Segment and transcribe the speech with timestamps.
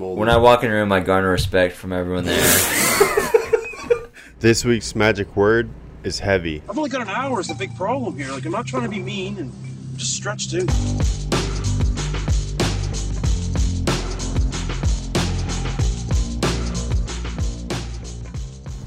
[0.00, 0.18] molded.
[0.18, 2.36] When I walk in a room, I garner respect from everyone there.
[4.40, 5.68] this week's magic word
[6.02, 6.62] is heavy.
[6.68, 7.38] I've only got an hour.
[7.38, 8.32] Is a big problem here.
[8.32, 9.52] Like I'm not trying to be mean and
[9.96, 10.66] just stretched too.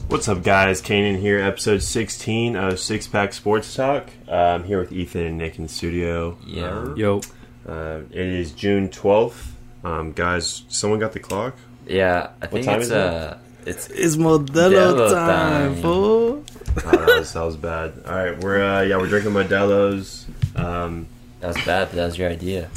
[0.10, 0.80] What's up, guys?
[0.80, 4.10] Kanan here, episode 16 of Six Pack Sports Talk.
[4.28, 6.38] Uh, I'm here with Ethan and Nick in the studio.
[6.46, 6.70] Yeah.
[6.70, 7.22] Um, Yo,
[7.68, 9.53] uh, it is June 12th.
[9.84, 11.56] Um, guys, someone got the clock?
[11.86, 12.98] yeah, I think time it's is it?
[12.98, 15.82] uh, it's it's Modelo Modelo time, time.
[15.82, 16.44] fool.
[16.86, 17.94] Oh, that, was, that was bad.
[18.06, 20.26] All right, we're uh, yeah, we're drinking Modelo's.
[20.56, 21.08] Um,
[21.42, 22.70] that was bad, but that was your idea.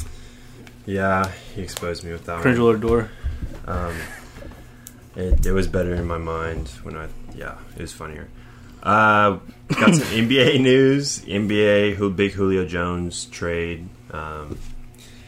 [0.85, 2.67] yeah, he exposed me with that Cringe one.
[2.67, 3.09] alert door.
[3.65, 3.95] Um,
[5.15, 8.27] it, it was better in my mind when I yeah, it was funnier.
[8.83, 9.39] Uh,
[9.69, 11.19] got some NBA news.
[11.25, 13.87] NBA who big Julio Jones trade.
[14.11, 14.57] Um,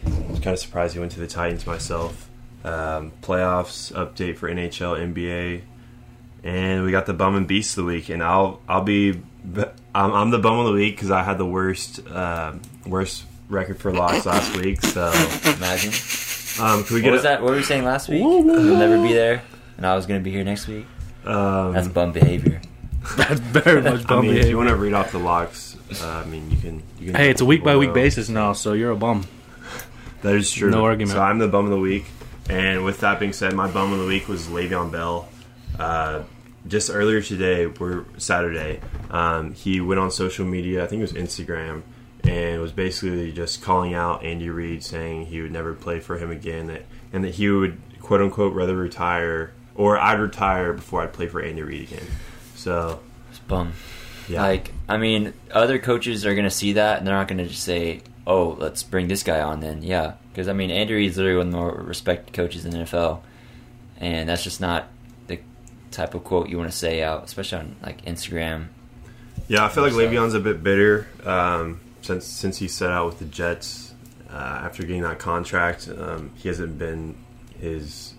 [0.06, 2.30] I was kind of surprised he went to the Titans myself.
[2.64, 5.62] Um, playoffs update for NHL, NBA,
[6.44, 8.10] and we got the bum and beast of the week.
[8.10, 9.22] And I'll I'll be
[9.96, 12.54] I'm, I'm the bum of the week because I had the worst uh,
[12.86, 14.82] worst record for locks last week.
[14.82, 15.08] So
[15.58, 15.94] Imagine.
[16.64, 17.42] um, can we What get was a, that?
[17.42, 18.20] What were we saying last week?
[18.20, 19.42] You'll never be there,
[19.78, 20.86] and I was going to be here next week.
[21.26, 22.62] Um, That's bum behavior.
[23.18, 24.50] That's very much I bum mean, if behavior.
[24.50, 26.84] you want to read off the locks, uh, I mean, you can.
[27.00, 29.26] You can Hey, it's a week by week basis now, so you're a bum.
[30.22, 30.70] That is true.
[30.70, 31.16] No argument.
[31.16, 32.06] So I'm the bum of the week,
[32.50, 35.30] and with that being said, my bum of the week was Le'Veon Bell.
[35.78, 36.24] Uh,
[36.68, 38.82] just earlier today, we're Saturday.
[39.10, 40.84] Um, he went on social media.
[40.84, 41.84] I think it was Instagram,
[42.26, 46.32] and was basically just calling out Andy Reid, saying he would never play for him
[46.32, 46.84] again, that,
[47.14, 51.42] and that he would quote unquote rather retire, or I'd retire before I'd play for
[51.42, 52.06] Andy Reid again.
[52.56, 53.72] So It's bum.
[54.28, 57.38] yeah, Like, I mean, other coaches are going to see that, and they're not going
[57.38, 60.96] to just say, "Oh, let's bring this guy on." Then, yeah, because I mean, Andrew
[60.98, 63.22] Reid's literally one of the more respected coaches in the NFL,
[64.00, 64.88] and that's just not
[65.28, 65.40] the
[65.92, 68.68] type of quote you want to say out, especially on like Instagram.
[69.48, 73.08] Yeah, I feel like So- Le'Veon's a bit bitter um, since since he set out
[73.08, 73.94] with the Jets
[74.32, 75.90] uh, after getting that contract.
[75.90, 77.16] Um, he hasn't been
[77.60, 78.14] his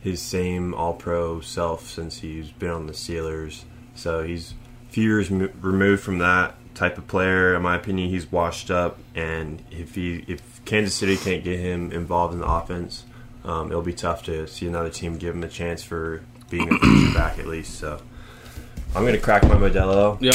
[0.00, 3.64] his same All Pro self since he's been on the Steelers.
[3.96, 4.54] So he's
[4.90, 7.56] few years mo- removed from that type of player.
[7.56, 11.90] In my opinion, he's washed up, and if he if Kansas City can't get him
[11.90, 13.04] involved in the offense,
[13.44, 16.78] um, it'll be tough to see another team give him a chance for being a
[16.78, 17.78] future back at least.
[17.80, 18.00] So.
[18.94, 20.16] I'm gonna crack my Modelo.
[20.22, 20.34] Yep.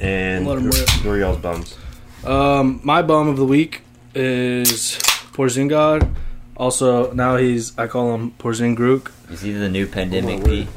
[0.00, 0.88] And Let 'em who, rip.
[0.90, 1.78] who are y'all's bums?
[2.26, 3.82] Um, my bum of the week
[4.14, 4.98] is
[5.32, 6.14] Porzingod.
[6.56, 9.10] Also, now he's I call him Porzingruk.
[9.30, 10.68] Is either the new pandemic P?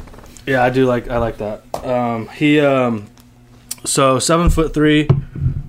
[0.45, 1.63] Yeah, I do like I like that.
[1.83, 3.07] Um, he um,
[3.85, 5.07] so seven foot three,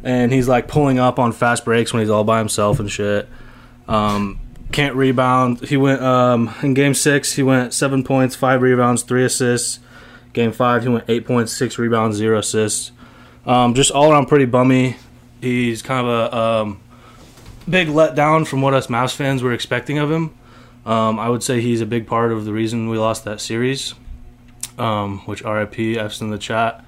[0.03, 3.29] and he's like pulling up on fast breaks when he's all by himself and shit.
[3.89, 4.41] Um,
[4.73, 5.61] can't rebound.
[5.61, 7.33] He went um, in game six.
[7.35, 9.81] He went seven points, five rebounds, three assists.
[10.33, 12.93] Game five, he went eight points, six rebounds, zero assists.
[13.47, 14.97] Um, just all around pretty bummy.
[15.41, 16.81] He's kind of a um,
[17.69, 20.35] big letdown from what us Mavs fans were expecting of him.
[20.85, 23.95] Um, I would say he's a big part of the reason we lost that series
[24.79, 26.85] um, which RIP F's in the chat.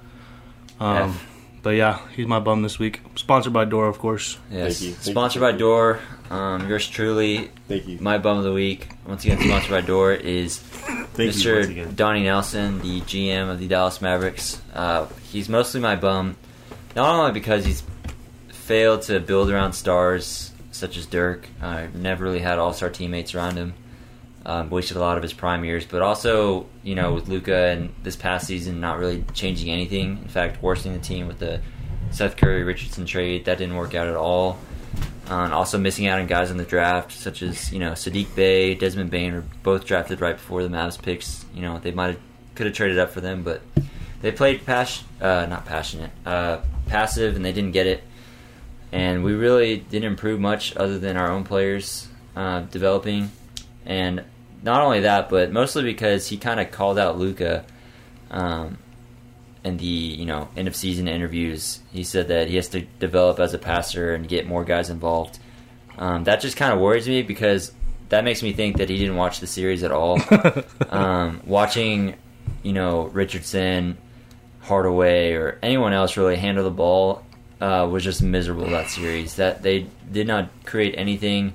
[0.80, 1.26] Um, F.
[1.62, 3.00] but yeah, he's my bum this week.
[3.16, 4.38] Sponsored by Door, of course.
[4.50, 4.78] Yes.
[4.78, 4.94] Thank you.
[4.94, 5.48] Thank Sponsored you.
[5.48, 6.00] by Door.
[6.30, 7.98] Um, yours truly, Thank you.
[8.00, 8.88] my bum of the week.
[9.06, 11.68] Once again, sponsored by Door is Thank Mr.
[11.68, 11.94] again.
[11.94, 14.60] Donnie Nelson, the GM of the Dallas Mavericks.
[14.74, 16.36] Uh, he's mostly my bum,
[16.94, 17.82] not only because he's
[18.50, 23.34] failed to build around stars such as Dirk, uh, never really had all star teammates
[23.34, 23.72] around him,
[24.48, 27.94] um, wasted a lot of his prime years, but also, you know, with Luka and
[28.02, 30.18] this past season not really changing anything.
[30.22, 31.60] In fact, worsening the team with the
[32.12, 33.44] Seth Curry Richardson trade.
[33.44, 34.58] That didn't work out at all.
[35.26, 38.74] And also missing out on guys in the draft, such as you know Saddiq Bey,
[38.74, 41.44] Desmond Bane, were both drafted right before the Mavs picks.
[41.54, 42.20] You know they might have
[42.54, 43.60] could have traded up for them, but
[44.22, 48.02] they played pas- uh, not passionate, uh, passive, and they didn't get it.
[48.90, 53.30] And we really didn't improve much other than our own players uh, developing,
[53.84, 54.24] and
[54.62, 57.64] not only that, but mostly because he kind of called out Luka.
[58.30, 58.78] Um,
[59.64, 63.38] in the you know end of season interviews, he said that he has to develop
[63.38, 65.38] as a passer and get more guys involved.
[65.96, 67.72] Um, that just kind of worries me because
[68.08, 70.18] that makes me think that he didn't watch the series at all.
[70.90, 72.14] um, watching,
[72.62, 73.98] you know, Richardson,
[74.60, 77.22] Hardaway, or anyone else really handle the ball
[77.60, 79.36] uh, was just miserable that series.
[79.36, 81.54] That they did not create anything.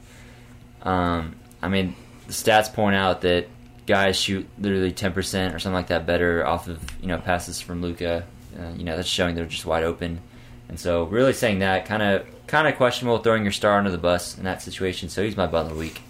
[0.83, 1.95] Um, I mean,
[2.27, 3.47] the stats point out that
[3.85, 7.61] guys shoot literally ten percent or something like that better off of you know passes
[7.61, 8.25] from Luka.
[8.57, 10.21] Uh, you know that's showing they're just wide open,
[10.69, 13.97] and so really saying that kind of kind of questionable throwing your star under the
[13.97, 15.09] bus in that situation.
[15.09, 16.01] So he's my bum of the week.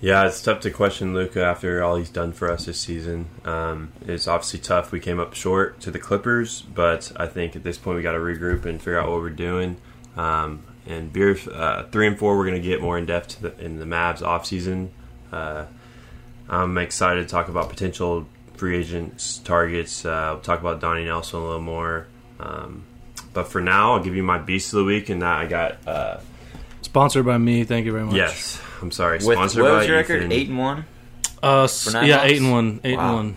[0.00, 3.28] Yeah, it's tough to question Luka after all he's done for us this season.
[3.44, 4.90] Um, it's obviously tough.
[4.90, 8.12] We came up short to the Clippers, but I think at this point we got
[8.12, 9.76] to regroup and figure out what we're doing.
[10.16, 13.78] Um, and beer uh, three and four, we're going to get more in depth in
[13.78, 14.90] the Mavs off season.
[15.32, 15.64] Uh,
[16.48, 18.26] I'm excited to talk about potential
[18.56, 20.04] free agents targets.
[20.04, 22.06] Uh, we'll talk about Donnie Nelson a little more.
[22.38, 22.84] Um,
[23.32, 25.86] but for now, I'll give you my beast of the week, and that I got.
[25.86, 26.20] Uh,
[26.82, 27.64] Sponsored by me.
[27.64, 28.14] Thank you very much.
[28.16, 29.18] yes, I'm sorry.
[29.18, 30.18] With what was by your record?
[30.22, 30.32] Ethan.
[30.32, 30.84] Eight and one.
[31.42, 32.30] Uh, s- For nine yeah, months?
[32.32, 32.80] eight and one.
[32.84, 33.06] Eight Wow.
[33.06, 33.36] and one.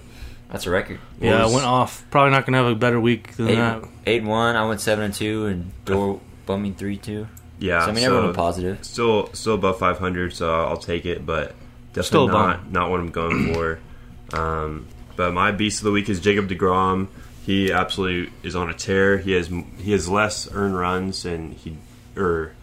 [0.52, 1.00] That's a record.
[1.22, 2.04] Yeah, I went off.
[2.12, 3.84] Probably not gonna have a better week than Eight, that.
[4.06, 4.56] eight and one.
[4.56, 7.28] I went seven and two, and Door bumming three two.
[7.60, 8.80] Yeah, so I mean, so- everyone went positive.
[8.84, 11.56] Still, still above 500, so I'll take it, but
[11.96, 13.80] definitely Still a not not what I'm going for.
[14.34, 17.08] Um, but my beast of the week is Jacob deGrom.
[17.46, 19.20] He absolutely is on a tear.
[19.20, 19.48] He has
[19.78, 21.78] he has less earned runs and he
[22.18, 22.54] or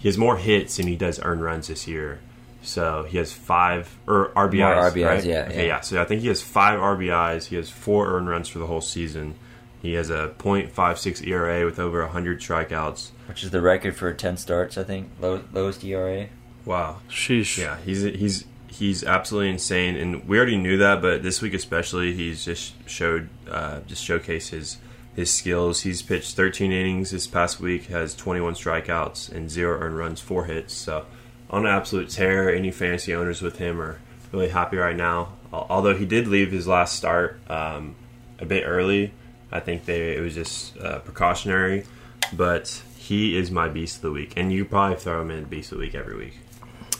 [0.00, 2.18] he has more hits and he does earned runs this year.
[2.60, 4.58] So he has five or RBIs.
[4.58, 5.24] More RBIs, right?
[5.24, 5.74] yeah, Okay, yeah.
[5.76, 5.80] yeah.
[5.80, 7.46] So I think he has five RBIs.
[7.46, 9.36] He has four earned runs for the whole season.
[9.80, 13.10] He has a .56 ERA with over 100 strikeouts.
[13.28, 15.08] which is the record for 10 starts, I think.
[15.20, 16.26] Low, lowest ERA.
[16.64, 16.98] Wow.
[17.08, 17.58] Sheesh.
[17.58, 22.14] Yeah, he's he's he's absolutely insane, and we already knew that, but this week especially,
[22.14, 24.78] he's just showed uh, just showcased his
[25.14, 25.82] his skills.
[25.82, 30.46] He's pitched 13 innings this past week, has 21 strikeouts and zero earned runs, four
[30.46, 30.72] hits.
[30.72, 31.04] So
[31.50, 32.52] on an absolute tear.
[32.52, 34.00] Any fantasy owners with him are
[34.32, 35.34] really happy right now.
[35.52, 37.94] Although he did leave his last start um,
[38.38, 39.12] a bit early,
[39.50, 41.84] I think they it was just uh, precautionary,
[42.32, 42.82] but.
[43.02, 45.78] He is my beast of the week, and you probably throw him in beast of
[45.78, 46.38] the week every week.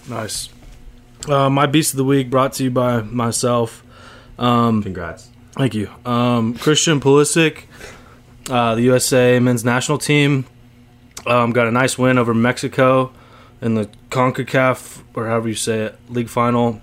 [0.08, 0.48] Nice.
[1.28, 3.84] Uh, my beast of the week brought to you by myself.
[4.38, 5.28] Um, Congrats.
[5.52, 5.90] Thank you.
[6.04, 7.64] Um, Christian Pulisic,
[8.50, 10.46] uh, the USA men's national team,
[11.26, 13.12] um, got a nice win over Mexico
[13.60, 16.80] in the CONCACAF, or however you say it, league final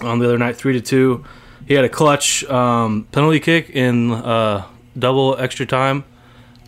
[0.00, 1.24] on the other night, 3 to 2.
[1.66, 4.64] He had a clutch um, penalty kick in uh,
[4.98, 6.04] double extra time.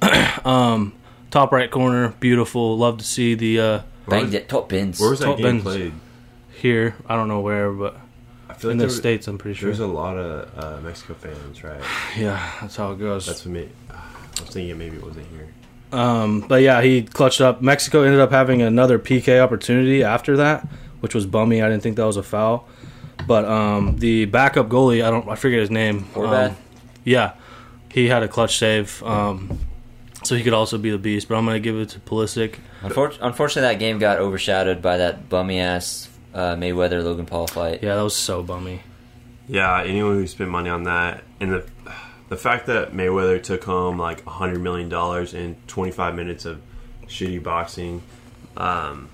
[0.44, 0.92] um,
[1.30, 2.76] top right corner, beautiful.
[2.76, 4.98] Love to see the uh, Banged it, top bins.
[4.98, 5.62] Where was that Top game bends.
[5.62, 5.92] played?
[6.60, 6.96] Here.
[7.06, 7.96] I don't know where, but
[8.48, 9.68] I feel in like the there, states, I'm pretty sure.
[9.68, 11.80] there's a lot of uh, Mexico fans, right?
[12.18, 13.26] yeah, that's how it goes.
[13.26, 13.68] That's what me.
[13.90, 15.48] I was thinking maybe it wasn't here.
[15.92, 17.62] Um, but yeah, he clutched up.
[17.62, 20.66] Mexico ended up having another PK opportunity after that,
[21.00, 21.62] which was bummy.
[21.62, 22.68] I didn't think that was a foul.
[23.26, 26.04] But um, the backup goalie, I don't, I forget his name.
[26.14, 26.50] Horvath?
[26.50, 26.56] Um,
[27.04, 27.34] yeah,
[27.90, 29.58] he had a clutch save, um,
[30.22, 31.28] so he could also be the beast.
[31.28, 32.56] But I'm gonna give it to Pulisic.
[32.82, 37.82] Unfor- unfortunately, that game got overshadowed by that bummy ass uh, Mayweather Logan Paul fight.
[37.82, 38.82] Yeah, that was so bummy.
[39.48, 41.64] Yeah, anyone who spent money on that, and the
[42.28, 46.60] the fact that Mayweather took home like hundred million dollars in 25 minutes of
[47.06, 48.02] shitty boxing,
[48.58, 49.08] um,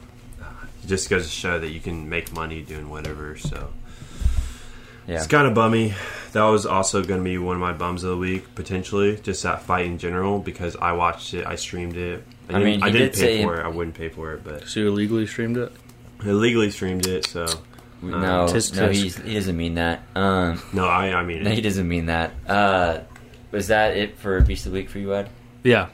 [0.86, 3.36] just goes to show that you can make money doing whatever.
[3.36, 3.70] So
[5.06, 5.16] Yeah.
[5.16, 5.94] it's kind of bummy.
[6.32, 9.44] That was also going to be one of my bums of the week potentially, just
[9.44, 12.24] that fight in general because I watched it, I streamed it.
[12.48, 13.64] I mean, didn't- I didn't did pay for it.
[13.64, 15.72] I wouldn't pay for it, but So you illegally streamed it.
[16.24, 17.26] I illegally streamed it.
[17.26, 17.46] So
[18.02, 18.92] No, Tisk no, tisk.
[18.94, 20.02] he's, he doesn't mean that.
[20.14, 22.32] Um, no, I I mean no, he doesn't mean that.
[22.46, 23.00] Uh,
[23.50, 25.28] was that it for Beast of the Week for you, Ed?
[25.62, 25.88] Yeah,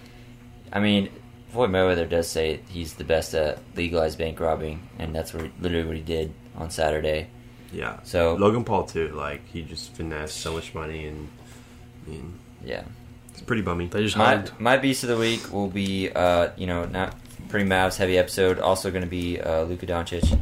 [0.73, 1.11] I mean,
[1.50, 5.87] Floyd Mayweather does say he's the best at legalized bank robbing, and that's what literally
[5.87, 7.29] what he did on Saturday.
[7.73, 8.00] Yeah.
[8.03, 9.09] So Logan Paul too.
[9.09, 11.28] Like he just finessed so much money, and
[12.07, 12.83] I mean, yeah,
[13.31, 13.87] it's pretty bummy.
[13.87, 17.14] they just my my Beast of the Week will be, uh, you know, not
[17.50, 18.59] pretty Mavs heavy episode.
[18.59, 20.38] Also going to be uh, Luka Doncic.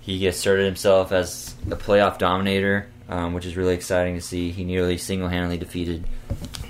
[0.00, 4.50] He asserted himself as a playoff dominator, um, which is really exciting to see.
[4.50, 6.06] He nearly single-handedly defeated,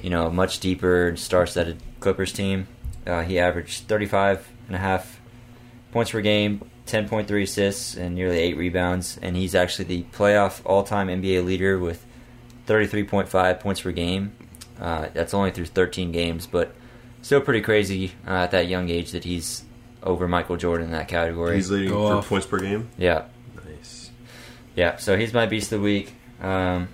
[0.02, 2.68] you know, a much deeper star-studded Clippers team.
[3.06, 5.20] Uh, he averaged 35 and a half
[5.92, 9.18] points per game, 10.3 assists, and nearly eight rebounds.
[9.22, 12.04] And he's actually the playoff all-time NBA leader with
[12.66, 14.32] 33.5 points per game.
[14.78, 16.74] Uh, that's only through 13 games, but
[17.22, 19.64] still pretty crazy uh, at that young age that he's
[20.02, 21.56] over Michael Jordan in that category.
[21.56, 22.28] He's leading Go for off.
[22.28, 22.88] points per game.
[22.98, 23.24] yeah,
[23.66, 24.10] Nice.
[24.74, 24.96] yeah.
[24.96, 26.12] So he's my beast of the week.
[26.40, 26.88] Um,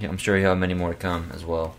[0.00, 1.76] yeah, I'm sure he'll have many more to come as well.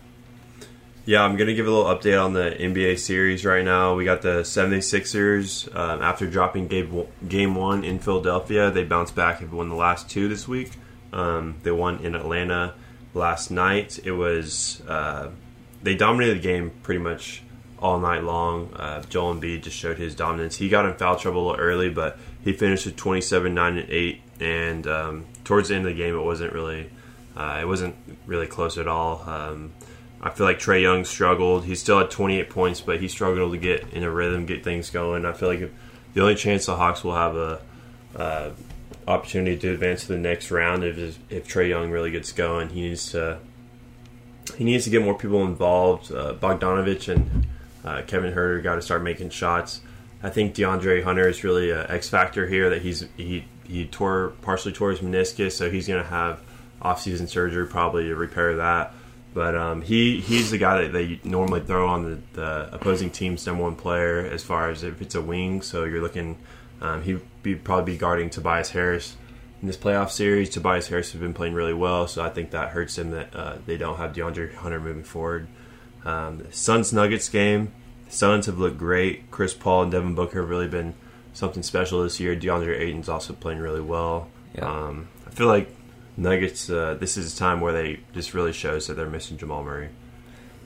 [1.06, 3.94] Yeah, I'm gonna give a little update on the NBA series right now.
[3.94, 8.70] We got the 76ers um, after dropping game game one in Philadelphia.
[8.70, 10.72] They bounced back and won the last two this week.
[11.12, 12.74] Um, they won in Atlanta
[13.12, 14.00] last night.
[14.02, 15.30] It was uh,
[15.82, 17.42] they dominated the game pretty much
[17.78, 18.72] all night long.
[18.74, 20.56] Uh, Joel Embiid just showed his dominance.
[20.56, 24.20] He got in foul trouble early, but he finished with 27, 9, and 8.
[24.40, 26.90] And um, towards the end of the game, it wasn't really
[27.36, 29.28] uh, it wasn't really close at all.
[29.28, 29.72] Um,
[30.20, 31.64] I feel like Trae Young struggled.
[31.64, 34.90] He still had 28 points, but he struggled to get in a rhythm, get things
[34.90, 35.26] going.
[35.26, 35.70] I feel like
[36.14, 37.60] the only chance the Hawks will have a
[38.16, 38.50] uh,
[39.06, 42.70] opportunity to advance to the next round if if Trae Young really gets going.
[42.70, 43.38] He needs to
[44.56, 46.12] he needs to get more people involved.
[46.12, 47.46] Uh, Bogdanovich and
[47.84, 49.80] uh, Kevin Huerter got to start making shots.
[50.22, 52.70] I think DeAndre Hunter is really an X factor here.
[52.70, 56.40] That he's he he tore partially tore his meniscus, so he's going to have
[56.80, 58.94] off-season surgery probably to repair that.
[59.34, 63.44] But um, he he's the guy that they normally throw on the, the opposing team's
[63.46, 65.60] number one player as far as if it's a wing.
[65.60, 66.38] So you're looking
[66.80, 69.16] um, he'd be probably be guarding Tobias Harris
[69.60, 70.50] in this playoff series.
[70.50, 73.56] Tobias Harris has been playing really well, so I think that hurts them that uh,
[73.66, 75.48] they don't have DeAndre Hunter moving forward.
[76.04, 77.72] Um, Suns Nuggets game,
[78.06, 79.30] the Suns have looked great.
[79.30, 80.94] Chris Paul and Devin Booker have really been
[81.32, 82.36] something special this year.
[82.36, 84.28] DeAndre Ayton's also playing really well.
[84.54, 84.70] Yeah.
[84.70, 85.74] Um, I feel like
[86.16, 86.70] Nuggets.
[86.70, 89.88] Uh, this is a time where they just really shows that they're missing Jamal Murray.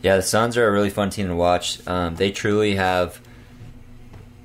[0.02, 1.86] Yeah, the Suns are a really fun team to watch.
[1.86, 3.20] Um, they truly have,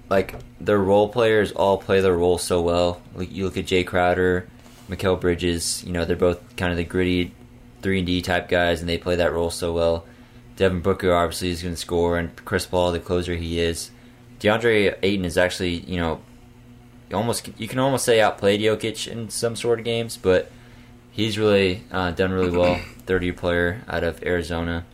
[0.10, 3.02] like, their role players all play their role so well.
[3.14, 4.48] Like, you look at Jae Crowder,
[4.90, 5.84] Mikal Bridges.
[5.84, 7.34] You know, they're both kind of the gritty
[7.82, 10.06] three and D type guys, and they play that role so well.
[10.56, 13.92] Devin Booker obviously is going to score, and Chris Paul, the closer he is.
[14.40, 16.22] DeAndre Ayton is actually, you know,
[17.14, 20.52] almost you can almost say outplayed Jokic in some sort of games, but
[21.12, 22.80] he's really uh, done really well.
[23.06, 24.86] Third year player out of Arizona.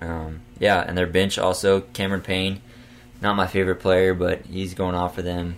[0.00, 2.60] Um, yeah, and their bench also Cameron Payne,
[3.20, 5.56] not my favorite player, but he's going off for them.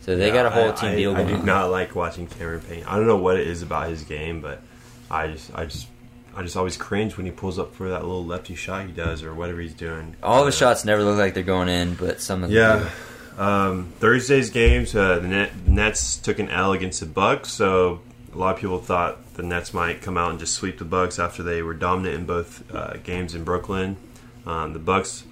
[0.00, 1.46] So they Yeah, got a whole I- team I, deal I going do on.
[1.46, 2.84] not like watching Cameron Payne.
[2.84, 4.60] I don't know what it is about his game, but
[5.10, 5.86] I just, I just,
[6.36, 9.22] I just always cringe when he pulls up for that little lefty shot he does
[9.22, 10.16] or whatever he's doing.
[10.22, 12.88] All the Uh, shots never look like they're going in, but some of them Yeah.
[13.38, 18.00] Um, Thursday's games, uh, the Net, Nets took an L against the Bucks, so
[18.34, 21.18] a lot of people thought the Nets might come out and just sweep the Bucks
[21.18, 23.96] after they were dominant in both uh, games in Brooklyn.
[24.46, 25.24] Um, the Bucks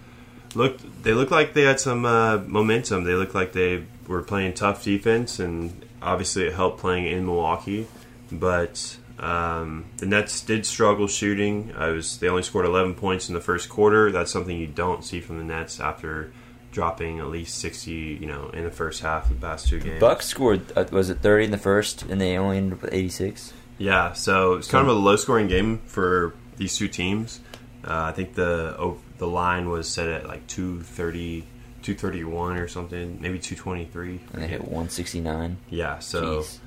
[0.55, 3.05] looked they looked like they had some uh, momentum.
[3.05, 7.87] They looked like they were playing tough defense, and obviously it helped playing in Milwaukee.
[8.31, 11.73] But um, the Nets did struggle shooting.
[11.77, 14.11] I was they only scored 11 points in the first quarter.
[14.11, 16.33] That's something you don't see from the Nets after
[16.73, 20.01] dropping at least 60, you know, in the first half of the past two games.
[20.01, 22.93] Bucks scored uh, was it thirty in the first, and they only ended up with
[22.93, 23.53] eighty six.
[23.79, 27.41] Yeah, so it's kind of a low scoring game for these two teams.
[27.85, 31.43] Uh, I think the oh, the line was set at like 230,
[31.83, 34.21] 231 or something, maybe 223.
[34.33, 35.59] And they hit one sixty nine.
[35.71, 36.59] Yeah, so Jeez.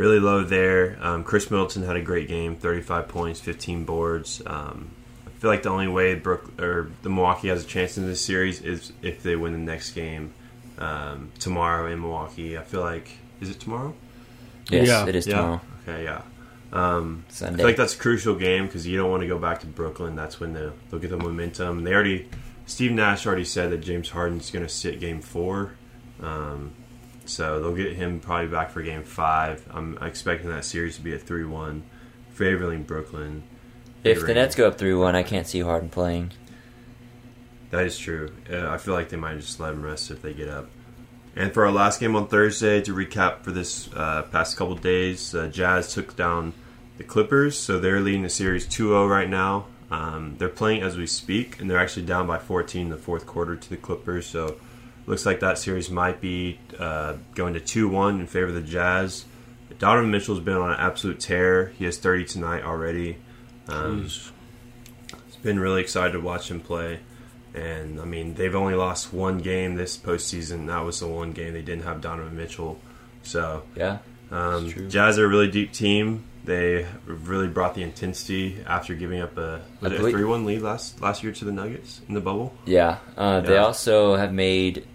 [0.00, 0.96] Really low there.
[1.02, 4.40] Um, Khris Middleton had a great game, 35 points, 15 boards.
[4.46, 4.92] Um,
[5.26, 8.24] I feel like the only way Brook or the Milwaukee has a chance in this
[8.24, 10.32] series is if they win the next game
[10.78, 12.56] um, tomorrow in Milwaukee.
[12.56, 13.10] I feel like
[13.42, 13.94] is it tomorrow?
[14.70, 15.06] Yes, Yeah.
[15.06, 15.60] it is tomorrow.
[15.86, 16.22] Okay, yeah.
[16.72, 19.60] Um, I feel like that's a crucial game because you don't want to go back
[19.60, 20.16] to Brooklyn.
[20.16, 21.84] That's when they'll, they'll get the momentum.
[21.84, 22.26] They already,
[22.64, 25.74] Steve Nash already said that James Harden's going to sit Game Four,
[26.22, 26.72] um,
[27.30, 29.66] so they'll get him probably back for Game Five.
[29.70, 31.84] I'm expecting that series to be a three-one,
[32.32, 33.44] favoring Brooklyn.
[34.04, 36.32] if the Nets go up three one, I can't see Harden playing.
[37.70, 38.32] That is true.
[38.50, 40.68] Uh, I feel like they might just let him rest if they get up.
[41.36, 45.34] And for our last game on Thursday, to recap for this uh, past couple days,
[45.34, 46.52] uh, Jazz took down
[46.98, 49.66] the Clippers, so they're leading the series 2-0 right now.
[49.92, 53.26] Um, they're playing as we speak, and they're actually down by 14 in the fourth
[53.26, 54.26] quarter to the Clippers.
[54.26, 54.56] So
[55.10, 59.24] looks like that series might be uh, going to 2-1 in favor of the Jazz.
[59.78, 61.68] Donovan Mitchell's been on an absolute tear.
[61.78, 63.16] He has 30 tonight already.
[63.68, 67.00] Um, it's been really excited to watch him play.
[67.54, 70.68] And I mean, they've only lost one game this postseason.
[70.68, 72.80] That was the one game they didn't have Donovan Mitchell.
[73.22, 73.98] So, Yeah,
[74.30, 76.24] um, Jazz are a really deep team.
[76.44, 80.44] They really brought the intensity after giving up a was I it a three one
[80.46, 82.54] lead last last year to the Nuggets in the bubble.
[82.64, 82.98] yeah.
[83.16, 84.86] Uh, They also have made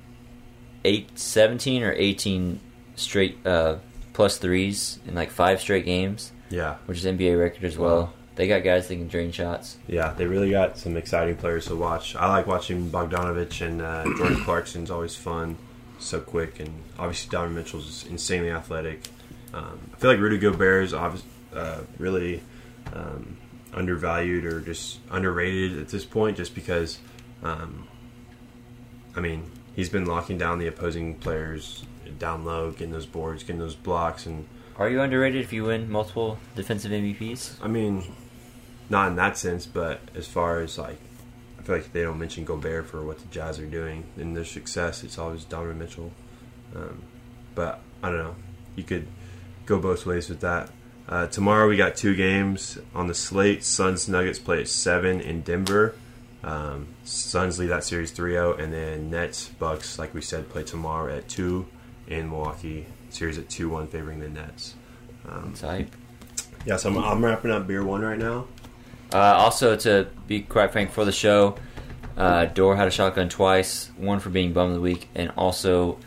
[0.86, 2.60] eight, 17 or eighteen
[2.96, 3.77] straight uh,
[4.13, 8.13] plus threes in like five straight games, Yeah, which is NBA record as well.
[8.36, 9.77] They got guys that can drain shots.
[9.88, 12.15] yeah, they really got some exciting players to watch.
[12.15, 15.58] I like watching Bogdanovich and uh, Jordan Clarkson's always fun,
[16.00, 19.01] so quick, and obviously Donovan Mitchell's insanely athletic.
[19.54, 21.22] Um, I feel like Rudy Gobert is obvi-
[21.54, 22.42] uh, really
[22.94, 23.38] um,
[23.74, 27.00] undervalued or just underrated at this point, just because.
[27.44, 27.88] Um,
[29.15, 31.84] I mean, he's been locking down the opposing players
[32.20, 35.89] down low, getting those boards, getting those blocks, and Are you underrated if you win
[35.89, 37.55] multiple defensive MVPs?
[37.62, 38.03] I mean,
[38.89, 40.98] not in that sense, but as far as like,
[41.60, 44.46] I feel like they don't mention Gobert for what the Jazz are doing in their
[44.46, 45.03] success.
[45.03, 46.12] It's always Donovan Mitchell.
[46.75, 47.01] Um,
[47.55, 48.36] but I don't know.
[48.75, 49.08] You could
[49.65, 50.70] go both ways with that.
[51.08, 53.63] Uh, tomorrow we got two games on the slate.
[53.63, 55.96] Suns Nuggets play at seven in Denver.
[56.46, 61.18] Um, Suns lead that series 3-0, and then Nets Bucks, like we said, play tomorrow
[61.18, 61.66] at two
[62.08, 62.86] in Milwaukee.
[63.10, 64.75] series at two one favoring the Nets.
[65.28, 65.90] Um, Type.
[66.64, 68.46] yeah, so I'm, I'm wrapping up beer one right now.
[69.12, 71.56] Uh, also, to be quite frank, for the show,
[72.16, 73.90] uh, Dor had a shotgun twice.
[73.98, 75.98] One for being bum of the week, and also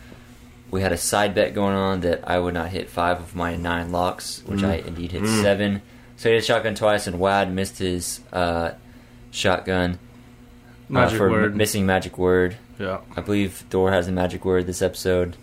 [0.71, 3.57] we had a side bet going on that I would not hit five of my
[3.57, 5.81] nine locks, which I indeed hit seven.
[6.15, 8.71] So he had a shotgun twice, and Wad missed his uh,
[9.31, 9.99] shotgun
[10.89, 11.51] Magic for word.
[11.51, 12.57] m- missing magic word.
[12.79, 12.99] yeah.
[13.15, 15.35] I believe Dor has a magic word this episode.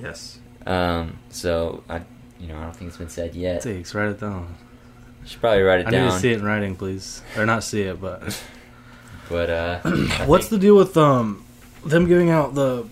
[0.00, 0.38] Yes.
[0.66, 2.00] Um, so I,
[2.40, 3.62] you know, I don't think it's been said yet.
[3.62, 4.54] Takes, write it down.
[5.26, 6.12] Should probably write it I need down.
[6.12, 8.42] to see it in writing, please, or not see it, but
[9.28, 9.80] But uh,
[10.26, 11.44] what's think- the deal with um
[11.84, 12.86] them giving out the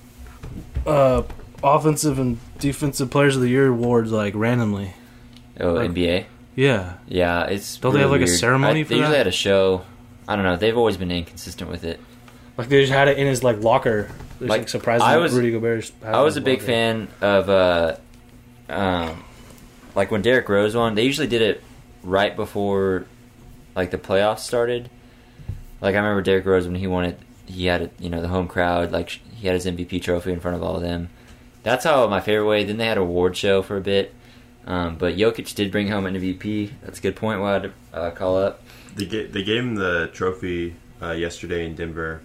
[0.87, 1.23] uh
[1.63, 4.95] offensive and defensive players of the year awards like randomly?
[5.61, 6.25] oh like- NBA?
[6.55, 7.79] Yeah, Yeah, it's.
[7.79, 9.83] Don't they have, really like, a ceremony I, for They usually had a show.
[10.29, 10.57] I don't know.
[10.57, 12.01] They've always been inconsistent with it.
[12.57, 14.11] like they just had it in his like locker.
[14.41, 15.91] Like, like, I was- Rudy Gobert.
[16.05, 17.97] I was a big fan of, uh,
[18.69, 19.23] um,
[19.95, 20.95] like when Derrick Rose won.
[20.95, 21.63] They usually did it
[22.03, 23.07] right before,
[23.77, 24.91] like the playoffs started.
[25.81, 27.19] Like I remember Derrick Rose when he won it.
[27.47, 28.93] He had, a, you know, the home crowd.
[28.93, 31.11] Like he had his MVP trophy in front of all of them.
[31.63, 32.65] That's how my favorite way.
[32.65, 34.15] Then they had a award show for a bit.
[34.67, 36.71] Um, but Jokic did bring home an MVP.
[36.83, 37.41] That's a good point.
[37.41, 38.63] Why I'd uh, call up.
[38.95, 42.21] They, ga- they gave him the trophy uh, yesterday in Denver,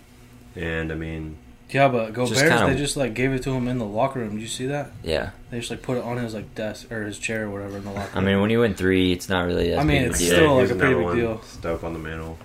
[0.55, 1.37] and I mean,
[1.69, 4.33] Yeah, but Gobert, kinda- they just like gave it to him in the locker room.
[4.35, 4.91] Did you see that?
[5.03, 5.31] Yeah.
[5.49, 7.83] They just like put it on his like desk or his chair or whatever in
[7.85, 8.11] the locker room.
[8.13, 8.25] I room.
[8.25, 9.71] mean, when you win three, it's not really.
[9.73, 10.27] As I mean, big of a it's deal.
[10.35, 11.41] still, like, here's a pretty another big one, deal.
[11.43, 12.37] Stuff on the mantle.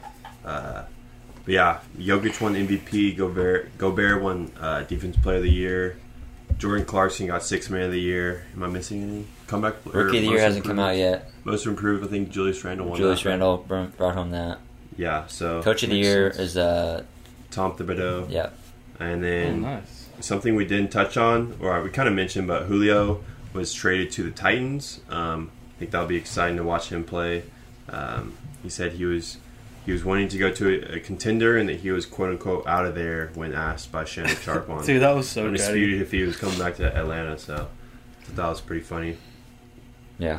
[0.44, 0.82] Uh,
[1.44, 3.16] but yeah, Jokic won MVP.
[3.16, 5.96] Gobert Gobert won uh, Defense Player of the Year.
[6.58, 8.44] Jordan Clarkson got Six Man of the Year.
[8.54, 9.24] Am I missing any?
[9.52, 11.30] Comeback or Rookie of the year hasn't come out yet.
[11.44, 12.98] Most improved, I think Julius Randle won.
[12.98, 13.28] Julius that.
[13.28, 14.58] Randle br- brought home that.
[14.96, 15.26] Yeah.
[15.26, 16.50] So Coach of the year sense.
[16.50, 17.04] is uh
[17.50, 18.30] Tom Thibodeau.
[18.30, 18.50] yeah
[18.98, 20.08] And oh, then nice.
[20.20, 24.22] something we didn't touch on, or we kind of mentioned, but Julio was traded to
[24.22, 25.00] the Titans.
[25.10, 27.42] Um, I think that'll be exciting to watch him play.
[27.88, 29.36] Um, he said he was
[29.84, 32.66] he was wanting to go to a, a contender, and that he was quote unquote
[32.66, 35.48] out of there when asked by Shannon Sharpe on Dude, that was so good.
[35.48, 37.36] undisputed if he was coming back to Atlanta.
[37.38, 39.16] So I thought that was pretty funny.
[40.22, 40.38] Yeah.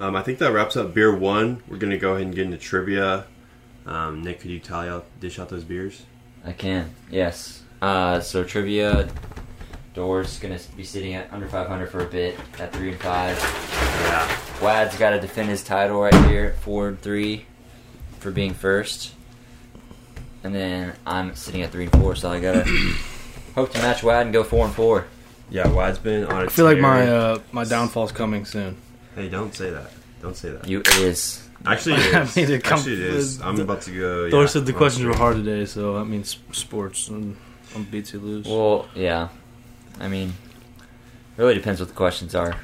[0.00, 1.62] Um, I think that wraps up beer one.
[1.68, 3.26] We're gonna go ahead and get into trivia.
[3.86, 6.02] Um, Nick, could you tally out, dish out those beers?
[6.44, 7.62] I can yes.
[7.82, 9.08] Uh, so trivia.
[9.94, 13.36] Doors gonna be sitting at under 500 for a bit at three and five.
[14.04, 14.38] Yeah.
[14.62, 17.46] Wad's got to defend his title right here at four and three
[18.20, 19.12] for being first,
[20.44, 22.14] and then I'm sitting at three and four.
[22.14, 22.64] So I gotta
[23.56, 25.06] hope to match Wad and go four and four.
[25.50, 26.42] Yeah, Wad's been on.
[26.42, 28.76] a I feel like my uh, my downfall's coming soon.
[29.14, 29.90] Hey, don't say that.
[30.22, 30.66] Don't say that.
[30.68, 32.36] You it is Actually, it I is.
[32.36, 33.40] mean, it come- Actually, it is.
[33.40, 34.30] I'm the- about to go.
[34.30, 37.36] Thor yeah, said the I'm questions were to- hard today, so that means sports and
[37.74, 38.46] I'm beat to lose.
[38.46, 39.28] well yeah.
[40.00, 40.34] I mean,
[41.36, 42.56] it really depends what the questions are.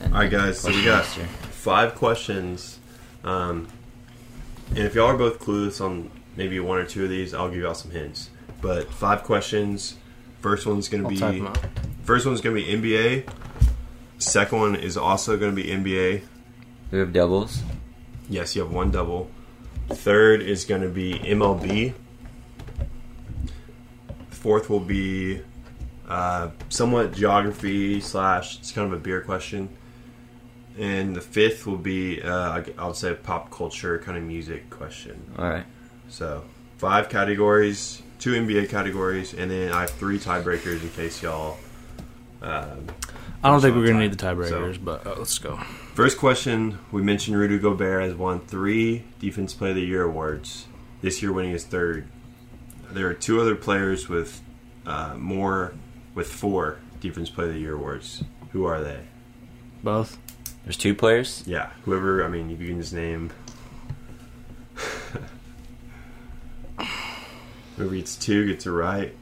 [0.00, 0.60] And All right, guys.
[0.60, 1.24] So we got master.
[1.50, 2.78] five questions,
[3.24, 3.66] um,
[4.70, 7.58] and if y'all are both clueless on maybe one or two of these, I'll give
[7.60, 8.30] y'all some hints.
[8.60, 9.96] But five questions.
[10.40, 11.58] First one's gonna I'll be them out.
[12.04, 13.28] first one's gonna be NBA.
[14.18, 16.22] Second one is also gonna be NBA.
[16.90, 17.62] We have doubles.
[18.28, 19.30] Yes, you have one double.
[19.88, 21.94] Third is going to be MLB.
[24.28, 25.40] Fourth will be
[26.06, 29.70] uh, somewhat geography slash it's kind of a beer question.
[30.78, 35.34] And the fifth will be uh, I'll say pop culture kind of music question.
[35.38, 35.64] All right.
[36.08, 36.44] So
[36.76, 41.56] five categories, two NBA categories, and then I have three tiebreakers in case y'all.
[42.40, 42.86] Um,
[43.42, 45.56] I don't think we're gonna need the tiebreakers, So- but uh, let's go.
[45.94, 50.66] First question: We mentioned Rudy Gobert has won three Defense Player of the Year awards.
[51.02, 52.08] This year, winning his third.
[52.90, 54.40] There are two other players with
[54.86, 55.74] uh, more,
[56.14, 58.24] with four Defense Player of the Year awards.
[58.52, 59.00] Who are they?
[59.84, 60.18] Both.
[60.64, 61.44] There's two players.
[61.46, 62.24] Yeah, whoever.
[62.24, 63.30] I mean, you can just name.
[67.76, 69.14] whoever gets two gets it right.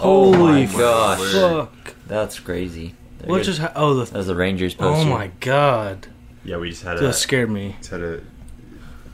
[0.00, 1.94] Oh my Holy gosh, fuck!
[2.06, 2.94] that's crazy.
[3.18, 3.60] There What goes- just?
[3.60, 4.18] Ha- oh, that the.
[4.18, 5.08] was the Rangers poster.
[5.08, 6.08] Oh my god!
[6.44, 7.76] Yeah, we just had a That scared me.
[7.78, 8.20] just had a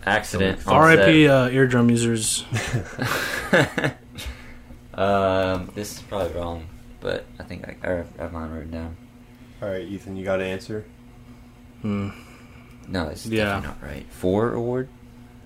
[0.06, 0.60] accident.
[0.66, 1.28] R.I.P.
[1.28, 2.44] Uh, eardrum users.
[4.94, 6.66] um, this is probably wrong,
[7.00, 8.96] but I think I, I have mine written down.
[9.62, 10.84] All right, Ethan, you got an answer.
[11.82, 12.08] Hmm.
[12.88, 13.44] No, it's Yeah.
[13.44, 14.06] definitely not right.
[14.10, 14.88] Four award.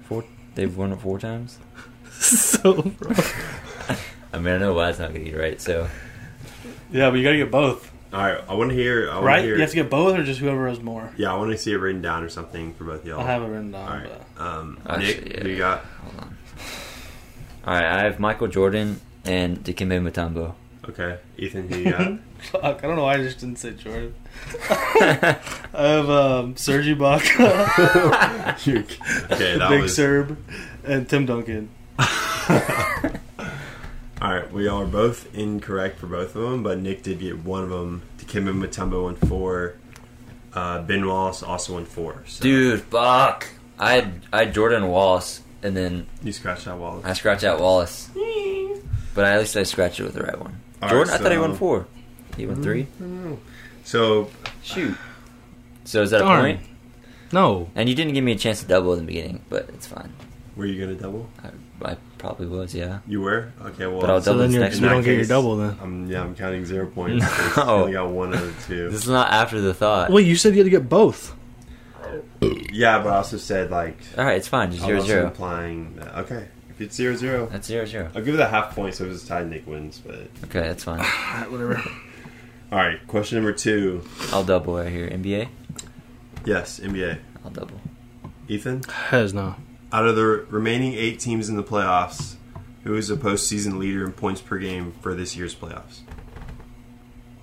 [0.05, 0.25] Four.
[0.55, 1.59] They've won it four times.
[2.13, 3.17] so wrong.
[4.35, 5.61] I mean, I know why it's not gonna get right.
[5.61, 5.89] So
[6.91, 9.09] Yeah, but you gotta get both, All right, I want to hear.
[9.11, 9.37] I want right?
[9.37, 9.55] to hear.
[9.55, 11.13] You have to get both, or just whoever has more.
[11.17, 13.21] yeah, I want to see it written down or something for both y'all.
[13.21, 13.89] I have it written down.
[13.89, 14.11] All right.
[14.37, 15.43] Um, Actually, Nick, yeah.
[15.43, 15.85] who you got?
[16.03, 16.37] hold on.
[17.67, 20.55] All right, I have Michael Jordan and Dikembe Mutombo.
[20.89, 22.19] Okay, Ethan, who you got?
[22.61, 24.15] Fuck, I don't know why I just didn't say Jordan.
[24.71, 25.39] I
[25.73, 28.55] have um, Serge Ibaka,
[29.33, 30.37] okay, that Big was Serb,
[30.85, 31.71] and Tim Duncan.
[34.55, 34.65] All right.
[34.65, 38.03] We are both incorrect for both of them, but Nick did get one of them.
[38.19, 39.75] Dikembe Mutombo won four.
[40.53, 42.23] Uh, ben Wallace also won four.
[42.27, 43.49] So Dude, fuck.
[43.79, 47.05] I had I had Jordan Wallace, and then you scratched that Wallace.
[47.05, 48.09] I scratched out Wallace.
[49.15, 50.61] But at least I scratched it with the right one.
[50.83, 51.87] All Jordan, right, I thought he won four.
[52.37, 52.87] He won three.
[53.85, 54.31] So
[54.63, 54.97] Shoot.
[55.85, 56.39] So is that Darn.
[56.39, 56.61] a point?
[57.33, 57.71] No.
[57.75, 60.13] And you didn't give me a chance to double in the beginning, but it's fine.
[60.57, 61.29] were you gonna double?
[61.43, 63.01] I, I probably was, yeah.
[63.07, 63.87] You were okay.
[63.87, 65.29] Well, But I'll So double then this you're, next you don't that get your case-
[65.29, 65.71] double then.
[65.81, 66.23] I'm um, yeah.
[66.23, 67.25] I'm counting zero points.
[67.57, 67.63] No.
[67.63, 67.81] I oh.
[67.83, 68.91] only got one out of two.
[68.91, 70.11] This is not after the thought.
[70.11, 71.35] Wait, you said you had to get both.
[72.73, 74.71] Yeah, but I also said like All right, it's fine.
[74.71, 75.27] Just I zero was also zero.
[75.27, 76.49] implying that, okay.
[76.71, 78.11] If it's zero zero, That's zero zero.
[78.15, 78.95] I'll give it a half point.
[78.95, 80.01] So if it's tied, Nick wins.
[80.05, 81.01] But Okay, that's fine.
[81.33, 81.77] Alright, whatever.
[82.73, 84.03] all right, question number two.
[84.33, 85.09] I'll double right here.
[85.09, 85.49] NBA.
[86.45, 87.19] Yes, NBA.
[87.45, 87.81] I'll double.
[88.49, 89.55] Ethan, Hez no.
[89.95, 92.35] Out of the remaining eight teams in the playoffs,
[92.83, 96.01] who is the postseason leader in points per game for this year's playoffs?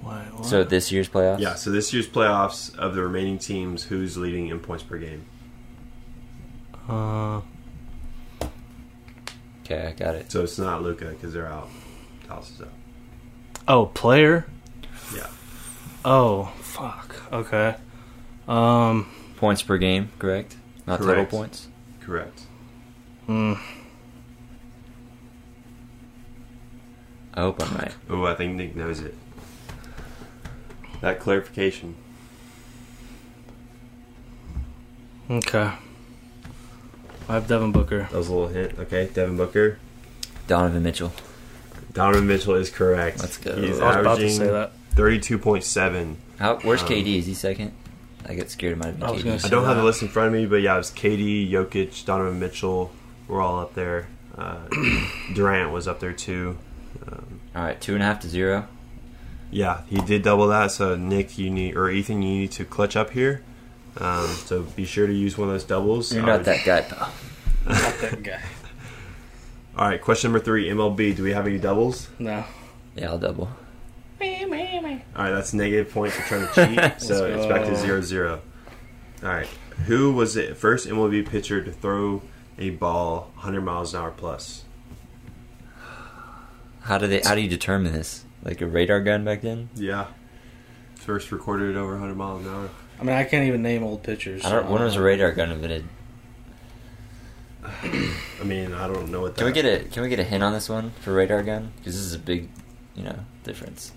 [0.03, 0.45] Wait, what?
[0.45, 1.39] So this year's playoffs.
[1.39, 5.23] Yeah, so this year's playoffs of the remaining teams, who's leading in points per game?
[6.89, 7.39] uh,
[9.63, 10.29] Okay, I got it.
[10.29, 11.69] So it's not Luka because they're out.
[12.27, 12.73] Dallas is out.
[13.69, 14.45] oh, player.
[15.15, 15.27] Yeah.
[16.03, 17.15] Oh, fuck.
[17.31, 17.75] Okay.
[18.45, 19.09] Um.
[19.37, 20.57] Points per game, correct?
[20.85, 21.69] Not total points.
[22.01, 22.41] Correct.
[23.27, 23.57] mm,
[27.33, 27.93] I hope I'm right.
[28.09, 29.15] Oh, I think Nick knows it.
[31.01, 31.95] That clarification.
[35.29, 35.71] Okay.
[37.29, 37.99] I have Devin Booker.
[38.11, 38.77] That was a little hint.
[38.79, 39.79] Okay, Devin Booker.
[40.47, 41.13] Donovan Mitchell.
[41.93, 43.19] Donovan Mitchell is correct.
[43.19, 43.55] Let's go.
[43.55, 44.73] He's I was about to say that.
[44.91, 46.17] thirty-two point seven.
[46.39, 46.57] How?
[46.59, 47.17] Where's Um, KD?
[47.19, 47.71] Is he second?
[48.27, 48.73] I get scared.
[48.73, 50.27] It might have been I was gonna I say- don't have the list in front
[50.27, 52.91] of me, but yeah, it was KD, Jokic, Donovan Mitchell.
[53.27, 54.07] We're all up there.
[54.37, 54.57] Uh,
[55.33, 56.57] Durant was up there too.
[57.07, 58.67] Um, All right, two and a half to zero.
[59.49, 60.71] yeah, he did double that.
[60.71, 63.43] So Nick, you need or Ethan, you need to clutch up here.
[63.97, 66.13] Um, so be sure to use one of those doubles.
[66.13, 67.11] You're I not would- that guy, pal.
[67.67, 68.41] Not that guy.
[69.77, 71.15] All right, question number three, MLB.
[71.15, 72.09] Do we have any doubles?
[72.19, 72.43] No.
[72.95, 73.49] Yeah, I'll double.
[75.15, 76.53] All right, that's negative point for trying to
[76.93, 77.01] cheat.
[77.01, 77.75] so Let's it's back to go.
[77.77, 78.41] zero zero.
[79.23, 79.47] All right,
[79.87, 82.21] who was the first MLB pitcher to throw
[82.57, 84.63] a ball 100 miles an hour plus?
[86.81, 87.21] How do they?
[87.21, 88.25] How do you determine this?
[88.43, 89.69] Like a radar gun back then?
[89.75, 90.07] Yeah,
[90.95, 92.69] first recorded at over 100 miles an hour.
[92.99, 94.43] I mean, I can't even name old pitchers.
[94.45, 94.69] I don't.
[94.69, 95.85] When was a radar gun invented?
[97.63, 99.39] I mean, I don't know what that.
[99.43, 101.71] Can we get a Can we get a hint on this one for radar gun?
[101.77, 102.49] Because this is a big,
[102.95, 103.91] you know, difference.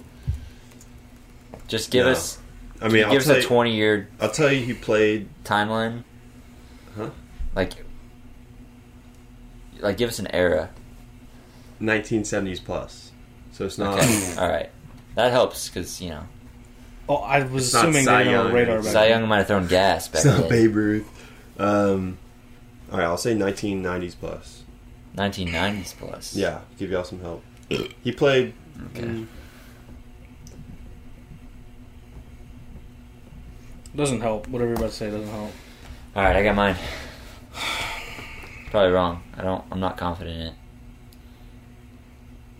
[1.68, 2.12] Just give No.
[2.12, 2.38] us.
[2.80, 5.28] I mean, I'll give us a you, twenty year I'll tell you, he played.
[5.44, 6.04] timeline.
[6.96, 7.10] Huh?
[7.54, 7.72] Like.
[9.80, 10.70] Like, give us an era.
[11.80, 13.10] 1970s plus,
[13.52, 13.98] so it's not.
[13.98, 14.34] Okay.
[14.38, 14.70] All right.
[15.16, 16.22] That helps because you know
[17.08, 18.54] Oh, I was It's assuming Cy they didn't have a Young.
[18.54, 19.20] radar back Cy then.
[19.20, 20.48] Young might have thrown gas back It's not then.
[20.48, 21.30] Babe Ruth.
[21.58, 22.18] Um,
[22.90, 24.62] all right, I'll say 1990s plus.
[25.16, 26.34] 1990s plus.
[26.34, 27.42] Yeah, give y'all some help.
[27.68, 28.54] He played.
[28.96, 29.26] Okay.
[33.96, 34.48] Doesn't help.
[34.48, 35.52] Whatever you're about to say doesn't help.
[36.16, 36.76] All right, I got mine.
[38.70, 39.22] Probably wrong.
[39.36, 39.64] I don't.
[39.70, 40.54] I'm not confident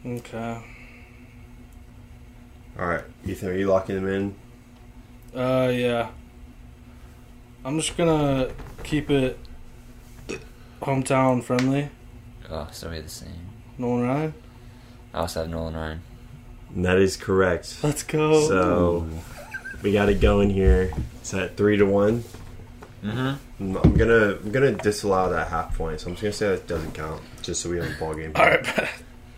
[0.05, 0.19] in it.
[0.21, 0.63] Okay.
[2.79, 4.35] All right, Ethan, are you locking them in?
[5.39, 6.11] Uh, yeah.
[7.65, 8.51] I'm just gonna
[8.83, 9.39] keep it
[10.83, 11.89] hometown friendly.
[12.51, 13.49] Oh, so we're the same.
[13.79, 14.35] Nolan Ryan.
[15.15, 16.03] I also have Nolan Ryan.
[16.75, 17.79] And that is correct.
[17.83, 18.47] Let's go.
[18.49, 19.09] So
[19.83, 20.93] we got it going here.
[21.25, 22.23] It's at three to one.
[23.03, 23.77] Mm-hmm.
[23.77, 26.93] I'm gonna I'm gonna disallow that half point, so I'm just gonna say that doesn't
[26.93, 28.33] count, just so we have a ball game.
[28.35, 28.79] All right.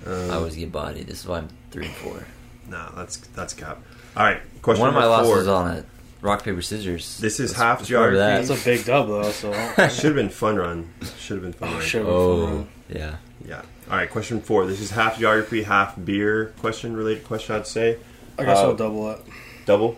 [0.04, 1.06] Um, I always get bodied.
[1.06, 2.24] This is why I'm three and four.
[2.68, 3.78] no, that's that's cap.
[4.16, 5.86] All right, question One of my number losses on it.
[6.22, 7.18] rock paper scissors.
[7.18, 8.46] This is Let's- half let's remember geography.
[8.48, 9.30] That's a big dub though.
[9.30, 9.52] So.
[9.88, 10.92] Should have been fun run.
[11.20, 11.82] Should have been fun Oh, run.
[11.84, 12.04] shit.
[12.04, 13.16] Oh, yeah.
[13.46, 13.62] Yeah.
[13.90, 14.66] All right, question four.
[14.66, 17.54] This is half geography, half beer question related question.
[17.54, 17.98] I'd say
[18.38, 19.20] I guess Uh, I'll double it.
[19.66, 19.96] double.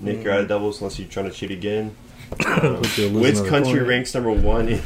[0.00, 1.94] Nick, you're out of doubles unless you're trying to cheat again.
[2.44, 2.80] Hope
[3.12, 3.86] Which country point.
[3.88, 4.82] ranks number one in,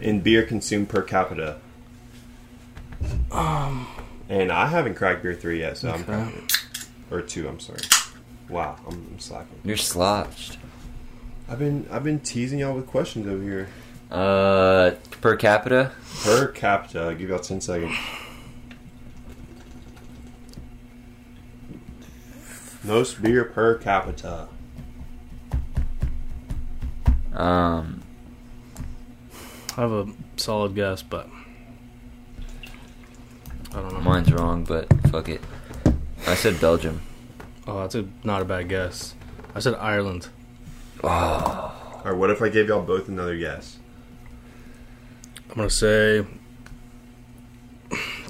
[0.00, 1.58] in beer consumed per capita?
[3.30, 3.86] Um.
[4.28, 6.04] And I haven't cracked beer three yet, so I'm Okay.
[6.04, 6.58] cracking it.
[7.10, 7.80] Or two, I'm sorry.
[8.48, 9.58] Wow, I'm, I'm slacking.
[9.64, 10.56] You're slotched.
[11.48, 13.68] I've been I've been teasing y'all with questions over here.
[14.10, 15.92] Uh, per capita.
[16.22, 17.96] Per capita, I'll give y'all ten seconds.
[22.82, 24.48] Most beer per capita.
[27.34, 28.02] Um,
[29.76, 31.28] I have a solid guess, but
[33.72, 34.00] I don't know.
[34.00, 35.40] mine's wrong, but fuck it.
[36.26, 37.00] I said Belgium.
[37.66, 39.14] Oh, that's a, not a bad guess.
[39.54, 40.28] I said Ireland.
[41.04, 43.78] Oh, Or what if I gave y'all both another guess?
[45.50, 46.24] I'm gonna say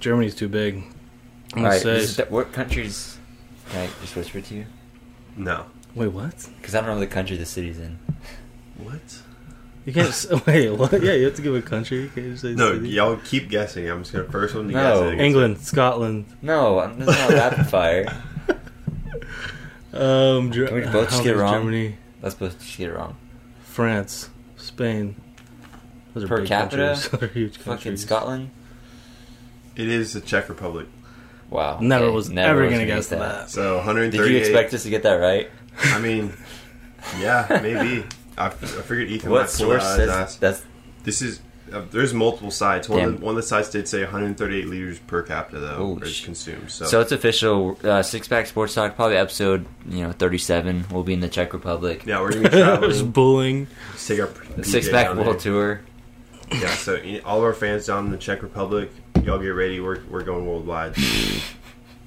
[0.01, 0.77] Germany's too big.
[0.77, 1.81] I'm all gonna right.
[1.81, 1.95] say.
[1.95, 3.17] this is- what countries?
[3.71, 4.67] Can I just whisper it to you?
[5.37, 5.67] No.
[5.95, 6.35] Wait, what?
[6.61, 7.99] Because I don't know the country the city's in.
[8.79, 9.01] What?
[9.87, 10.09] You can't.
[10.09, 10.93] s- wait, what?
[11.03, 12.03] Yeah, you have to give a country.
[12.03, 12.91] You can't just say No, city.
[12.91, 13.89] y'all keep guessing.
[13.89, 15.05] I'm just gonna first one to No.
[15.05, 15.15] guess.
[15.15, 15.21] it.
[15.25, 16.27] England, Scotland.
[16.43, 18.23] No, I'm- that's not rapid fire.
[19.93, 21.55] Um, Ger- Can we both just get it wrong?
[21.55, 23.17] Germany, That's supposed to get it wrong.
[23.65, 25.17] France, Spain.
[26.15, 26.77] Those are Per big capita?
[26.95, 27.09] countries.
[27.11, 28.03] Those are huge Fucking countries.
[28.03, 28.51] Scotland.
[29.77, 30.87] It is the Czech Republic.
[31.51, 31.81] Wow.
[31.81, 33.51] Never okay, was never ever was gonna get guess that.
[33.51, 34.23] So 138.
[34.25, 35.51] Did you expect us to get that right?
[35.83, 36.33] I mean,
[37.19, 38.07] yeah, maybe.
[38.39, 40.65] I, I figured Ethan What might pull source out says his that's
[41.05, 41.41] This is
[41.73, 42.89] uh, there's multiple sites.
[42.89, 46.09] One of, the, one of the sites did say 138 liters per capita though Holy
[46.09, 46.71] is consumed.
[46.71, 47.79] So, So it's official.
[47.85, 50.85] Uh, Six Pack Sports Talk, probably episode you know thirty seven.
[50.91, 52.05] We'll be in the Czech Republic.
[52.07, 53.11] yeah, we're gonna be Just traveling.
[53.11, 53.67] bullying.
[53.91, 54.31] Let's take our
[54.63, 55.35] Six Pack World there.
[55.39, 55.81] Tour.
[56.53, 58.91] Yeah, so all of our fans down in the Czech Republic,
[59.25, 59.81] y'all get ready.
[59.81, 60.95] We're we're going worldwide.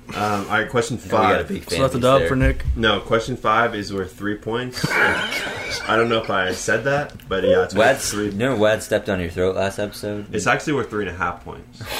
[0.09, 1.47] Um, all right, question Yeah, got a five.
[1.47, 2.27] big So fan that's a dub there.
[2.29, 2.65] for Nick.
[2.75, 4.85] No, question five is worth three points.
[4.91, 8.25] I don't know if I said that, but yeah, it's worth Wad, three.
[8.25, 10.27] you know Wad stepped on your throat last episode.
[10.35, 11.81] It's actually worth three and a half points.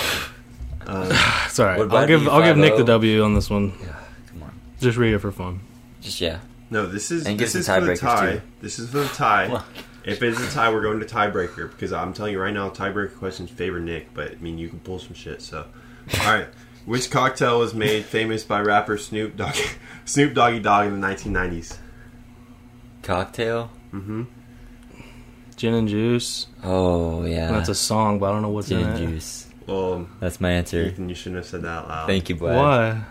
[0.86, 1.08] Um,
[1.45, 1.80] It's all right.
[1.80, 3.71] I'll give I'll give Nick the W on this one.
[3.82, 3.95] Yeah,
[4.28, 5.62] come on, Just read it for fun.
[6.02, 6.39] just yeah.
[6.69, 8.32] no, this is And give this is some for the tie.
[8.34, 8.41] too.
[8.62, 9.63] This is for the tie.
[10.05, 12.69] Well- If it's a tie, we're going to tiebreaker because I'm telling you right now,
[12.69, 14.13] tiebreaker questions favor Nick.
[14.13, 15.41] But I mean, you can pull some shit.
[15.41, 15.65] So,
[16.21, 16.47] all right,
[16.85, 19.55] which cocktail was made famous by rapper Snoop Dogg,
[20.05, 21.77] Snoop Doggy Dogg in the 1990s?
[23.01, 23.69] Cocktail.
[23.93, 24.23] Mm-hmm.
[25.55, 26.47] Gin and juice.
[26.63, 27.51] Oh yeah.
[27.51, 29.47] That's a song, but I don't know what's gin in and juice.
[29.67, 30.83] Well, That's my answer.
[30.83, 32.07] Ethan, you shouldn't have said that out loud.
[32.07, 32.55] Thank you, Wad.
[32.55, 33.01] Why?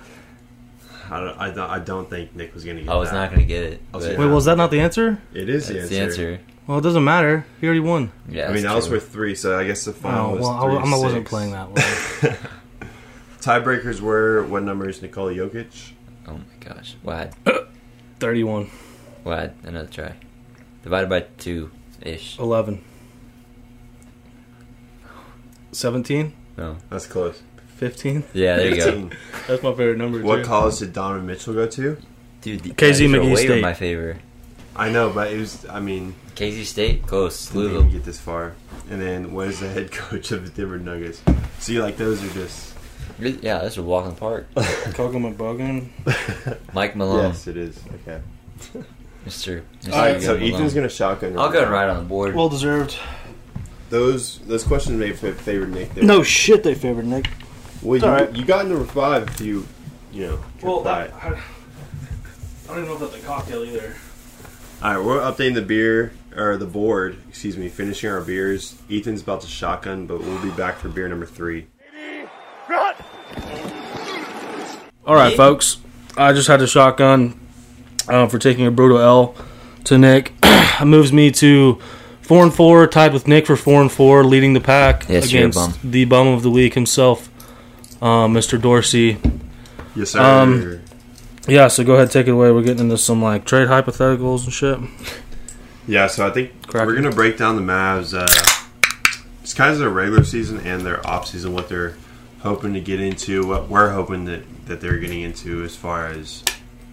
[1.11, 2.89] I don't, I don't, I don't think Nick was gonna get.
[2.89, 2.91] it.
[2.93, 3.15] I was that.
[3.17, 3.83] not gonna get it.
[3.93, 5.21] I was but Wait, was that not the answer?
[5.35, 5.95] It is the That's answer.
[5.95, 6.01] the
[6.33, 6.41] answer.
[6.67, 7.45] Well, it doesn't matter.
[7.61, 8.13] He already won.
[8.29, 8.49] Yeah.
[8.49, 10.41] I mean, that that's was worth three, so I guess the oh, final Oh, was
[10.43, 10.77] well, I, three.
[10.77, 11.31] I, I wasn't six.
[11.31, 11.69] playing that
[12.31, 12.37] one.
[13.41, 15.93] Tiebreakers were what number is Nikola Jokic?
[16.29, 16.95] Oh my gosh.
[17.03, 17.35] Wad.
[18.21, 18.71] Thirty-one.
[19.25, 19.55] Wad.
[19.65, 20.15] Another try.
[20.85, 21.71] Divided by two
[22.01, 22.39] ish.
[22.39, 22.83] 11.
[25.73, 26.33] 17?
[26.57, 26.77] No.
[26.91, 27.43] That's close.
[27.77, 28.25] 15?
[28.35, 28.85] Yeah, there you go.
[28.85, 29.13] 15.
[29.49, 30.21] That's my favorite number.
[30.23, 30.45] What too.
[30.45, 31.97] college did Donovan Mitchell go to?
[32.43, 33.51] Dude, the KZ guys are McGee way State.
[33.51, 34.19] in my favor.
[34.75, 35.67] I know, but it was.
[35.67, 37.47] I mean, KZ State, close.
[37.49, 37.93] didn't even Louisville.
[37.93, 38.55] get this far.
[38.91, 41.23] And then, what is the head coach of the Denver Nuggets?
[41.59, 42.75] See, like those are just.
[43.19, 44.49] Yeah, that's a walk in the park.
[44.55, 45.89] Coco McBogan.
[46.75, 47.79] Mike Malone, yes, it is.
[48.03, 48.21] Okay.
[49.27, 49.63] Mr.
[49.83, 49.93] Mr.
[49.93, 50.55] All right, so Malone.
[50.55, 51.39] Ethan's gonna shotgun.
[51.39, 52.35] I'll go and right on the board.
[52.35, 52.97] Well deserved.
[53.91, 55.95] Those those questions may fa- favor Nick.
[55.95, 56.03] There.
[56.05, 57.29] No shit, they favored Nick.
[57.83, 58.35] well, you, all right.
[58.35, 59.29] you got number five.
[59.29, 59.67] If you,
[60.13, 61.31] you know, Well, that, I, I
[62.69, 63.95] don't even know if that's a cocktail either.
[64.83, 67.17] All right, we're updating the beer or the board.
[67.29, 68.83] Excuse me, finishing our beers.
[68.91, 71.69] Ethan's about to shotgun, but we'll be back for beer number three.
[75.07, 75.79] All right, folks.
[76.17, 77.39] I just had to shotgun
[78.09, 79.37] uh, for taking a brutal L
[79.85, 80.33] to Nick.
[80.43, 81.79] it moves me to
[82.21, 85.45] four and four, tied with Nick for four and four, leading the pack Yes, you're
[85.45, 87.29] a against the bum of the week himself,
[88.03, 88.61] uh, Mr.
[88.61, 89.19] Dorsey.
[89.95, 90.21] Yes, sir.
[90.21, 90.82] Um,
[91.49, 92.53] Yeah, so go ahead, take it away.
[92.53, 94.79] We're getting into some like trade hypotheticals and shit.
[95.89, 96.87] yeah, so I think Cracker.
[96.87, 98.15] we're gonna break down the Mavs.
[98.17, 98.79] Uh,
[99.43, 101.53] it's kind of their regular season and their off season.
[101.53, 101.97] What they're
[102.41, 103.47] hoping to get into.
[103.47, 106.45] What we're hoping that that they're getting into as far as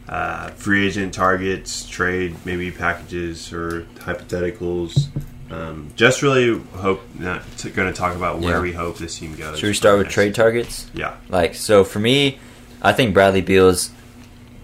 [0.07, 5.07] uh, free agent targets, trade, maybe packages or hypotheticals.
[5.51, 8.61] Um, just really hope not to, going to talk about where Yeah.
[8.61, 9.57] we hope this team goes.
[9.59, 10.13] Should we start with Next.
[10.13, 10.89] trade targets?
[10.93, 11.15] Yeah.
[11.27, 12.37] Like, so for me,
[12.83, 13.91] I think Bradley Beal is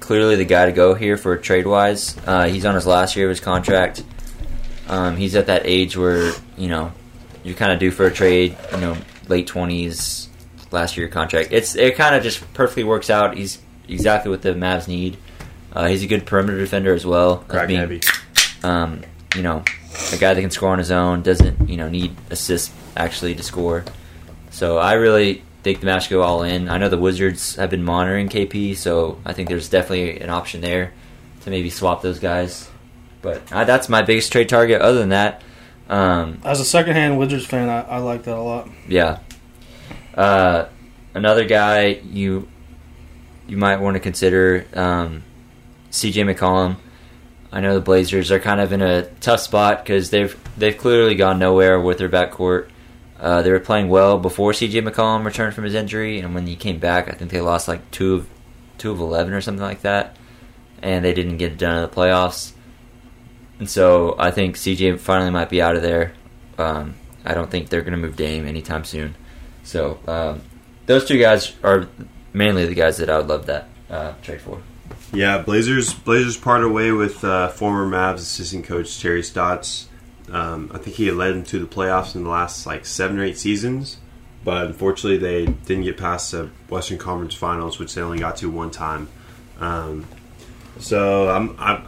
[0.05, 2.15] clearly the guy to go here for trade wise.
[2.25, 4.03] Uh, he's on his last year of his contract.
[4.87, 6.91] Um, he's at that age where you know
[7.43, 8.55] you're kind of due for a trade.
[8.71, 10.29] You know, late twenties,
[10.71, 11.49] last year contract.
[11.51, 13.35] It's it kind of just perfectly works out.
[13.35, 15.17] He's exactly what the Mavs need.
[15.73, 17.37] Uh, he's a good perimeter defender as well.
[17.37, 18.01] Crack being- heavy.
[18.63, 19.01] um,
[19.35, 19.63] you know,
[20.13, 23.43] a guy that can score on his own, doesn't, you know, need assists actually to
[23.43, 23.83] score.
[24.51, 26.69] So I really think the Mavs go all in.
[26.69, 30.61] I know the Wizards have been monitoring KP, so I think there's definitely an option
[30.61, 30.93] there
[31.41, 32.69] to maybe swap those guys.
[33.23, 34.79] But uh, that's my biggest trade target.
[34.79, 35.41] Other than that,
[35.89, 38.69] um, As a secondhand Wizards fan, I, I like that a lot.
[38.87, 39.17] yeah.
[40.13, 40.67] Uh,
[41.15, 42.47] another guy you
[43.47, 45.23] you might want to consider um,
[45.91, 46.77] CJ McCollum.
[47.51, 51.15] I know the Blazers are kind of in a tough spot because they've they've clearly
[51.15, 52.69] gone nowhere with their backcourt.
[53.19, 56.55] Uh, they were playing well before CJ McCollum returned from his injury, and when he
[56.55, 58.29] came back, I think they lost like two of
[58.77, 60.17] two of eleven or something like that,
[60.81, 62.51] and they didn't get it done in the playoffs.
[63.59, 66.13] And so I think CJ finally might be out of there.
[66.57, 69.15] Um, I don't think they're going to move Dame anytime soon.
[69.63, 70.41] So um,
[70.85, 71.87] those two guys are
[72.33, 74.61] mainly the guys that I would love that uh, trade for.
[75.13, 79.87] Yeah, Blazers Blazers parted way with uh, former Mavs assistant coach Terry Stotts.
[80.31, 83.19] Um, I think he had led them to the playoffs in the last like seven
[83.19, 83.97] or eight seasons,
[84.43, 88.49] but unfortunately they didn't get past the Western Conference Finals, which they only got to
[88.49, 89.07] one time.
[89.59, 90.05] Um,
[90.79, 91.81] so I'm, i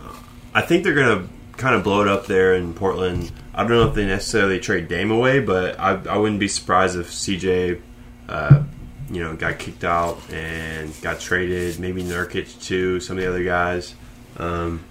[0.54, 3.32] I think they're gonna kind of blow it up there in Portland.
[3.54, 6.98] I don't know if they necessarily trade Dame away, but I, I wouldn't be surprised
[6.98, 7.82] if CJ,
[8.30, 8.64] uh,
[9.10, 11.80] you know, got kicked out and got traded.
[11.80, 13.00] Maybe Nurkic too.
[13.00, 13.96] Some of the other guys.
[14.38, 14.84] Um,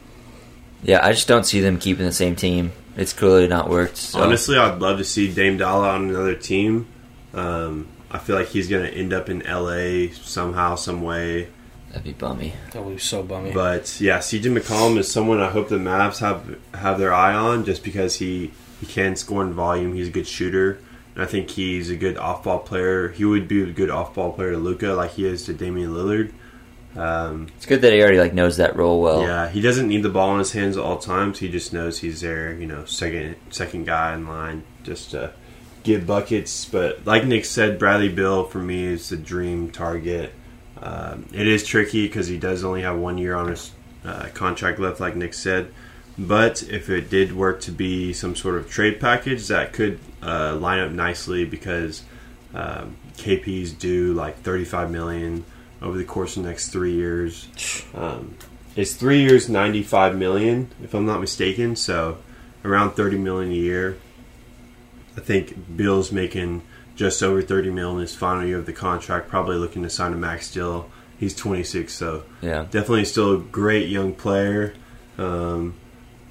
[0.82, 2.72] Yeah, I just don't see them keeping the same team.
[2.96, 3.96] It's clearly not worked.
[3.98, 4.22] So.
[4.22, 6.86] Honestly, I'd love to see Dame Dolla on another team.
[7.34, 11.48] Um, I feel like he's going to end up in LA somehow, some way.
[11.88, 12.54] that'd be bummy.
[12.72, 13.52] That would be so bummy.
[13.52, 17.64] But yeah, CJ McCollum is someone I hope the Mavs have have their eye on,
[17.64, 19.94] just because he he can score in volume.
[19.94, 20.78] He's a good shooter,
[21.14, 23.08] and I think he's a good off ball player.
[23.08, 25.90] He would be a good off ball player to Luka, like he is to Damian
[25.92, 26.32] Lillard.
[26.96, 29.22] Um, It's good that he already like knows that role well.
[29.22, 31.38] yeah, he doesn't need the ball in his hands at all times.
[31.38, 35.32] He just knows he's there, you know, second second guy in line just to
[35.82, 36.64] get buckets.
[36.64, 40.32] But like Nick said, Bradley Beal for me is the dream target.
[40.80, 43.72] Um, it is tricky because he does only have one year on his
[44.04, 45.68] uh, contract left, like Nick said.
[46.18, 50.56] But if it did work to be some sort of trade package, that could uh,
[50.56, 52.02] line up nicely because
[52.54, 55.44] um, KP's due like 35 million
[55.82, 57.48] over the course of the next three years.
[57.94, 58.36] Um,
[58.74, 61.76] it's three years, 95 million, if I'm not mistaken.
[61.76, 62.18] So
[62.64, 63.96] around 30 million a year.
[65.16, 66.60] I think Beal's making
[66.94, 69.28] just over thirty million in his final year of the contract.
[69.28, 70.90] Probably looking to sign a max deal.
[71.18, 72.62] He's 26, so Yeah.
[72.70, 74.74] definitely still a great young player.
[75.16, 75.72] Um,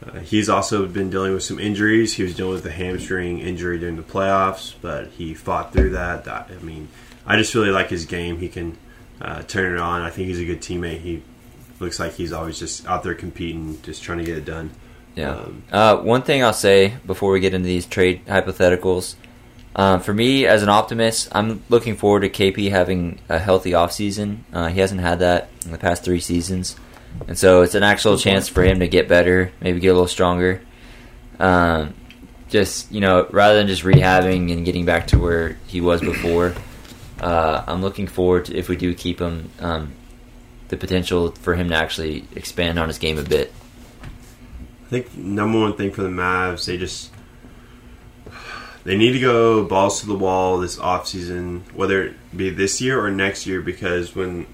[0.05, 2.13] uh, he's also been dealing with some injuries.
[2.13, 6.25] He was dealing with a hamstring injury during the playoffs, but he fought through that.
[6.25, 6.89] That- I mean,
[7.25, 8.37] I just really like his game.
[8.37, 8.77] He can
[9.21, 10.01] uh, turn it on.
[10.01, 10.99] I think he's a good teammate.
[10.99, 11.23] He
[11.79, 14.71] looks like he's always just out there competing, just trying to get it done.
[15.15, 15.31] Yeah.
[15.31, 19.15] Um, uh, one thing I'll say before we get into these trade hypotheticals,
[19.75, 24.39] um, for me as an optimist, I'm looking forward to KP having a healthy offseason.
[24.53, 26.77] Uh, he hasn't had that in the past three seasons,
[27.27, 30.07] and so it's an actual chance for him to get better, maybe get a little
[30.07, 30.61] stronger.
[31.39, 31.93] Um,
[32.47, 36.53] just you know, rather than just rehabbing and getting back to where he was before,
[37.19, 39.93] uh, I'm looking forward to if we do keep him, um,
[40.67, 43.53] the potential for him to actually expand on his game a bit.
[44.01, 47.11] I think number one thing for the Mavs, they just
[48.83, 53.03] they need to go balls to the wall this offseason, whether it be this year
[53.03, 54.45] or next year, because when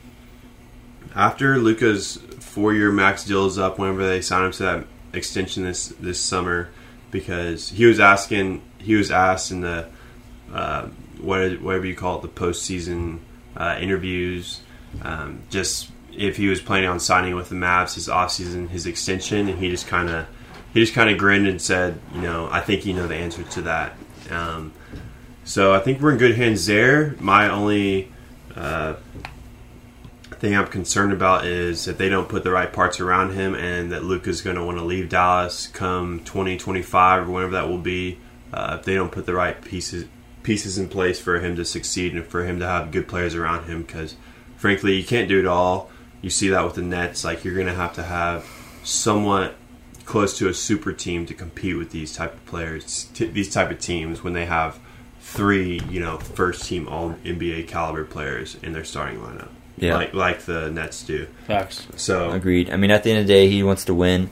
[1.13, 5.63] after Luka's four year max deal is up, whenever they sign him to that extension
[5.63, 6.69] this this summer,
[7.11, 9.89] because he was asking, he was asked in the
[10.53, 10.87] uh,
[11.21, 13.19] whatever you call it, the postseason
[13.55, 14.61] uh, interviews,
[15.01, 19.47] um, just if he was planning on signing with the Mavs his offseason, his extension,
[19.47, 20.27] and he just kind of
[20.73, 23.43] he just kind of grinned and said, you know, I think you know the answer
[23.43, 23.93] to that.
[24.29, 24.73] Um,
[25.43, 27.15] so I think we're in good hands there.
[27.19, 28.11] My only
[28.55, 28.95] uh,
[30.41, 33.91] thing I'm concerned about is that they don't put the right parts around him, and
[33.91, 38.19] that Luka's going to want to leave Dallas come 2025 or whenever that will be.
[38.53, 40.05] Uh, if they don't put the right pieces
[40.43, 43.65] pieces in place for him to succeed and for him to have good players around
[43.65, 44.15] him, because
[44.57, 45.89] frankly, you can't do it all.
[46.21, 47.23] You see that with the Nets.
[47.23, 48.45] Like you're going to have to have
[48.83, 49.55] somewhat
[50.05, 53.71] close to a super team to compete with these type of players, t- these type
[53.71, 54.79] of teams when they have
[55.19, 59.49] three, you know, first team all NBA caliber players in their starting lineup.
[59.77, 59.95] Yeah.
[59.95, 61.27] Like like the Nets do.
[61.47, 61.87] Facts.
[61.95, 62.69] So Agreed.
[62.69, 64.29] I mean, at the end of the day, he wants to win,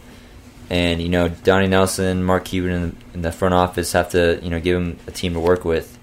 [0.70, 4.50] and you know, Donnie Nelson, Mark Cuban, in, in the front office have to you
[4.50, 5.99] know give him a team to work with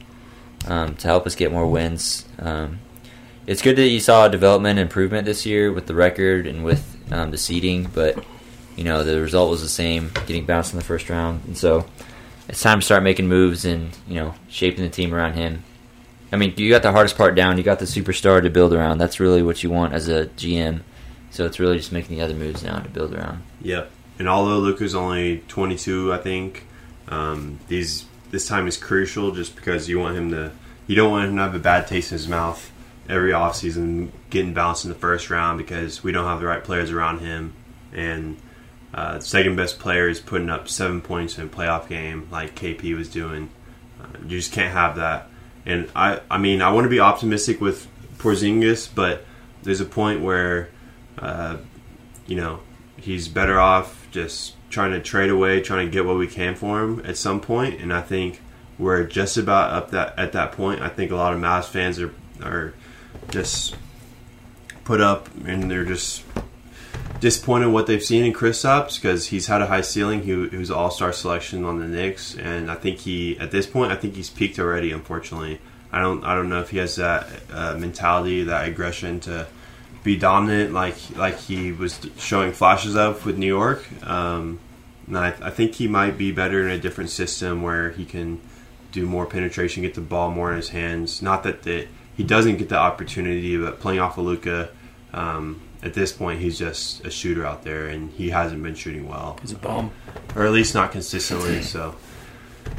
[0.66, 2.24] um, to help us get more wins.
[2.38, 2.80] Um,
[3.46, 7.30] it's good that you saw development improvement this year with the record and with um,
[7.30, 8.22] the seeding, but
[8.76, 11.86] you know the result was the same, getting bounced in the first round, and so
[12.48, 15.62] it's time to start making moves and you know shaping the team around him.
[16.32, 17.56] I mean, you got the hardest part down.
[17.56, 18.98] You got the superstar to build around.
[18.98, 20.80] That's really what you want as a GM.
[21.30, 23.42] So it's really just making the other moves now to build around.
[23.62, 23.90] Yep.
[24.18, 26.66] And although Luka's only 22, I think
[27.08, 30.52] um, these this time is crucial just because you want him to
[30.86, 32.72] you don't want him to have a bad taste in his mouth
[33.08, 36.90] every offseason getting bounced in the first round because we don't have the right players
[36.90, 37.52] around him
[37.92, 38.36] and
[38.96, 42.96] uh, second best player is putting up seven points in a playoff game like KP
[42.96, 43.50] was doing.
[44.00, 45.28] Uh, you just can't have that.
[45.66, 47.86] And I, I mean, I want to be optimistic with
[48.18, 49.24] Porzingis, but
[49.62, 50.70] there's a point where,
[51.18, 51.58] uh,
[52.26, 52.60] you know,
[52.96, 56.82] he's better off just trying to trade away, trying to get what we can for
[56.82, 57.80] him at some point.
[57.80, 58.40] And I think
[58.78, 60.82] we're just about up that at that point.
[60.82, 62.12] I think a lot of Mavs fans are
[62.42, 62.74] are
[63.30, 63.76] just
[64.84, 66.22] put up and they're just
[67.20, 70.22] disappointed what they've seen in Kristaps because he's had a high ceiling.
[70.22, 73.66] He, he was All Star selection on the Knicks, and I think he at this
[73.66, 74.92] point I think he's peaked already.
[74.92, 75.60] Unfortunately,
[75.92, 79.46] I don't I don't know if he has that uh, mentality, that aggression to
[80.06, 83.84] be dominant like like he was showing flashes of with New York.
[84.06, 84.60] Um,
[85.08, 88.40] and I, I think he might be better in a different system where he can
[88.92, 91.20] do more penetration, get the ball more in his hands.
[91.20, 91.86] Not that the,
[92.16, 94.70] he doesn't get the opportunity, but playing off of Luka.
[95.12, 99.06] um, at this point, he's just a shooter out there, and he hasn't been shooting
[99.06, 99.38] well.
[99.42, 99.92] He's a bum.
[100.34, 101.62] or at least not consistently.
[101.62, 101.94] So,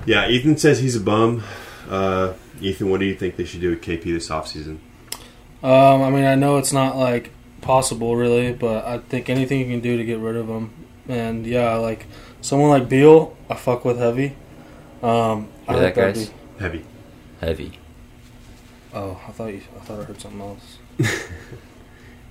[0.06, 1.44] yeah, Ethan says he's a bum.
[1.88, 4.80] Uh, Ethan, what do you think they should do with KP this offseason?
[5.64, 7.32] Um, I mean, I know it's not like
[7.62, 10.72] possible really, but I think anything you can do to get rid of him.
[11.08, 12.06] And yeah, like
[12.42, 14.36] someone like Beal, I fuck with heavy.
[15.02, 16.30] Um, I Hear think that, guys?
[16.30, 16.86] be- Heavy.
[17.42, 17.80] Heavy.
[18.94, 20.78] oh, I thought you, I thought I heard something else.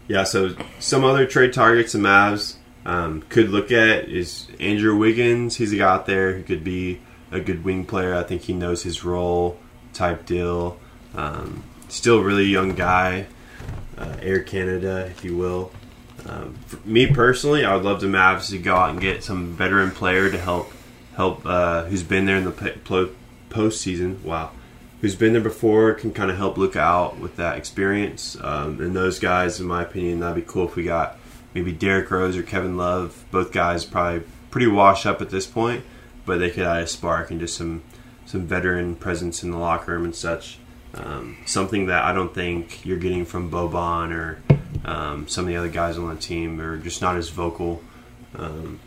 [0.09, 2.55] Yeah, so some other trade targets the Mavs
[2.85, 5.57] um, could look at is Andrew Wiggins.
[5.57, 7.01] He's a guy out there who could be
[7.33, 8.15] a good wing player.
[8.15, 9.59] I think he knows his role
[9.93, 10.79] type deal.
[11.17, 13.27] Um, still really young guy,
[13.99, 15.73] uh, Air Canada, if you will.
[16.29, 20.39] Um, me personally, I would love to go out and get some veteran player to
[20.39, 20.73] help
[21.15, 23.11] help uh, who's been there in the
[23.49, 24.23] postseason.
[24.23, 24.51] Wow,
[25.01, 28.37] who's been there before can kind of help look out with that experience.
[28.41, 31.19] Um, and those guys, in my opinion, that'd be cool if we got
[31.55, 33.25] maybe Derrick Rose or Kevin Love.
[33.31, 35.85] Both guys probably pretty washed up at this point,
[36.25, 37.83] but they could add a spark and just some
[38.25, 40.59] some veteran presence in the locker room and such.
[40.97, 44.39] Um, something that I don't think you're getting from Boban or
[44.85, 46.57] um, some of the other guys on the team.
[46.57, 47.83] They're just not as vocal.
[48.35, 48.81] Um,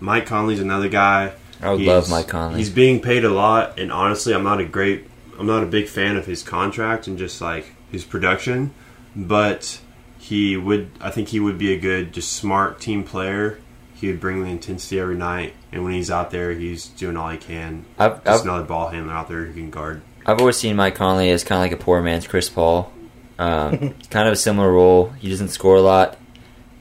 [0.00, 1.32] Mike Conley's another guy.
[1.60, 2.58] I would love Mike Conley.
[2.58, 5.08] He's being paid a lot, and honestly, I'm not a great,
[5.38, 8.72] I'm not a big fan of his contract and just like his production.
[9.14, 9.80] But
[10.18, 13.58] he would, I think he would be a good, just smart team player.
[13.94, 17.30] He would bring the intensity every night, and when he's out there, he's doing all
[17.30, 17.86] he can.
[17.98, 20.02] I've, Just I've, another ball handler out there who can guard.
[20.28, 22.92] I've always seen Mike Conley as kind of like a poor man's Chris Paul.
[23.38, 25.10] Um, kind of a similar role.
[25.10, 26.18] He doesn't score a lot.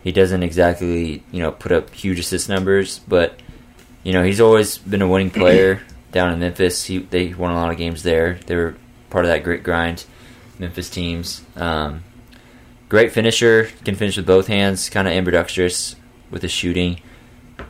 [0.04, 3.40] He doesn't exactly, you know, put up huge assist numbers, but
[4.04, 5.82] you know, he's always been a winning player
[6.12, 6.86] down in Memphis.
[6.86, 8.40] He they won a lot of games there.
[8.48, 8.76] They were
[9.12, 10.06] part of that great grind,
[10.58, 11.44] Memphis teams.
[11.56, 12.04] Um,
[12.90, 14.90] great finisher, can finish with both hands.
[14.90, 15.96] Kind of ambidextrous
[16.32, 17.00] with his shooting.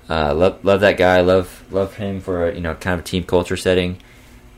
[0.09, 1.21] Uh, love love that guy.
[1.21, 3.97] Love love him for a, you know kind of a team culture setting.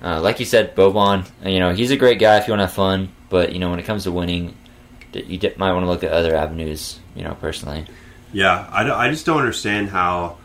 [0.01, 2.61] Uh, like you said, Boban, uh, you know, he's a great guy if you want
[2.61, 4.55] to have fun, but, you know, when it comes to winning,
[5.13, 7.85] you might want to look at other avenues, you know, personally.
[8.31, 10.37] Yeah, I, I just don't understand how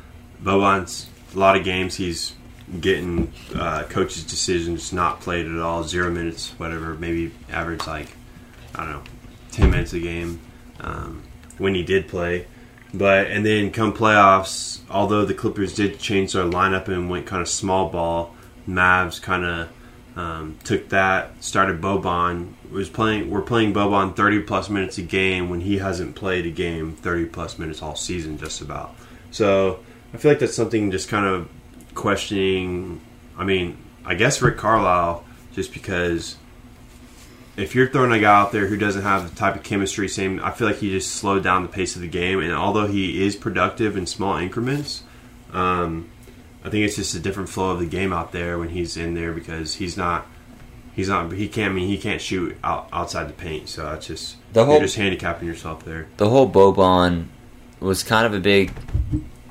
[0.43, 2.35] Boban's a lot of games he's
[2.81, 8.09] getting uh, coaches' decisions not played at all, zero minutes, whatever, maybe average like
[8.75, 9.03] I don't know,
[9.51, 10.41] ten minutes a game
[10.81, 11.23] um,
[11.59, 12.47] when he did play.
[12.95, 17.43] But and then come playoffs, although the Clippers did change their lineup and went kind
[17.43, 18.35] of small ball,
[18.69, 19.69] Mavs kind of
[20.17, 22.55] um, took that, started Boban.
[22.71, 23.31] Was playing.
[23.31, 27.27] We're playing Boban thirty plus minutes a game when he hasn't played a game thirty
[27.27, 28.95] plus minutes all season, just about.
[29.31, 29.81] So
[30.15, 31.49] I feel like that's something just kind of
[31.95, 33.01] questioning.
[33.37, 36.37] I mean, I guess Rick Carlisle, just because
[37.57, 40.41] if you're throwing a guy out there who doesn't have the type of chemistry, same.
[40.43, 43.25] I feel like he just slowed down the pace of the game, and although he
[43.25, 45.03] is productive in small increments,
[45.53, 46.09] um,
[46.65, 49.15] I think it's just a different flow of the game out there when he's in
[49.15, 50.27] there because he's not.
[50.95, 51.33] He's not.
[51.33, 51.73] He can't.
[51.73, 53.69] I mean, he can't shoot out, outside the paint.
[53.69, 56.07] So that's just The whole- you're just handicapping yourself there.
[56.19, 57.27] The whole Boban
[57.81, 58.73] was kind of a big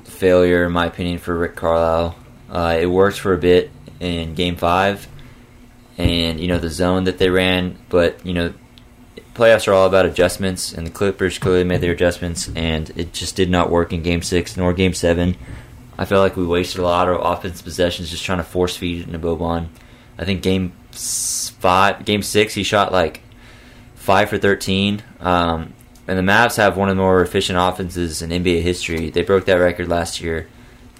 [0.04, 2.14] failure, in my opinion, for Rick Carlisle.
[2.50, 5.08] Uh, it worked for a bit in Game 5,
[5.98, 8.52] and, you know, the zone that they ran, but, you know,
[9.34, 13.36] playoffs are all about adjustments, and the Clippers clearly made their adjustments, and it just
[13.36, 15.36] did not work in Game 6 nor Game 7.
[16.02, 19.02] I felt like we wasted a lot of offensive possessions just trying to force feed
[19.02, 19.68] it into Boban.
[20.18, 23.22] I think Game five, Game Six, he shot like
[23.94, 25.02] five for thirteen.
[25.20, 25.72] Um,
[26.08, 29.10] and the Mavs have one of the more efficient offenses in NBA history.
[29.10, 30.48] They broke that record last year,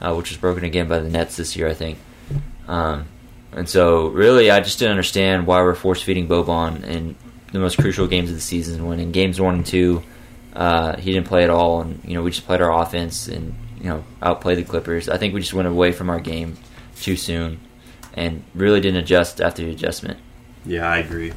[0.01, 1.99] uh, which was broken again by the Nets this year, I think.
[2.69, 3.07] Um,
[3.51, 7.17] and so, really, I just didn't understand why we're force feeding Boban in
[7.53, 8.87] the most crucial games of the season.
[8.87, 10.03] When in games one and two,
[10.55, 13.55] Uh, he didn't play at all, and you know we just played our offense and
[13.83, 15.09] you know outplay the Clippers.
[15.09, 16.57] I think we just went away from our game
[17.01, 17.61] too soon,
[18.15, 20.21] and really didn't adjust after the adjustment.
[20.65, 21.33] Yeah, I agree.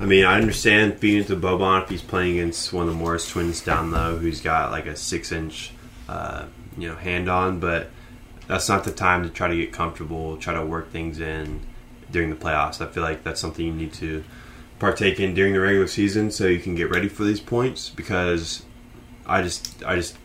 [0.00, 3.28] I mean, I understand feeding to Boban if he's playing against one of the Morris
[3.28, 5.72] twins down low, who's got like a six-inch,
[6.08, 6.44] uh,
[6.76, 7.58] you know, hand on.
[7.58, 7.90] But
[8.46, 11.66] that's not the time to try to get comfortable, try to work things in
[12.12, 12.80] during the playoffs.
[12.80, 14.22] I feel like that's something you need to
[14.78, 17.88] partake in during the regular season so you can get ready for these points.
[17.88, 18.62] Because
[19.26, 20.16] I just, I just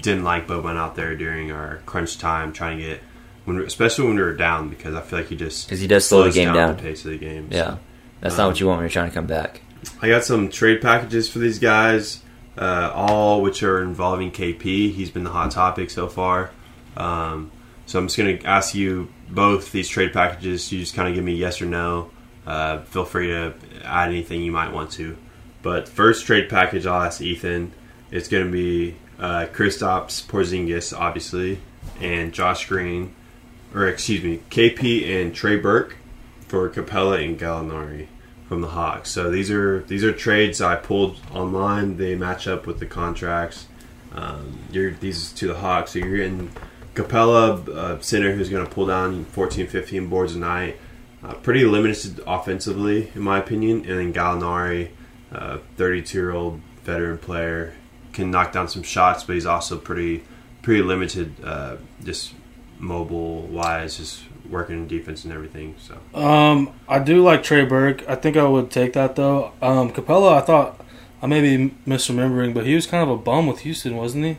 [0.00, 3.00] didn't like Boban out there during our crunch time, trying to get,
[3.44, 6.06] when, especially when we were down, because I feel like he just because he does
[6.06, 6.76] slow the game down.
[6.76, 7.48] the pace of the game.
[7.50, 7.78] Yeah, So-
[8.20, 9.62] that's Um, not what you want when you're trying to come back.
[10.02, 12.20] I got some trade packages for these guys,
[12.58, 14.90] uh, all which are involving KP.
[14.92, 16.50] He's been the hot topic so far.
[16.96, 17.50] Um,
[17.86, 20.72] so I'm just going to ask you both these trade packages.
[20.72, 22.10] You just kind of give me yes or no.
[22.46, 23.52] Uh, feel free to
[23.84, 25.16] add anything you might want to.
[25.62, 27.72] But first trade package, I'll ask Ethan.
[28.10, 31.60] It's going to be uh, Kristaps Porzingis, obviously,
[32.00, 33.14] and Josh Green,
[33.74, 35.96] or excuse me, KP and Trey Burke
[36.48, 38.08] for Capela and Gallinari
[38.48, 39.10] from the Hawks.
[39.10, 41.96] So these are these are trades I pulled online.
[41.96, 43.66] They match up with the contracts.
[44.12, 45.92] Um, you're these to the Hawks.
[45.92, 46.50] So you're getting
[46.94, 50.78] Capela, uh, center who's going to pull down 14, 15 boards a night.
[51.22, 53.78] Uh, pretty limited offensively, in my opinion.
[53.78, 54.90] And then Gallinari,
[55.76, 57.74] 32 year old veteran player,
[58.16, 60.24] can knock down some shots, but he's also pretty
[60.62, 62.34] pretty limited, uh, just
[62.78, 65.76] mobile wise, just working in defense and everything.
[65.78, 66.18] So.
[66.20, 68.08] Um, I do like Trey Burke.
[68.08, 69.52] I think I would take that though.
[69.62, 70.84] Um, Capela, I thought
[71.22, 74.38] I may be misremembering, but he was kind of a bum with Houston, wasn't he?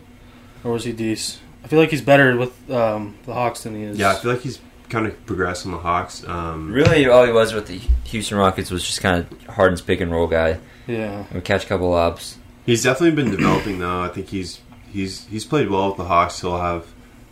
[0.63, 1.41] Or was he decent?
[1.63, 3.97] I feel like he's better with um, the Hawks than he is.
[3.97, 4.59] Yeah, I feel like he's
[4.89, 6.25] kind of progressed on the Hawks.
[6.25, 9.99] Um, Really, all he was with the Houston Rockets was just kind of Harden's pick
[9.99, 10.59] and roll guy.
[10.87, 11.25] yeah.
[11.33, 12.37] Would catch a couple lobs.
[12.67, 14.01] He's definitely been developing though.
[14.01, 14.59] I think he's
[14.91, 16.41] he's he's played well with the Hawks.
[16.41, 16.85] He'll have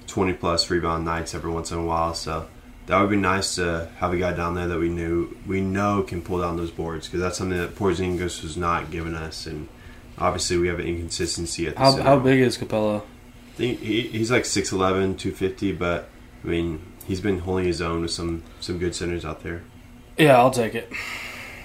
[0.07, 2.13] twenty plus rebound nights every once in a while.
[2.15, 2.47] So
[2.87, 6.03] that would be nice to have a guy down there that we knew we know
[6.03, 9.45] can pull down those boards because that's something that Porzingis was not giving us.
[9.45, 9.67] And
[10.17, 12.03] obviously we have an inconsistency at the How, center.
[12.03, 13.01] how big is Capela?
[13.57, 16.09] I he, he's like 6'11", 250, but
[16.43, 19.63] I mean he's been holding his own with some some good centers out there.
[20.17, 20.91] Yeah, I'll take it.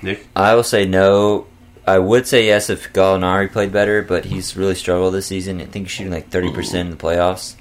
[0.03, 1.47] Nick, I will say no.
[1.87, 5.61] I would say yes if Gallinari played better, but he's really struggled this season.
[5.61, 7.57] I think he's shooting like thirty percent in the playoffs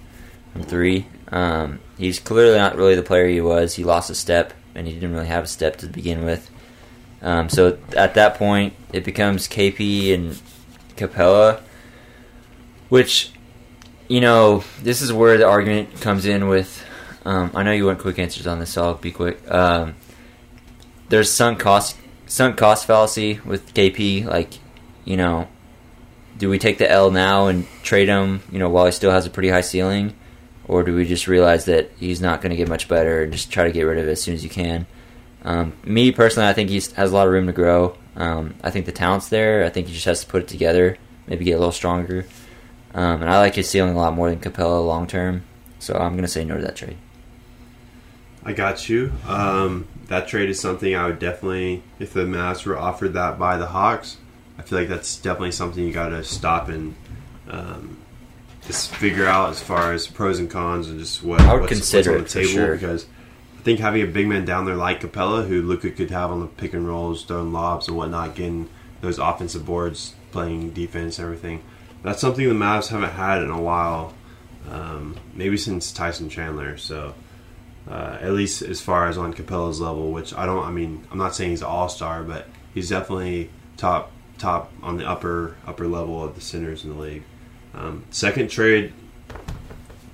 [0.53, 1.07] from three.
[1.31, 3.75] Um, he's clearly not really the player he was.
[3.75, 6.49] He lost a step, and he didn't really have a step to begin with.
[7.21, 10.41] Um, so at that point, it becomes KP and
[10.95, 11.61] Capela,
[12.87, 13.31] which,
[14.07, 16.85] you know, this is where the argument comes in with.
[17.25, 19.39] Um, I know you want quick answers on this, so I'll be quick.
[19.51, 19.95] Um,
[21.09, 21.97] there's sunk cost
[22.29, 24.23] sunk cost fallacy with KP.
[24.23, 24.53] Like,
[25.03, 25.49] you know,
[26.37, 28.41] do we take the L now and trade him?
[28.49, 30.15] You know, while he still has a pretty high ceiling,
[30.65, 33.51] or do we just realize that he's not going to get much better and just
[33.51, 34.85] try to get rid of it as soon as you can?
[35.43, 37.97] Um, me personally, I think he has a lot of room to grow.
[38.15, 39.65] Um, I think the talent's there.
[39.65, 42.25] I think he just has to put it together, maybe get a little stronger.
[42.93, 45.43] Um, and I like his ceiling a lot more than Capela long term.
[45.79, 46.97] So I'm going to say no to that trade.
[48.49, 49.11] I got you.
[49.27, 53.57] Um, that trade is something I would definitely, if the Mavs were offered that by
[53.57, 54.17] the Hawks,
[54.57, 56.95] I feel like that's definitely something you got to stop and
[57.47, 57.99] um,
[58.65, 61.73] just figure out as far as pros and cons and just what I would what's,
[61.73, 62.73] consider what's on the table sure.
[62.73, 63.05] because
[63.59, 66.39] I think having a big man down there like Capela, who Luka could have on
[66.39, 68.67] the pick and rolls, throwing lobs and whatnot, getting
[69.01, 71.61] those offensive boards, playing defense, and everything.
[72.01, 74.15] That's something the Mavs haven't had in a while,
[74.71, 76.77] um, maybe since Tyson Chandler.
[76.77, 77.13] So
[77.89, 80.63] uh, at least as far as on Capela's level, which I don't.
[80.63, 84.97] I mean, I'm not saying he's an all star, but he's definitely top top on
[84.97, 87.23] the upper upper level of the centers in the league.
[87.73, 88.93] Um, second trade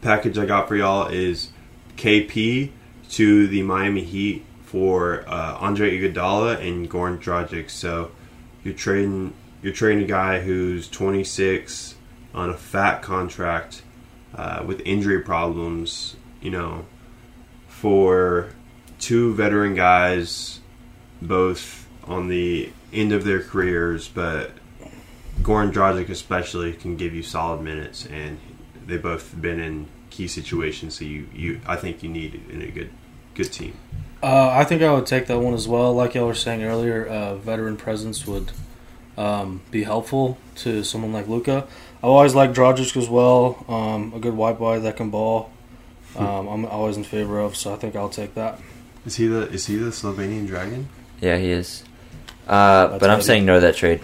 [0.02, 1.50] package I got for y'all is
[1.98, 2.72] KP
[3.12, 7.70] to the Miami Heat for uh, Andre Iguodala and Goran Dragic.
[7.70, 8.12] So
[8.64, 11.96] you're trading you're trading a guy who's 26
[12.34, 13.82] on a fat contract
[14.36, 16.16] uh, with injury problems.
[16.42, 16.86] You know,
[17.76, 18.50] for
[19.00, 20.62] two veteran guys,
[21.22, 24.52] both on the end of their careers, but
[25.42, 28.40] Goran Dragic especially can give you solid minutes, and
[28.88, 30.98] they both been in key situations.
[30.98, 32.92] So you, you I think you need in a good
[33.34, 33.74] good team.
[34.24, 35.94] Uh, I think I would take that one as well.
[35.94, 38.54] Like y'all were saying earlier, uh, veteran presence would
[39.18, 41.68] um, be helpful to someone like Luka.
[42.02, 43.66] I always like Dragic as well.
[43.68, 45.52] Um, a good white boy that can ball.
[46.18, 48.60] Um, I'm always in favor of, so I think I'll take that.
[49.06, 50.88] Is he the is he the Slovenian Dragon?
[51.22, 51.84] Yeah, he is.
[52.48, 53.24] Uh, but I'm heavy.
[53.24, 54.02] saying no to that trade.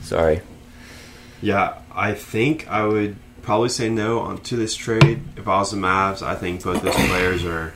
[0.00, 0.40] Sorry.
[1.42, 5.70] Yeah, I think I would probably say no on to this trade if I was
[5.70, 6.22] the Mavs.
[6.22, 7.74] I think both those players are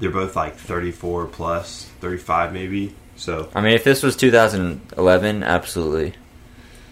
[0.00, 2.94] they're both like 34 plus, 35 maybe.
[3.16, 6.14] So I mean, if this was 2011, absolutely.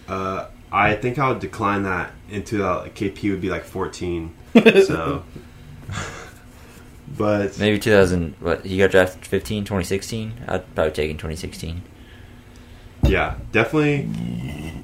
[0.07, 2.93] uh, I think I would decline that into that.
[2.95, 4.33] KP would be like 14.
[4.85, 5.23] So,
[7.17, 8.35] but Maybe 2000.
[8.39, 10.33] What he got drafted 15, 2016.
[10.47, 11.81] I'd probably take in 2016.
[13.03, 14.09] yeah, definitely.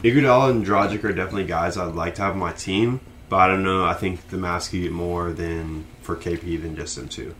[0.03, 2.99] Iguodala and Dragic are definitely guys I'd like to have on my team.
[3.29, 3.85] But I don't know.
[3.85, 7.33] I think the Mavs could get more than for KP than just them two.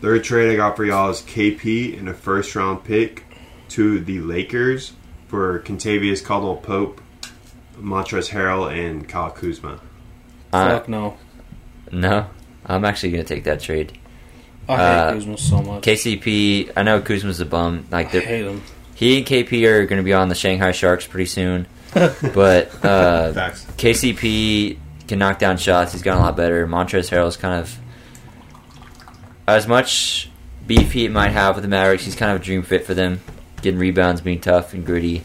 [0.00, 3.24] Third trade I got for y'all is KP and a first round pick
[3.70, 4.92] to the Lakers
[5.28, 7.00] for Kentavious Caldwell Pope,
[7.80, 9.80] Montrezl Harrell, and Kyle Kuzma.
[10.52, 11.16] Uh, Fuck no.
[11.90, 12.26] no,
[12.66, 13.98] I'm actually gonna take that trade.
[14.68, 15.82] I hate Uh, Kuzma so much.
[15.82, 16.70] KCP.
[16.76, 17.86] I know Kuzma's a bum.
[17.90, 18.62] Like I hate him.
[18.94, 21.66] He and KP are going to be on the Shanghai Sharks pretty soon.
[21.94, 23.32] but uh,
[23.76, 25.92] KCP can knock down shots.
[25.92, 26.66] He's gotten a lot better.
[26.66, 27.76] Montrezl Harrell's kind of
[29.46, 30.30] as much
[30.66, 32.04] beef he might have with the Mavericks.
[32.04, 33.20] He's kind of a dream fit for them,
[33.62, 35.22] getting rebounds, being tough and gritty.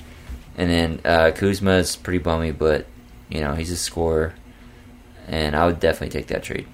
[0.58, 2.88] And then uh, Kuzma's pretty bummy, but
[3.30, 4.34] you know he's a scorer,
[5.28, 6.68] and I would definitely take that trade.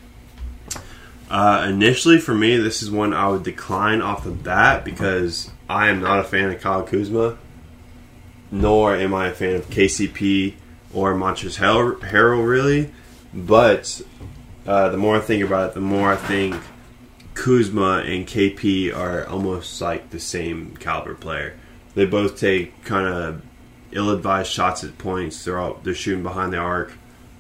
[1.36, 5.90] Uh, initially, for me, this is one I would decline off the bat because I
[5.90, 7.38] am not a fan of Kyle Kuzma,
[8.52, 10.54] nor am I a fan of KCP
[10.94, 12.90] or Montrezl Har- Harrell, really.
[13.34, 14.02] But
[14.66, 16.56] uh, the more I think about it, the more I think
[17.34, 21.58] Kuzma and KP are almost like the same caliber player.
[21.96, 23.42] They both take kind of
[23.92, 25.44] ill-advised shots at points.
[25.44, 26.94] They're all they're shooting behind the arc.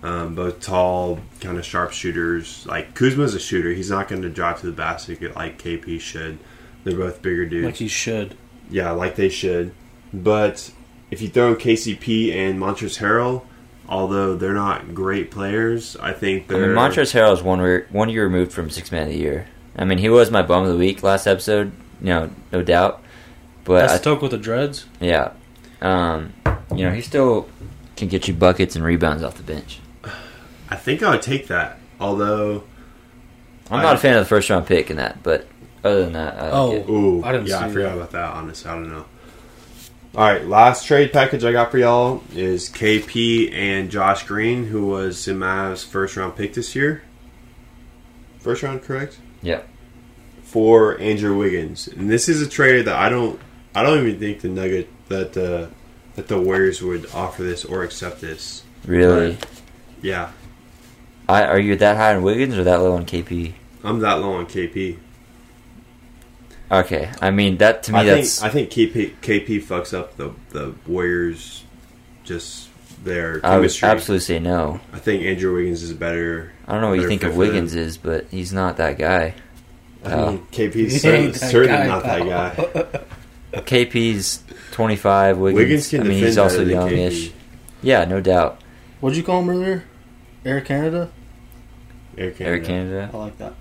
[0.05, 2.63] Um, both tall, kind of sharp shooters.
[2.67, 3.71] Like Kuzma's a shooter.
[3.71, 6.37] He's not going to drive to the basket like KP should.
[6.83, 7.65] They're both bigger dudes.
[7.65, 8.37] Like he should.
[8.69, 9.73] yeah, like they should.
[10.13, 10.71] But
[11.09, 13.45] if you throw in KCP and Montrezl Harrell,
[13.89, 17.87] although they're not great players, I think I they're mean, Montrezl Harrell is one year,
[17.89, 19.47] one year removed from six man of the year.
[19.75, 23.01] I mean, he was my bum of the week last episode, you know, no doubt.
[23.63, 24.85] But That's I, Stoke with the dreads.
[24.99, 25.31] yeah,
[25.81, 26.33] um,
[26.75, 27.49] you know, he still
[27.97, 29.79] can get you buckets and rebounds off the bench.
[30.75, 31.79] I think I would take that.
[32.01, 32.63] Although,
[33.71, 35.47] I'm not a fan of the first round pick in that, but
[35.85, 36.71] other than that, I Oh.
[36.73, 36.89] it.
[36.89, 37.95] ooh, I didn't yeah, I forgot that.
[37.95, 38.33] about that.
[38.33, 39.05] Honestly, I don't know.
[40.15, 44.87] All right, last trade package I got for y'all is KP and Josh Green, who
[44.87, 47.03] was the Mavs' first round pick this year.
[48.39, 49.17] First round, correct?
[49.41, 49.61] Yeah.
[50.43, 53.39] For Andrew Wiggins, and this is a trade that I don't,
[53.73, 55.69] I don't even think the Nugget that the
[56.15, 58.63] that the Warriors would offer this or accept this.
[58.85, 59.37] Really,
[60.01, 60.31] Yeah,
[61.27, 63.53] I, are you that high on Wiggins or that low on KP?
[63.83, 64.97] I'm that low on KP.
[66.71, 70.17] Okay, I mean that to me I that's think I think KP KP fucks up
[70.17, 71.63] the the Warriors,
[72.23, 72.69] just
[73.03, 74.79] their I would absolutely say no.
[74.91, 76.51] I think Andrew Wiggins is better.
[76.67, 77.81] I don't know what you think of Wiggins them.
[77.83, 79.35] is, but he's not that guy.
[80.03, 80.31] I Oh.
[80.31, 82.25] mean, uh, KP's certainly, ain't that certainly guy, not that
[83.53, 83.61] guy.
[83.61, 85.37] KP's 25.
[85.37, 87.27] Wiggins, Wiggins can I mean, defend he's also youngish.
[87.29, 87.31] KP.
[87.83, 88.59] Yeah, no doubt.
[88.99, 89.83] What'd you call him earlier?
[90.45, 91.09] Air Canada.
[92.17, 92.57] Air Canada.
[92.57, 93.09] Air Canada.
[93.13, 93.53] I like that.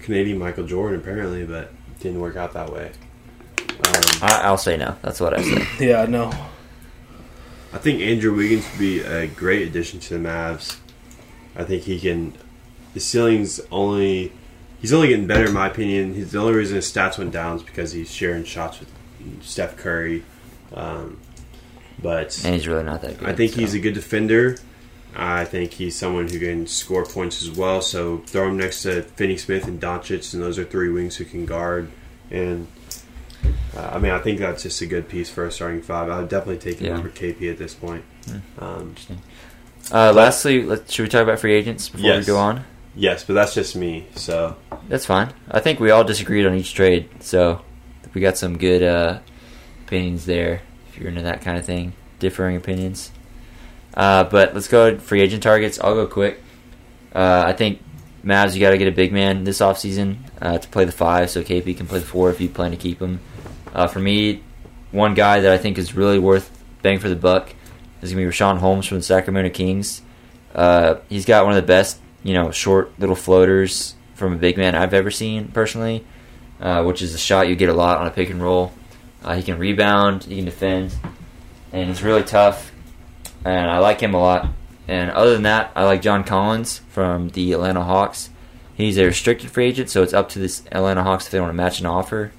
[0.00, 2.92] Canadian Michael Jordan apparently, but didn't work out that way.
[3.58, 4.96] Um, I, I'll say no.
[5.02, 5.66] That's what I say.
[5.86, 6.30] Yeah, no.
[7.72, 10.78] I think Andrew Wiggins would be a great addition to the Mavs.
[11.56, 12.34] I think he can.
[12.92, 14.32] The ceiling's only.
[14.80, 16.14] He's only getting better, in my opinion.
[16.14, 18.92] He's the only reason his stats went down is because he's sharing shots with
[19.42, 20.22] Steph Curry.
[20.74, 21.18] Um,
[22.02, 23.28] but And he's really not that good.
[23.28, 23.60] I think so.
[23.60, 24.58] he's a good defender.
[25.16, 27.80] I think he's someone who can score points as well.
[27.82, 31.24] So throw him next to Finney Smith and Doncic, and those are three wings who
[31.24, 31.90] can guard.
[32.30, 32.66] And
[33.76, 36.08] uh, I mean, I think that's just a good piece for a starting five.
[36.08, 36.98] I would definitely take him Yeah.
[36.98, 38.04] over KP at this point.
[38.58, 38.94] Um,
[39.92, 42.20] Uh, lastly, should we talk about free agents before Yes.
[42.20, 42.64] we go on?
[42.96, 44.06] yes, but that's just me.
[44.16, 44.56] So
[44.88, 45.28] That's fine.
[45.50, 47.60] I think we all disagreed on each trade, so
[48.14, 49.18] we got some good uh,
[49.86, 50.60] opinions there.
[50.90, 53.10] If you're into that kind of thing, differing opinions.
[53.94, 55.80] Uh, but let's go free agent targets.
[55.80, 56.42] I'll go quick.
[57.14, 57.80] Uh, I think
[58.24, 61.30] Mavs, you got to get a big man this offseason uh, to play the five,
[61.30, 63.20] so KP can play the four if you plan to keep him.
[63.72, 64.42] Uh, for me,
[64.90, 66.50] one guy that I think is really worth
[66.82, 67.54] bang for the buck
[68.02, 70.02] is going to be Richaun Holmes from the Sacramento Kings.
[70.54, 74.56] Uh, he's got one of the best, you know, short little floaters from a big
[74.56, 76.04] man I've ever seen personally,
[76.60, 78.72] uh, which is a shot you get a lot on a pick and roll.
[79.22, 80.94] Uh, he can rebound, he can defend,
[81.72, 82.70] and he's really tough.
[83.44, 84.48] And I like him a lot.
[84.88, 88.30] And other than that, I like John Collins from the Atlanta Hawks.
[88.74, 91.50] He's a restricted free agent, so it's up to the Atlanta Hawks if they want
[91.50, 92.32] to match an offer.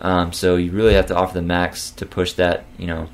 [0.00, 3.08] Um, so you really have to offer the max to push that, you know,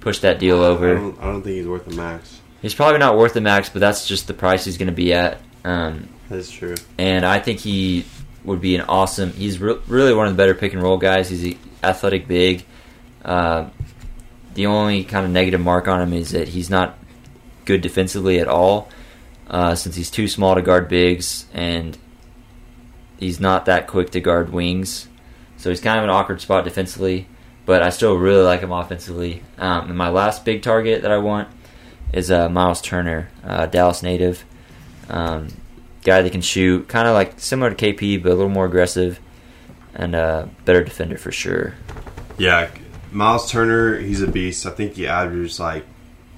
[0.00, 0.94] push that deal I over.
[0.94, 2.40] don't, I don't think he's worth the max.
[2.62, 5.12] He's probably not worth the max, but that's just the price he's going to be
[5.12, 5.38] at.
[5.64, 6.74] Um, That's true.
[6.98, 8.04] and I think he
[8.44, 9.32] would be an awesome.
[9.32, 11.28] He's re- really one of the better pick and roll guys.
[11.28, 12.64] He's a athletic big.
[13.24, 13.68] Uh,
[14.54, 16.98] the only kind of negative mark on him is that he's not
[17.64, 18.88] good defensively at all,
[19.48, 21.98] uh, since he's too small to guard bigs and
[23.18, 25.08] he's not that quick to guard wings.
[25.56, 27.26] So he's kind of an awkward spot defensively,
[27.64, 29.42] but I still really like him offensively.
[29.58, 31.48] Um, and my last big target that I want
[32.12, 34.44] is uh, Miles Turner, uh, Dallas native.
[35.08, 35.48] Um,
[36.04, 39.18] guy that can shoot, kind of like similar to KP, but a little more aggressive
[39.94, 41.74] and a better defender for sure.
[42.38, 42.70] Yeah,
[43.14, 44.66] Miles Turner, he's a beast.
[44.66, 45.84] I think he averages like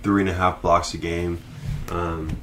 [0.03, 1.43] three and a half blocks a game.
[1.91, 2.37] Um,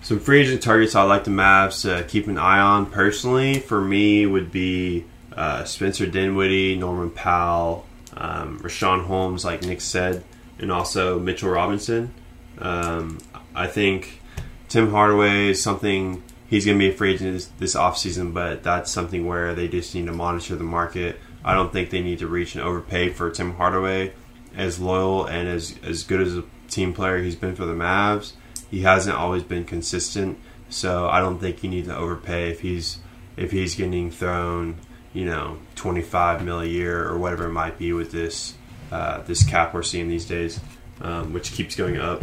[0.00, 3.80] some free agent targets I like the Mavs to keep an eye on personally for
[3.82, 5.04] me would be
[5.36, 7.86] uh, Spencer Dinwiddie, Norman Powell,
[8.16, 10.24] um, Richaun Holmes, like Nick said,
[10.58, 12.14] and also Mitchell Robinson.
[12.58, 13.18] Um,
[13.54, 14.22] I think
[14.70, 18.62] Tim Hardaway is something he's going to be a free agent this, this offseason, but
[18.62, 21.18] that's something where they just need to monitor the market.
[21.44, 24.12] I don't think they need to reach and overpay for Tim Hardaway.
[24.54, 28.32] As loyal and as, as good as a team player he's been for the Mavs,
[28.70, 30.38] he hasn't always been consistent.
[30.68, 32.98] So I don't think you need to overpay if he's
[33.36, 34.76] if he's getting thrown,
[35.14, 38.54] you know, twenty five mil a year or whatever it might be with this
[38.90, 40.60] uh, this cap we're seeing these days,
[41.00, 42.22] um, which keeps going up.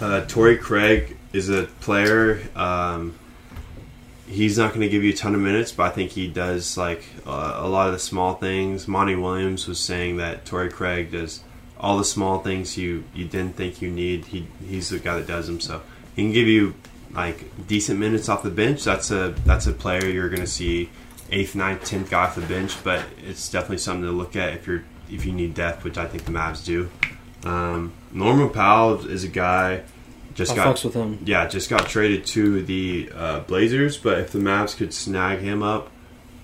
[0.00, 2.40] Uh, Torrey Craig is a player.
[2.54, 3.17] Um,
[4.28, 6.76] he's not going to give you a ton of minutes, but I think he does
[6.76, 8.86] like uh, a lot of the small things.
[8.86, 11.42] Monty Williams was saying that Torrey Craig does
[11.78, 14.26] all the small things you, you didn't think you need.
[14.26, 15.60] He he's the guy that does them.
[15.60, 15.82] So
[16.14, 16.74] he can give you
[17.12, 18.84] like decent minutes off the bench.
[18.84, 20.90] That's a that's a player you're going to see
[21.30, 22.76] eighth, ninth, tenth guy off the bench.
[22.84, 26.06] But it's definitely something to look at if you're if you need depth, which I
[26.06, 26.90] think the Mavs do.
[27.44, 29.84] Um, Norman Powell is a guy
[30.38, 31.18] just I got with him.
[31.24, 35.64] yeah, just got traded to the uh, Blazers, but if the Mavs could snag him
[35.64, 35.90] up,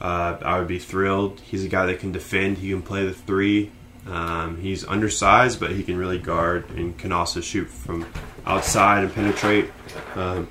[0.01, 1.40] uh, I would be thrilled.
[1.40, 2.59] He's a guy that can defend.
[2.59, 3.70] He can play the three.
[4.09, 8.05] Um, he's undersized, but he can really guard and can also shoot from
[8.45, 9.70] outside and penetrate.
[10.16, 10.49] Um,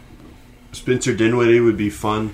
[0.71, 2.33] Spencer Dinwiddie would be fun.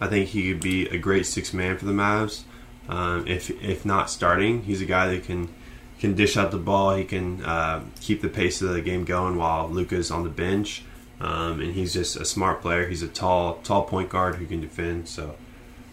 [0.00, 2.44] I think he could be a great six man for the Mavs.
[2.88, 5.52] Um, if if not starting, he's a guy that can
[6.00, 6.96] can dish out the ball.
[6.96, 10.82] He can uh, keep the pace of the game going while Luka's on the bench.
[11.20, 12.88] Um, and he's just a smart player.
[12.88, 15.06] He's a tall, tall point guard who can defend.
[15.06, 15.36] So,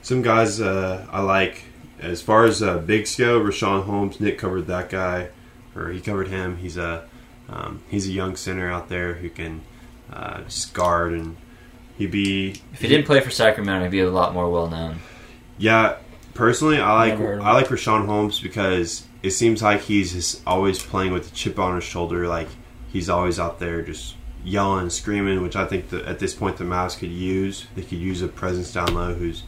[0.02, 1.66] some guys uh, I like.
[2.00, 5.30] As far as uh, bigs go, Richaun Holmes, Nick covered that guy,
[5.76, 6.58] or he covered him.
[6.58, 7.10] He's a
[7.50, 9.62] um, he's a young center out there who can
[10.14, 11.36] uh, just guard and
[11.98, 12.52] he'd be.
[12.72, 15.00] If he didn't play for Sacramento, he'd be a lot more well known.
[15.58, 15.98] Yeah,
[16.36, 21.32] personally, I like I like Richaun Holmes because it seems like he's always playing with
[21.32, 22.28] a chip on his shoulder.
[22.28, 22.48] Like
[22.92, 26.58] he's always out there just yelling and screaming, which I think that at this point
[26.58, 27.68] the Mavs could use.
[27.76, 29.44] They could use a presence down low who's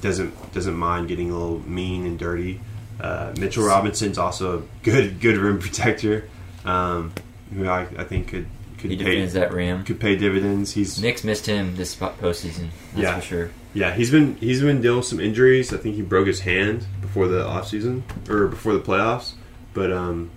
[0.00, 2.60] doesn't doesn't mind getting a little mean and dirty.
[3.00, 6.28] Uh, Mitchell Robinson's also a good good rim protector,
[6.64, 7.12] um,
[7.54, 8.46] who I, I think could
[8.88, 9.84] could He pay defends that rim.
[9.84, 10.72] could pay dividends.
[10.72, 12.68] He's Knicks missed him this po- postseason.
[12.94, 13.18] That's Yeah.
[13.20, 13.50] for sure.
[13.74, 15.72] Yeah, he's been he's been dealing with some injuries.
[15.72, 19.32] I think he broke his hand before the offseason or before the playoffs.
[19.74, 20.30] But um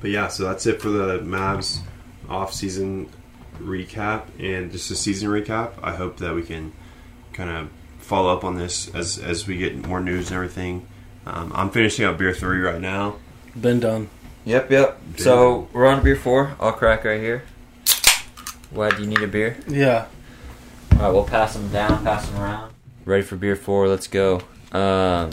[0.00, 1.78] but yeah, so that's it for the Mavs
[2.28, 3.08] offseason
[3.62, 5.70] recap and just a season recap.
[5.82, 6.72] I hope that we can
[7.32, 10.86] kind of follow up on this as as we get more news and everything.
[11.26, 13.16] Um, I'm finishing up beer three right now.
[13.58, 14.10] Been done.
[14.44, 15.00] Yep, yep.
[15.16, 16.54] So we're on beer four.
[16.60, 17.44] I'll crack right here.
[18.70, 19.56] Why do you need a beer?
[19.66, 20.06] Yeah.
[20.92, 22.74] All right, we'll pass them down, pass them around.
[23.04, 23.88] Ready for beer four?
[23.88, 24.42] Let's go.
[24.72, 25.30] Um,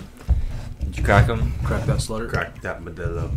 [0.79, 1.53] did you crack them?
[1.63, 2.29] Crack that slutter.
[2.29, 3.31] Crack that Modelo.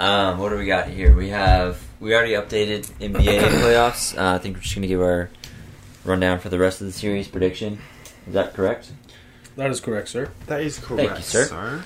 [0.00, 1.14] Um, what do we got here?
[1.14, 4.16] We have we already updated NBA playoffs.
[4.16, 5.30] Uh, I think we're just gonna give our
[6.04, 7.78] rundown for the rest of the series prediction.
[8.26, 8.92] Is that correct?
[9.56, 10.30] That is correct, sir.
[10.46, 11.84] That is correct, Thank you, sir.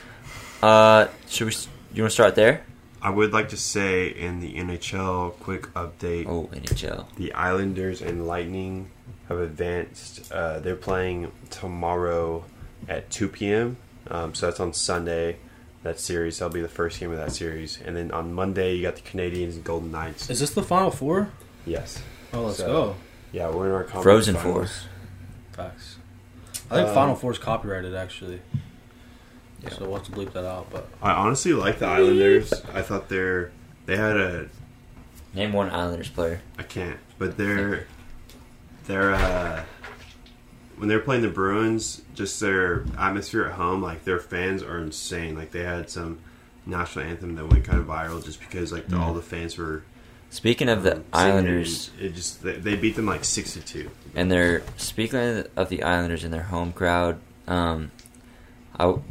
[0.62, 1.52] Uh, should we?
[1.94, 2.64] You want to start there?
[3.00, 6.26] I would like to say in the NHL quick update.
[6.26, 7.06] Oh, NHL.
[7.16, 8.90] the Islanders and Lightning
[9.28, 10.32] have advanced.
[10.32, 12.44] Uh, they're playing tomorrow
[12.88, 13.76] at 2 p.m.
[14.10, 15.36] Um, so that's on Sunday.
[15.84, 18.82] That series that'll be the first game of that series, and then on Monday you
[18.82, 20.28] got the Canadiens and Golden Knights.
[20.28, 21.30] Is this the final four?
[21.64, 22.02] Yes,
[22.34, 22.94] Oh, let's So- go.
[23.30, 24.84] yeah, we're in our conference Frozen finals.
[25.52, 25.97] Facts.
[26.70, 28.40] I think Um, Final Four is copyrighted, actually.
[29.62, 29.70] Yeah.
[29.70, 30.68] So we'll have to bleep that out.
[30.70, 32.52] But I honestly like the Islanders.
[32.72, 33.50] I thought they're
[33.86, 34.48] they had a
[35.34, 36.40] Name one Islanders player.
[36.58, 37.86] I can't, but they're
[38.86, 39.64] they're uh
[40.76, 45.34] when they're playing the Bruins, just their atmosphere at home, like their fans are insane.
[45.36, 46.20] Like they had some
[46.64, 49.82] national anthem that went kind of viral just because like the, all the fans were
[50.31, 51.05] Speaking of the um.
[51.12, 53.91] Islanders, It just they, they beat them like six to two.
[54.14, 57.18] and they're speaking of the Islanders and their home crowd.
[57.47, 57.91] Um,
[58.76, 59.03] I w-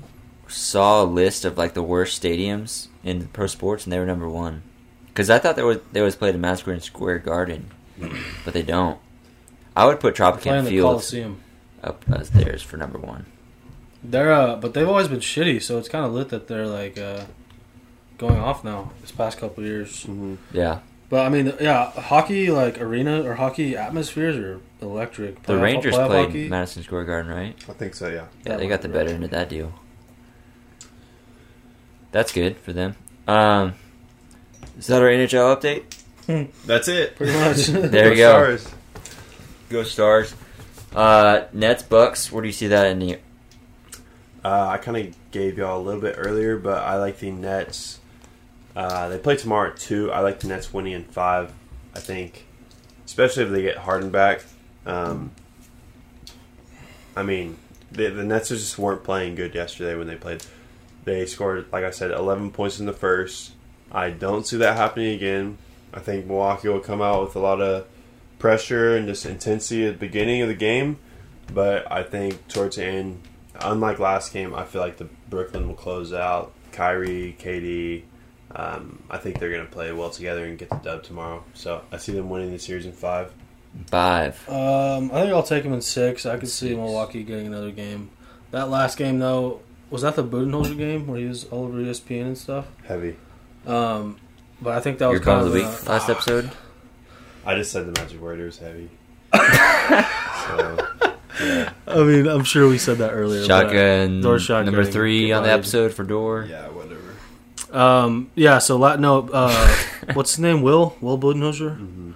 [0.47, 4.29] saw a list of like the worst stadiums in pro sports, and they were number
[4.29, 4.61] one.
[5.07, 7.71] Because I thought they was they was played in Madison Square Garden,
[8.45, 8.99] but they don't.
[9.75, 11.41] I would put Playing Tropicana the Field Coliseum.
[11.83, 13.25] up as theirs for number one.
[14.03, 16.99] They're uh, but they've always been shitty, so it's kind of lit that they're like
[16.99, 17.25] uh,
[18.19, 18.91] going off now.
[19.01, 20.05] This past couple of years,
[20.53, 25.43] Yeah, but I mean, yeah, hockey like arena or hockey atmospheres are electric.
[25.43, 27.55] the Rangers playoff played hockey, Madison Square Garden, right?
[27.69, 28.09] I think so.
[28.09, 28.25] Yeah.
[28.45, 29.73] Yeah, they got the better end of that deal.
[32.11, 32.95] That's good for them.
[33.27, 33.75] Um,
[34.77, 35.83] is that our NHL update?
[36.65, 37.15] That's it.
[37.15, 37.67] pretty much.
[37.91, 38.57] There you go.
[39.69, 40.33] Go Stars.
[40.95, 42.31] Uh, Nets Bucks.
[42.31, 43.19] Where do you see that in the?
[44.43, 47.99] Uh, I kind of gave y'all a little bit earlier, but I like the Nets.
[48.77, 50.11] Uh, they play tomorrow at two.
[50.11, 51.51] I like the Nets winning in five.
[51.95, 52.45] I think,
[53.05, 54.43] especially if they get Harden back.
[54.85, 55.31] Um,
[57.15, 57.57] I mean,
[57.91, 60.43] the, the Nets just weren't playing good yesterday when they played.
[61.05, 63.53] They scored, like I said, 11 points in the first.
[63.91, 65.57] I don't see that happening again.
[65.91, 67.87] I think Milwaukee will come out with a lot of
[68.37, 70.99] pressure and just intensity at the beginning of the game.
[71.51, 73.23] But I think towards the end,
[73.59, 76.53] unlike last game, I feel like the Brooklyn will close out.
[76.71, 78.03] Kyrie, KD,
[78.57, 81.43] um, I think they're going to play well together and get the dub tomorrow.
[81.53, 83.31] So I see them winning the series in five.
[83.91, 84.49] Five.
[84.49, 86.25] Um, I think I'll take them in six.
[86.25, 88.09] I could see Milwaukee getting another game.
[88.51, 92.21] That last game though, was that the Budenholzer game where he was all over ESPN
[92.23, 92.65] and stuff?
[92.85, 93.15] Heavy.
[93.67, 94.17] Um,
[94.61, 96.49] but I think that was Your bum kind of the week a- last episode.
[97.45, 98.39] I just said the magic word.
[98.39, 98.89] It was heavy.
[99.35, 100.87] so,
[101.41, 101.71] yeah.
[101.87, 103.41] I mean, I'm sure we said that earlier.
[103.41, 104.21] but- Shotgun.
[104.21, 106.47] Door shotgun number three on the episode for Door.
[106.49, 106.96] Yeah, whatever.
[107.71, 108.59] Um, yeah.
[108.59, 109.75] So la- no, uh,
[110.13, 110.61] what's his name?
[110.61, 111.77] Will Will Budenholzer.
[111.77, 112.11] Mm-hmm.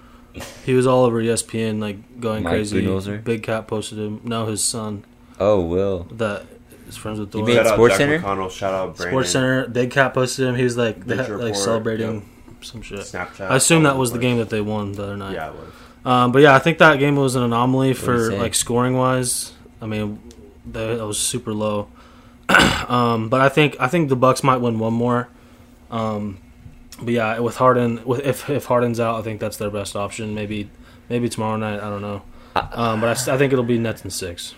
[0.65, 2.81] He was all over ESPN, like going Mike crazy.
[2.81, 3.23] Budenholzer?
[3.23, 4.21] Big Cat posted him.
[4.23, 5.03] No, his son
[5.39, 6.03] Oh, Will.
[6.11, 6.45] that
[6.87, 7.47] is friends with You Dora.
[7.47, 8.19] mean Shout out Sports Jack Center?
[8.19, 8.51] McConnell.
[8.51, 9.11] Shout out Brandon.
[9.13, 9.67] Sports Center.
[9.67, 10.55] Big Cat posted him.
[10.55, 12.29] He was like they Bleacher like Report, celebrating
[12.61, 12.99] some shit.
[12.99, 13.49] Snapchat.
[13.51, 15.33] I assume that was the game that they won the other night.
[15.33, 15.73] Yeah, it was.
[16.05, 18.95] Um, but yeah, I think that game was an anomaly do you for like scoring
[18.95, 19.51] wise.
[19.81, 20.19] I mean,
[20.67, 21.89] that, that was super low.
[22.87, 25.27] um, but I think I think the Bucks might win one more.
[25.91, 26.39] Um,
[27.01, 30.33] but yeah, with Harden, with if if Harden's out, I think that's their best option.
[30.33, 30.69] Maybe
[31.09, 31.79] maybe tomorrow night.
[31.79, 32.23] I don't know.
[32.55, 34.55] Um, but I think it'll be Nets and six.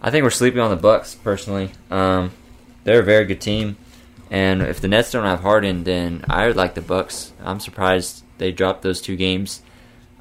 [0.00, 1.70] I think we're sleeping on the Bucks personally.
[1.90, 2.30] Um,
[2.84, 3.76] they're a very good team,
[4.30, 7.32] and if the Nets don't have Harden, then I would like the Bucks.
[7.42, 9.62] I'm surprised they dropped those two games.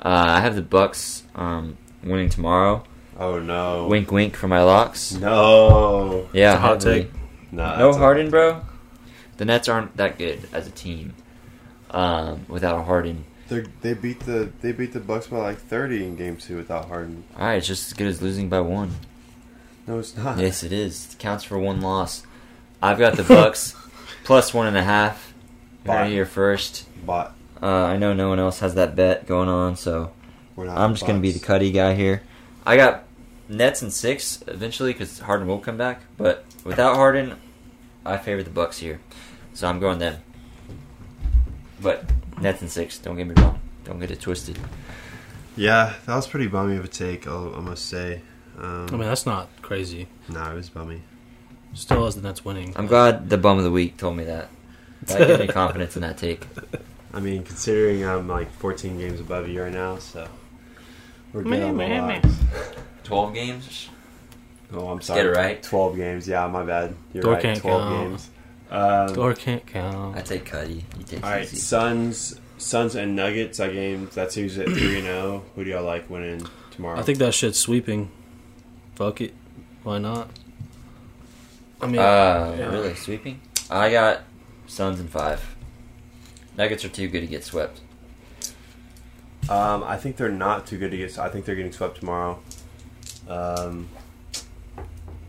[0.01, 2.83] Uh, I have the Bucks um, winning tomorrow.
[3.19, 3.87] Oh no.
[3.87, 5.13] Wink, wink for my locks.
[5.13, 6.27] No.
[6.33, 7.09] Yeah, It's a hot take.
[7.51, 8.61] Nah, No Harden, bro.
[9.38, 11.13] The Nets aren't that good as a team
[11.91, 13.25] um, without Harden.
[13.47, 16.88] They're, they beat the they beat the Bucks by like thirty in game two without
[16.89, 17.23] Harden.
[17.38, 18.91] All right, it's just as good as losing by one.
[19.88, 20.38] No, it's not.
[20.38, 21.13] Yes, it is.
[21.13, 22.23] It counts for one loss.
[22.81, 23.73] I've got the Bucks
[24.25, 25.33] plus one and a half.
[25.85, 26.85] You're here first.
[27.05, 27.31] But
[27.63, 30.11] Uh, I know no one else has that bet going on, so.
[30.57, 32.23] I'm just going to be the cutty guy here.
[32.65, 33.03] I got
[33.47, 37.35] Nets and six eventually because Harden will come back, but without Harden,
[38.05, 38.99] I favor the Bucks here,
[39.58, 40.22] so I'm going them.
[41.82, 42.05] But
[42.39, 42.99] Nets and six.
[42.99, 43.60] Don't get me wrong.
[43.86, 44.60] Don't get it twisted.
[45.55, 47.26] Yeah, that was pretty bummy of a take.
[47.28, 48.22] I'll, I must say.
[48.60, 50.10] Um, I mean, that's not crazy.
[50.30, 51.01] nah, it was bummy.
[51.74, 52.72] Still has the Nets winning.
[52.76, 54.49] I'm glad the bum of the week told me that.
[55.03, 56.45] That gave me confidence in that take.
[57.14, 60.28] I mean, considering I'm like 14 games above you right now, so
[61.34, 62.38] we're good Meh, on the meh, locks.
[63.03, 63.89] Twelve games.
[64.72, 65.24] Oh, I'm sorry.
[65.24, 65.45] get sorry.
[65.45, 65.64] it right.
[65.64, 66.28] 12 games.
[66.28, 66.93] Yeah, my bad.
[67.14, 67.41] You're Door right.
[67.41, 68.10] can't 12 count.
[68.10, 68.30] games.
[68.70, 70.18] Um, Or can't count.
[70.18, 70.84] I take Cuddy.
[70.97, 71.55] You take all right, easy.
[71.57, 73.57] Suns, Suns and Nuggets.
[73.59, 74.09] That game.
[74.13, 75.43] That series at three and zero.
[75.55, 76.99] Who do y'all like winning tomorrow?
[76.99, 78.09] I think that shit's sweeping.
[78.95, 79.34] Fuck it.
[79.84, 80.30] Why not?
[81.82, 82.70] I mean, Uh, yeah.
[82.72, 83.39] really sweeping?
[83.70, 84.22] I got
[84.65, 85.55] Suns in five.
[86.57, 87.80] Nuggets are too good to get swept.
[89.49, 91.18] Um, I think they're not too good to get.
[91.20, 92.39] I think they're getting swept tomorrow.
[93.30, 93.88] Um,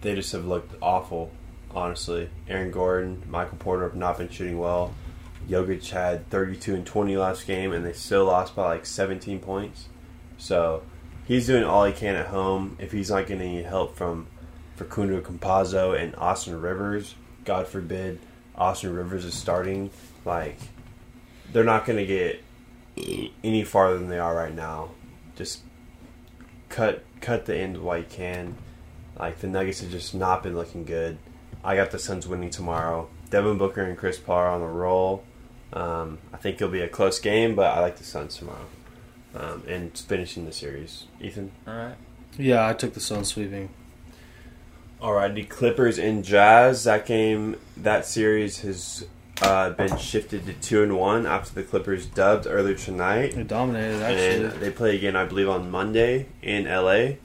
[0.00, 1.30] they just have looked awful,
[1.74, 2.30] honestly.
[2.48, 4.94] Aaron Gordon, Michael Porter have not been shooting well.
[5.48, 9.88] Jokic had 32 and 20 last game, and they still lost by like 17 points.
[10.36, 10.82] So
[11.26, 12.76] he's doing all he can at home.
[12.78, 14.26] If he's not getting any help from
[14.76, 17.14] Facundo Campazzo and Austin Rivers,
[17.44, 18.20] God forbid,
[18.54, 19.90] Austin Rivers is starting,
[20.24, 20.58] like
[21.52, 22.42] they're not going to get
[23.42, 24.90] any farther than they are right now.
[25.36, 25.62] Just
[26.68, 28.56] cut cut the end while you can.
[29.18, 31.18] Like the Nuggets have just not been looking good.
[31.64, 33.08] I got the Suns winning tomorrow.
[33.30, 35.24] Devin Booker and Chris Paul are on the roll.
[35.72, 38.66] Um, I think it'll be a close game, but I like the Suns tomorrow.
[39.34, 41.04] Um, and finishing the series.
[41.20, 41.52] Ethan?
[41.66, 41.96] All right.
[42.38, 43.70] Yeah, I took the Suns sweeping.
[45.02, 46.84] Alrighty, Clippers and Jazz.
[46.84, 49.06] That game, that series has
[49.42, 53.34] uh, been shifted to two and one after the Clippers dubbed earlier tonight.
[53.34, 57.16] They dominated And they play again, I believe, on Monday in LA.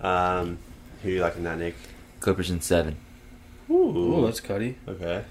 [0.00, 0.58] Um,
[1.02, 1.76] who you like liking that, Nick?
[2.20, 2.96] Clippers in seven.
[3.70, 4.76] Ooh, that's Cuddy.
[4.88, 5.24] okay.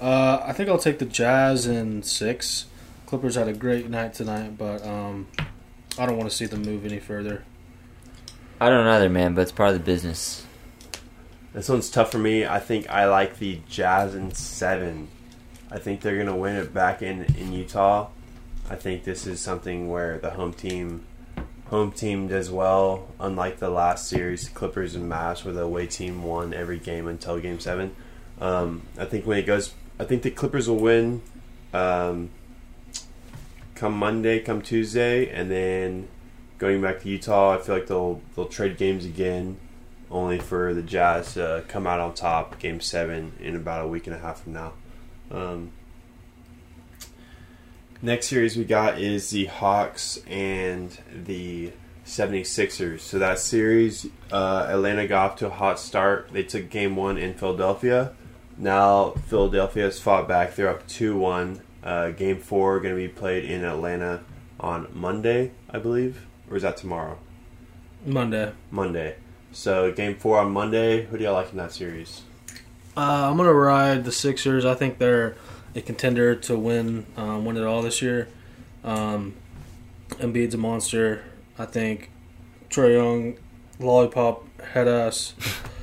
[0.00, 2.66] Uh, I think I'll take the Jazz in six.
[3.06, 5.28] Clippers had a great night tonight, but um,
[5.98, 7.44] I don't want to see them move any further.
[8.60, 10.44] I don't either, man, but it's part of the business.
[11.52, 12.44] This one's tough for me.
[12.44, 15.06] I think I like the Jazz in seven.
[15.70, 18.08] I think they're gonna win it back in in Utah.
[18.68, 21.04] I think this is something where the home team,
[21.66, 23.08] home team does well.
[23.20, 27.38] Unlike the last series, Clippers and Mavs, where the away team won every game until
[27.38, 27.94] Game Seven.
[28.40, 31.22] Um, I think when it goes, I think the Clippers will win.
[31.72, 32.30] Um,
[33.74, 36.08] come Monday, come Tuesday, and then
[36.58, 39.58] going back to Utah, I feel like they'll they'll trade games again
[40.10, 44.06] only for the Jazz to come out on top game seven in about a week
[44.06, 44.72] and a half from now.
[45.30, 45.72] Um,
[48.04, 51.72] next series we got is the Hawks and the
[52.04, 53.00] 76ers.
[53.00, 56.28] So that series, uh, Atlanta got off to a hot start.
[56.30, 58.12] They took game one in Philadelphia.
[58.58, 60.54] Now Philadelphia has fought back.
[60.54, 61.60] They're up 2 1.
[61.82, 64.22] Uh, game four going to be played in Atlanta
[64.60, 66.26] on Monday, I believe.
[66.50, 67.18] Or is that tomorrow?
[68.04, 68.52] Monday.
[68.70, 69.16] Monday.
[69.52, 71.06] So game four on Monday.
[71.06, 72.22] Who do y'all like in that series?
[72.96, 74.64] Uh, I'm gonna ride the Sixers.
[74.64, 75.36] I think they're
[75.74, 78.28] a contender to win um, win it all this year.
[78.84, 79.34] Um,
[80.10, 81.24] Embiid's a monster.
[81.58, 82.10] I think
[82.70, 83.36] Trae Young,
[83.78, 85.34] lollipop head ass,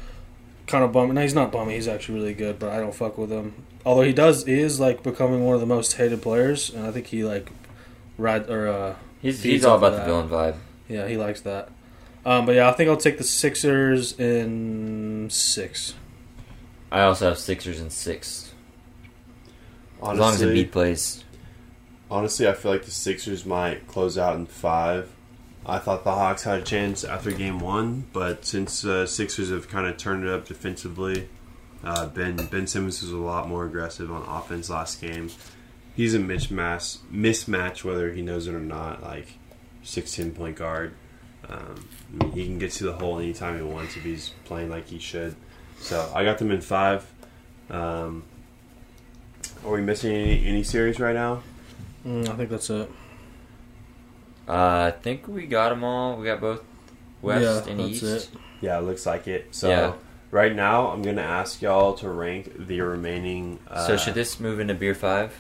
[0.68, 1.14] kind of bummy.
[1.14, 1.76] No, he's not bummy.
[1.76, 3.54] He's actually really good, but I don't fuck with him.
[3.86, 6.92] Although he does, he is like becoming one of the most hated players, and I
[6.92, 7.52] think he like
[8.18, 10.06] ride or uh, He's, he's all about the that.
[10.08, 10.56] villain vibe.
[10.88, 11.70] yeah, he likes that.
[12.26, 15.94] Um, but yeah, I think I'll take the Sixers in six.
[16.92, 18.51] I also have Sixers in six.
[20.02, 21.24] Honestly, As long as Embiid plays.
[22.10, 25.10] honestly, I feel like the Sixers might close out in five.
[25.66, 29.70] I thought the Hawks had a chance after game one, but since uh, Sixers have
[29.70, 31.30] kind of turned it up defensively,
[31.84, 35.30] uh, Ben Ben Simmons was a lot more aggressive on offense last game.
[35.96, 39.04] He's a mismatch, mismatch whether he knows it or not.
[39.04, 39.28] Like
[39.84, 40.94] sixteen point guard,
[41.48, 41.88] um,
[42.20, 44.88] I mean, he can get to the hole anytime he wants if he's playing like
[44.88, 45.36] he should.
[45.80, 47.06] So I got them in five.
[47.70, 48.24] Um,
[49.66, 51.44] are we missing any, any series right now?
[52.06, 52.90] Mm, I think that's it.
[54.48, 54.54] Uh,
[54.88, 56.18] I think we got them all.
[56.18, 56.64] We got both
[57.22, 58.04] West Yeah, and that's East.
[58.04, 58.30] it.
[58.60, 59.48] Yeah, it looks like it.
[59.52, 59.94] So Yeah.
[60.32, 63.60] right now, I'm gonna ask y'all to rank the remaining.
[63.68, 65.40] Uh, so should this move into beer five?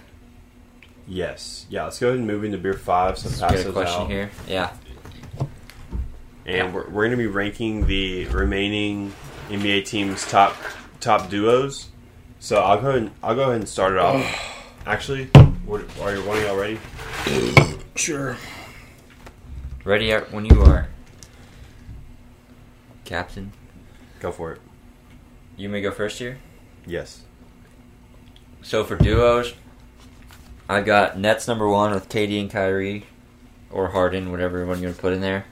[1.07, 1.65] Yes.
[1.69, 1.85] Yeah.
[1.85, 3.17] Let's go ahead and move into beer five.
[3.17, 4.09] So Let's pass get a those question out.
[4.09, 4.31] here.
[4.47, 4.71] Yeah.
[6.45, 9.13] and we're, we're gonna be ranking the remaining
[9.49, 10.55] NBA teams' top
[10.99, 11.87] top duos.
[12.41, 13.01] So I'll go ahead.
[13.03, 14.23] And, I'll go ahead and start it off.
[14.87, 15.25] Actually,
[15.63, 16.79] what, are you one of y'all ready?
[17.95, 18.35] Sure.
[19.85, 20.87] Ready out when you are.
[23.05, 23.51] Captain,
[24.19, 24.61] Go for it.
[25.55, 26.39] you may go first here.
[26.87, 27.21] Yes.
[28.63, 29.53] So for duos,
[30.67, 33.05] I got Nets number one with KD and Kyrie,
[33.69, 35.45] or Harden, whatever one you want to put in there.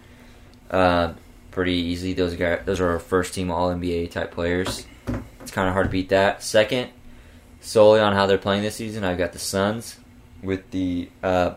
[0.71, 1.13] Uh,
[1.51, 2.13] pretty easy.
[2.13, 4.87] Those guys, those are our first team All NBA type players.
[5.49, 6.43] It's kind of hard to beat that.
[6.43, 6.91] Second,
[7.59, 9.97] solely on how they're playing this season, I've got the Suns
[10.43, 11.55] with the uh,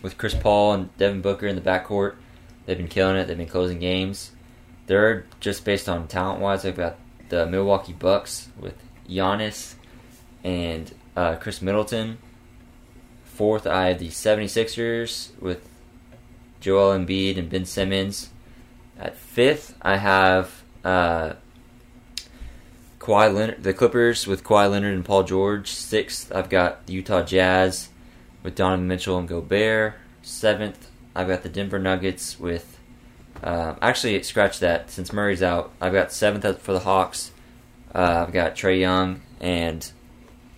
[0.00, 2.14] with Chris Paul and Devin Booker in the backcourt.
[2.64, 3.26] They've been killing it.
[3.26, 4.30] They've been closing games.
[4.86, 6.96] Third, just based on talent wise, I've got
[7.28, 8.76] the Milwaukee Bucks with
[9.06, 9.74] Giannis
[10.42, 12.16] and uh, Khris Middleton.
[13.26, 15.68] Fourth, I have the 76ers with
[16.60, 18.30] Joel Embiid and Ben Simmons.
[18.98, 21.34] At fifth, I have uh,
[23.04, 25.68] Kawhi Leonard, the Clippers with Kawhi Leonard and Paul George.
[25.68, 27.90] Sixth, I've got the Utah Jazz
[28.42, 29.94] with Donovan Mitchell and Gobert.
[30.22, 32.78] Seventh, I've got the Denver Nuggets with.
[33.42, 34.90] Uh, actually, scratch that.
[34.90, 37.30] Since Murray's out, I've got seventh for the Hawks.
[37.94, 39.90] Uh, I've got Trae Young and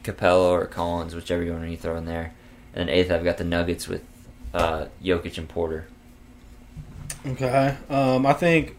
[0.04, 2.32] Capela or Collins, whichever you want to throw in there.
[2.74, 4.04] And eighth, I've got the Nuggets with
[4.54, 5.88] uh, Jokic and Porter.
[7.26, 7.76] Okay.
[7.90, 8.76] Um, I think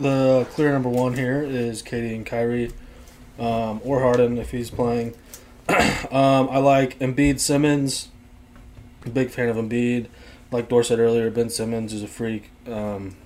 [0.00, 2.72] the clear number one here is KD and Kyrie,
[3.38, 5.14] um, or Harden if he's playing.
[5.68, 8.08] um, I like Embiid Simmons.
[9.12, 10.06] Big fan of Embiid.
[10.50, 13.16] Like Dor said earlier, Ben Simmons is a freak, um,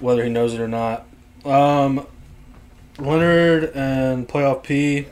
[0.00, 1.06] whether he knows it or not.
[1.44, 2.06] Um,
[2.98, 5.06] Leonard and playoff P.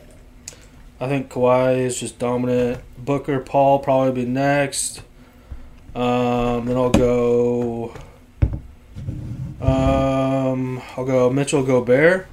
[1.00, 2.82] I think Kawhi is just dominant.
[2.98, 5.02] Booker, Paul probably be next.
[5.94, 7.94] Um, then I'll go.
[9.60, 12.28] Um, I'll go Mitchell Gobert.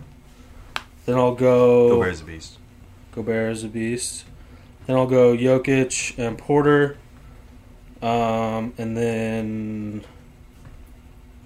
[1.08, 1.90] Then I'll go.
[1.96, 2.58] Gobert's a beast.
[3.14, 4.26] Gobert is a beast.
[4.86, 6.98] Then I'll go Jokic and Porter.
[8.02, 10.04] Um, and then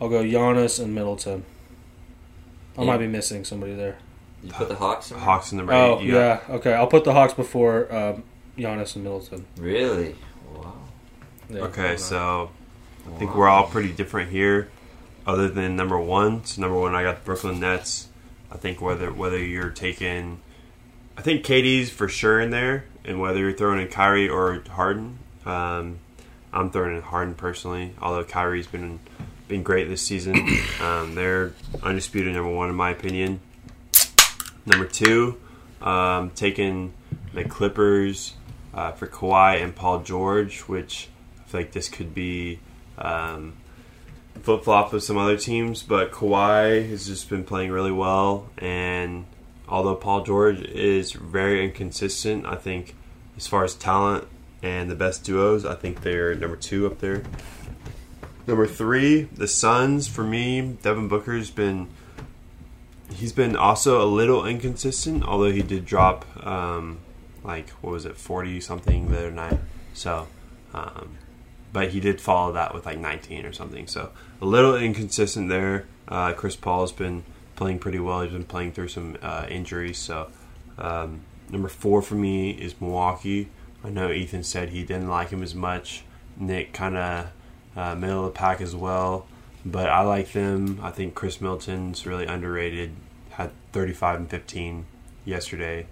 [0.02, 1.46] I'll go Giannis and Middleton.
[2.76, 2.88] I Yeah.
[2.88, 3.98] might be missing somebody there.
[4.44, 5.18] You put the Hawks in?
[5.18, 5.26] there?
[5.26, 6.06] Hawks in number Oh eight.
[6.06, 6.74] You got- yeah, okay.
[6.74, 8.24] I'll put the Hawks before um,
[8.58, 9.46] Giannis and Middleton.
[9.58, 10.16] Really?
[10.56, 10.74] Wow.
[11.52, 12.50] Yeah, Okay, so
[13.08, 13.38] I think Wow.
[13.38, 14.70] we're all pretty different here,
[15.28, 16.44] other than number one.
[16.46, 18.08] So number one, I got the Brooklyn Nets.
[18.52, 20.40] I think whether whether you're taking,
[21.18, 25.20] I think KD's for sure in there, and whether you're throwing in Kyrie or Harden,
[25.46, 26.00] um,
[26.52, 27.94] I'm throwing in Harden personally.
[28.02, 29.00] Although Kyrie's been
[29.48, 30.36] been great this season,
[30.82, 33.40] um, they're undisputed number one in my opinion.
[34.66, 35.40] Number two,
[35.82, 36.94] um, taking
[37.34, 38.34] the Clippers
[38.74, 42.60] uh, for Kawhi and Paul George, which I feel like this could be
[42.98, 43.54] um,
[44.42, 49.26] flip flop with some other teams, but Kawhi has just been playing really well, and
[49.68, 52.96] although Paul George is very inconsistent, I think
[53.38, 54.28] as far as talent
[54.64, 57.24] and the best duos, I think they're number two up there.
[58.48, 60.08] Number three, the Suns.
[60.08, 61.88] For me, Devin Booker's been
[63.14, 67.00] he's been also a little inconsistent, although he did drop um,
[67.44, 69.60] like what was it, forty something the other night.
[69.94, 70.28] So,
[70.74, 71.18] um,
[71.74, 73.88] but he did follow that with like nineteen or something.
[73.88, 74.12] So
[74.42, 75.86] a little inconsistent there.
[76.08, 77.24] Uh, Chris Paul's been
[77.56, 78.22] playing pretty well.
[78.22, 79.98] He's been playing through some uh, injuries.
[79.98, 80.30] So
[80.78, 83.50] um, number four for me is Milwaukee.
[83.84, 86.04] I know Ethan said he didn't like him as much.
[86.38, 87.28] Nick kind of
[87.76, 89.28] uh, middle of the pack as well.
[89.66, 90.80] But I like them.
[90.82, 92.96] I think Khris Middleton's really underrated.
[93.32, 94.86] Had 35 and 15
[95.24, 95.86] yesterday.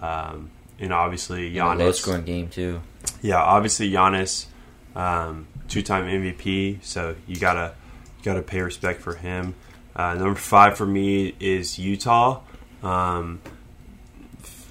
[0.00, 2.82] Um, and obviously In a low scoring game too.
[3.22, 4.46] Yeah, obviously Giannis,
[4.94, 6.82] um, two-time MVP.
[6.82, 7.74] So you gotta
[8.18, 9.54] you gotta pay respect for him.
[9.96, 12.40] Uh, number five for me is Utah.
[12.82, 13.40] Um,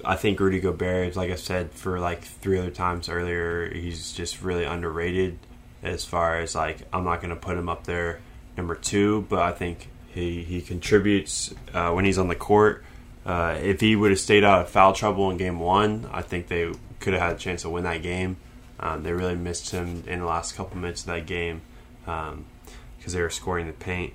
[0.04, 4.42] I think Rudy Gobert, like I said for like three other times earlier, he's just
[4.42, 5.38] really underrated.
[5.82, 8.20] As far as like, I'm not gonna put him up there
[8.56, 12.84] number two, but I think he he contributes uh, when he's on the court.
[13.26, 16.48] Uh, if he would have stayed out of foul trouble in game one, I think
[16.48, 18.36] they could have had a chance to win that game.
[18.84, 21.62] Um, they really missed him in the last couple minutes of that game
[22.04, 24.12] because they were scoring the paint.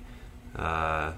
[0.56, 1.12] Uh,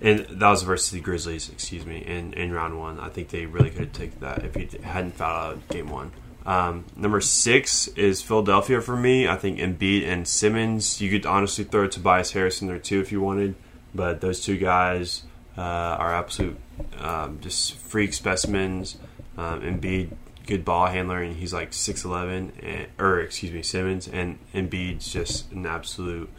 [0.00, 3.00] and that was versus the Grizzlies, excuse me, in, in round one.
[3.00, 6.10] I think they really could have taken that if he hadn't fouled out game one.
[6.44, 9.26] Um, number six is Philadelphia for me.
[9.26, 11.00] I think Embiid and Simmons.
[11.00, 13.54] You could honestly throw Tobias Harris in there too if you wanted,
[13.94, 15.22] but those two guys
[15.56, 16.58] uh, are absolute
[16.98, 18.98] um, just freak specimens.
[19.38, 20.10] Um, Embiid,
[20.46, 22.52] good ball handler, and he's like six eleven,
[22.98, 26.30] or excuse me, Simmons, and Embiid's just an absolute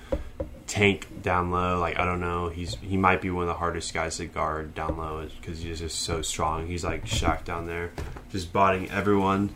[0.68, 1.80] tank down low.
[1.80, 4.76] Like I don't know, he's he might be one of the hardest guys to guard
[4.76, 6.68] down low because he's just so strong.
[6.68, 7.91] He's like Shaq down there,
[8.32, 9.53] just botting everyone.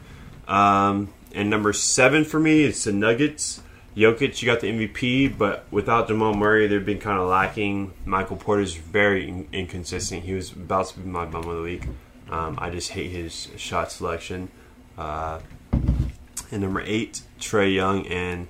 [0.47, 3.62] Um, and number seven for me is the Nuggets.
[3.95, 7.92] Jokic, you got the MVP, but without Jamal Murray, they've been kind of lacking.
[8.05, 10.24] Michael Porter's very in- inconsistent.
[10.24, 11.84] He was about to be my bum of the week.
[12.30, 14.50] Um, I just hate his shot selection.
[14.97, 15.39] Uh,
[16.51, 18.47] and number eight, Trae Young, and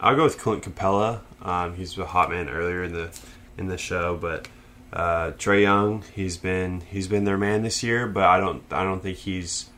[0.00, 1.20] I'll go with Clint Capela.
[1.42, 3.10] Um, he's a hot man earlier in the
[3.58, 4.48] in the show, but
[4.92, 8.82] uh, Trae Young, he's been he's been their man this year, but I don't I
[8.84, 9.70] don't think he's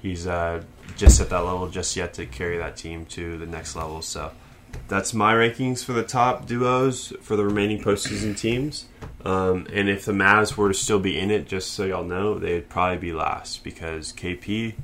[0.00, 0.62] he's uh,
[0.96, 4.02] just at that level just yet to carry that team to the next level.
[4.02, 4.32] So
[4.88, 8.86] that's my rankings for the top duos for the remaining postseason teams.
[9.24, 12.38] Um, and if the Mavs were to still be in it, just so y'all know,
[12.38, 14.74] they'd probably be last because KP.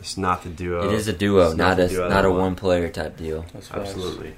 [0.00, 0.88] It's not the duo.
[0.90, 2.40] It is a duo, It's not the a duo not that a I want.
[2.42, 3.46] one player type deal.
[3.54, 3.90] That's facts.
[3.90, 4.34] Absolutely.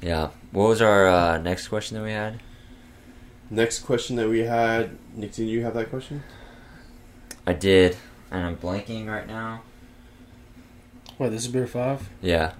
[0.00, 0.30] Yeah.
[0.52, 2.40] What was our uh, next question that we had?
[3.50, 6.22] Next question that we had, Nick, did you have that question?
[7.46, 7.96] I did,
[8.30, 9.62] and I'm blanking right now.
[11.18, 12.08] Wait, this is beer five?
[12.22, 12.54] Yeah.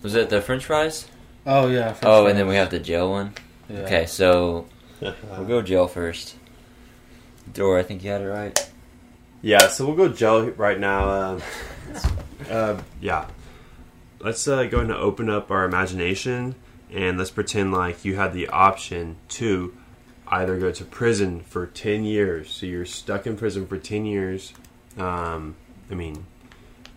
[0.00, 0.04] What?
[0.04, 1.06] Was it the French fries?
[1.46, 1.92] Oh yeah.
[1.92, 3.34] French Oh, and then we have the jail one.
[3.68, 3.80] Yeah.
[3.80, 4.66] Okay, so
[5.00, 6.36] we'll go jail first.
[7.52, 8.70] Dor, I think you had it right.
[9.42, 11.10] Yeah, so we'll go gel right now.
[11.10, 11.42] Um,
[12.50, 13.26] uh, yeah,
[14.20, 16.54] let's uh, go ahead and open up our imagination
[16.92, 19.76] and let's pretend like you had the option to
[20.28, 22.50] either go to prison for ten years.
[22.50, 24.52] So you're stuck in prison for ten years.
[24.96, 25.56] Um,
[25.90, 26.26] I mean,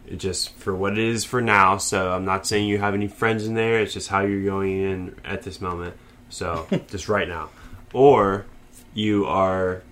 [0.08, 1.78] it just for what it is for now.
[1.78, 3.80] So I'm not saying you have any friends in there.
[3.80, 5.96] It's just how you're going in at this moment.
[6.30, 7.50] So just right now,
[7.94, 8.46] or
[8.94, 9.84] you are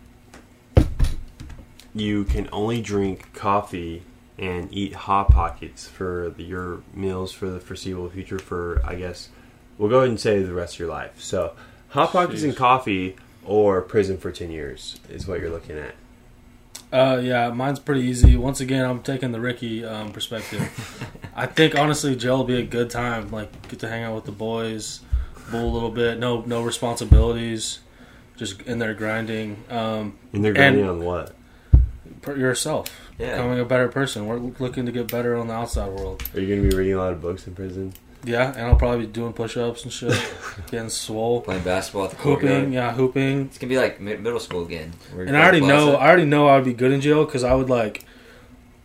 [1.93, 4.03] you can only drink coffee
[4.37, 9.29] and eat hot pockets for the, your meals for the foreseeable future for I guess
[9.77, 11.21] we'll go ahead and say the rest of your life.
[11.21, 11.53] So
[11.89, 13.15] hot pockets and coffee
[13.45, 15.95] or prison for ten years is what you're looking at.
[16.91, 18.35] Uh, yeah, mine's pretty easy.
[18.35, 20.61] Once again, I'm taking the Ricky um, perspective.
[21.35, 23.31] I think honestly, jail will be a good time.
[23.31, 24.99] Like, get to hang out with the boys,
[25.49, 26.19] bull a little bit.
[26.19, 27.79] No, no responsibilities.
[28.35, 29.63] Just in there grinding.
[29.69, 31.35] Um, And they're And- grinding on what?
[32.21, 32.87] per yourself,
[33.17, 33.37] Yeah.
[33.37, 34.27] becoming a better person.
[34.27, 36.21] We're looking to get better on the outside world.
[36.35, 37.93] Are you going to be reading a lot of books in prison?
[38.23, 40.11] Yeah, and I'll probably be doing push-ups and shit,
[40.71, 42.47] getting swole, Playing basketball at the hooping.
[42.47, 42.73] courtyard.
[42.73, 43.41] Yeah, hooping.
[43.47, 44.93] It's gonna be like mid- middle school again.
[45.15, 45.95] We're And I already know.
[45.95, 48.05] I already know I would be good in jail because I would like.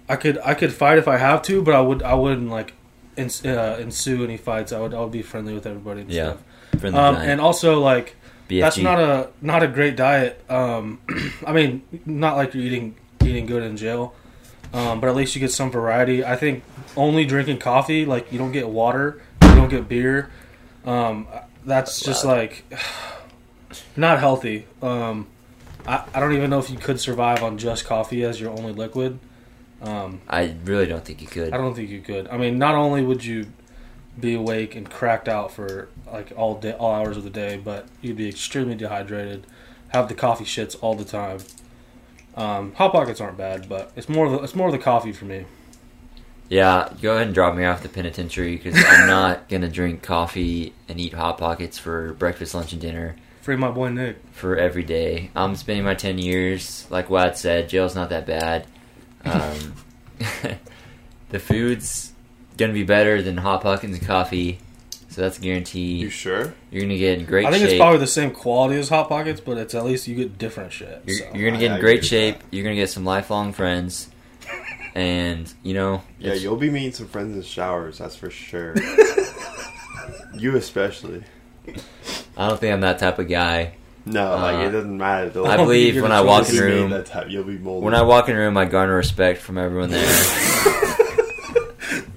[0.09, 2.73] I could I could fight if I have to, but I would I wouldn't like
[3.17, 4.73] ins- uh, ensue any fights.
[4.73, 6.03] I would I would be friendly with everybody.
[6.03, 6.25] And Yeah.
[6.33, 6.43] stuff.
[6.81, 7.31] Friendly Um, giant.
[7.33, 8.15] and also like
[8.49, 8.61] BFG.
[8.61, 10.41] that's not a not a great diet.
[10.49, 11.01] Um,
[11.47, 14.15] I mean, not like you're eating eating good in jail,
[14.73, 16.25] um, but at least you get some variety.
[16.25, 16.63] I think
[16.97, 19.21] only drinking coffee, like you don't get water,
[19.69, 20.31] get beer.
[20.85, 21.27] Um,
[21.65, 22.65] that's just like
[23.97, 24.67] not healthy.
[24.83, 25.27] Um,
[25.87, 28.73] I, I don't even know if you could survive on just coffee as your only
[28.73, 29.19] liquid.
[29.83, 31.53] Um, I really don't think you could.
[31.53, 32.29] I don't think you could.
[32.29, 33.47] I mean, not only would you
[34.19, 37.87] be awake and cracked out for like all day, all hours of the day, but
[38.01, 39.47] you'd be extremely dehydrated,
[39.89, 41.39] have the coffee shits all the time.
[42.35, 45.13] Um, hot pockets aren't bad, but it's more of the, it's more of the coffee
[45.13, 45.47] for me.
[46.49, 50.73] Yeah, go ahead and drop me off the penitentiary because I'm not gonna drink coffee
[50.89, 53.17] and eat hot pockets for breakfast, lunch, and dinner
[53.47, 54.17] Free my boy Nick.
[54.33, 55.31] for every day.
[55.37, 58.67] I'm spending my ten years, like Wad said, jail's not that bad.
[59.25, 59.75] Um,
[61.31, 62.13] the food's
[62.57, 64.59] gonna be better than hot pockets and coffee,
[65.09, 65.95] so that's a guarantee.
[65.95, 66.55] You sure?
[66.71, 67.73] You're gonna get in great I think shape.
[67.73, 70.73] it's probably the same quality as hot pockets, but it's at least you get different
[70.73, 71.03] shit.
[71.07, 71.31] You're, so.
[71.35, 72.39] you're gonna get I in agree great shape.
[72.51, 74.09] You're gonna get some lifelong friends,
[74.97, 78.75] and you know, Yeah, it's- you'll be meeting some friends in showers, that's for sure.
[80.35, 81.23] you especially.
[82.37, 83.75] I don't think I'm that type of guy.
[84.07, 85.29] No, like Uh, it doesn't matter.
[85.31, 87.85] They'll- I believe when I walk in the room, that type- You'll be molded.
[87.85, 90.07] when I walk in the room, I garner respect from everyone there.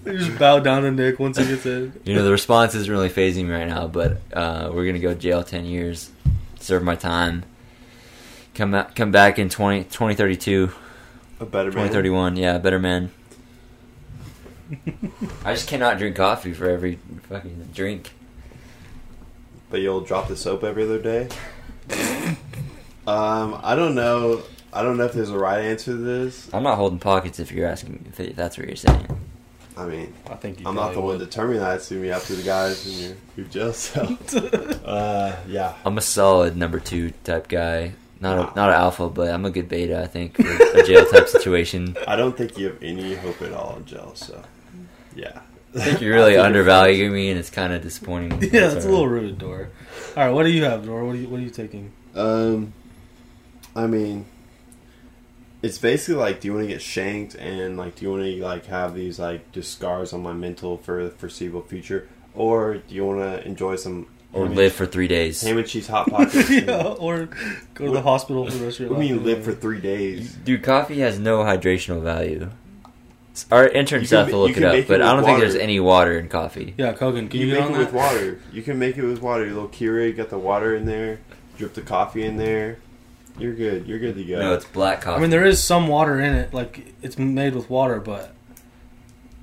[0.06, 1.93] You just bow down to Nick once he gets in.
[2.03, 5.14] you know, the response isn't really phasing me right now, but uh, we're gonna go
[5.14, 6.10] to jail ten years,
[6.60, 7.43] serve my time,
[8.56, 10.72] come out, come back in 20, 2032,
[11.40, 11.88] a better man.
[11.88, 12.36] 2031.
[12.36, 13.11] Yeah, better man.
[15.45, 18.11] I just cannot drink coffee for every fucking drink.
[19.70, 21.30] But you'll drop the soap every other day.
[23.07, 24.44] um, I don't know.
[24.72, 26.49] I don't know if there's a right answer to this.
[26.53, 29.07] I'm not holding pockets if you're asking if, if that's what you're saying.
[29.76, 31.78] I mean, I think you I'm not the one determining that.
[31.78, 34.18] It's gonna be up to the guys in your, your jail cell.
[34.86, 35.76] uh, yeah.
[35.86, 37.94] I'm a solid number two type guy.
[38.21, 40.01] Not a, not an alpha, but I'm a good beta.
[40.01, 41.95] I think for a jail type situation.
[42.05, 44.11] I don't think you have any hope at all in jail.
[44.15, 44.43] So,
[45.15, 45.39] yeah.
[45.75, 48.31] I think you're really undervaluing me, and it's kind of disappointing.
[48.51, 49.69] Yeah, it's a little rude, Dora.
[50.17, 51.05] All right, what do you have, Dora?
[51.05, 51.93] What are you What are you taking?
[52.15, 52.73] Um,
[53.75, 54.25] I mean,
[55.61, 58.43] it's basically like, do you want to get shanked and like, do you want to
[58.43, 62.95] like have these like just scars on my mental for the foreseeable future, or do
[62.95, 65.41] you want to enjoy some or ham and- live for three days.
[65.41, 66.49] ham and cheese hot pockets?
[66.49, 67.30] yeah, or
[67.73, 69.53] go to the hospital for the rest of your What do you mean live for
[69.53, 70.34] three days?
[70.34, 72.49] Dude, coffee has no hydrational value.
[73.51, 75.80] Our intern You Seth will look it up, it but I don't think there's any
[75.80, 76.73] water in coffee.
[76.77, 77.80] Yeah, Kogan, can You, you, can get make on it that?
[77.85, 78.39] with water.
[78.51, 79.45] You can make it with water.
[79.45, 81.19] Your little Keurig, got the water in there.
[81.57, 82.80] Drip the coffee in there.
[83.38, 83.88] You're good.
[83.88, 84.39] You're good to go.
[84.39, 85.18] No, it's black coffee.
[85.18, 86.53] I mean, there is some water in it.
[86.53, 88.34] Like it's made with water, but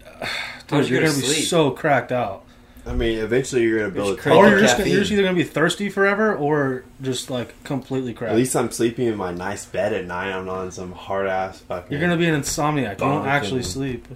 [0.07, 2.45] uh, How'd dude, you you're gonna to be so cracked out.
[2.87, 4.19] I mean, eventually you're gonna build.
[4.19, 4.39] a crazy.
[4.39, 8.31] Or you're just you're just either gonna be thirsty forever, or just like completely cracked.
[8.31, 10.31] At least I'm sleeping in my nice bed at night.
[10.33, 11.91] I'm not on some hard ass fucking.
[11.91, 12.93] you're gonna be an insomniac.
[12.93, 14.07] You don't actually sleep.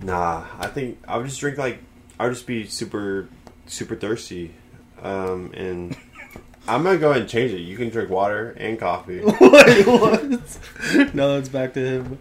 [0.00, 1.80] Nah, I think I would just drink like
[2.18, 3.28] I would just be super,
[3.66, 4.54] super thirsty,
[5.02, 5.94] um, and
[6.68, 7.60] I'm gonna go ahead and change it.
[7.60, 9.20] You can drink water and coffee.
[9.40, 11.14] Wait, what?
[11.14, 12.18] no, it's back to him.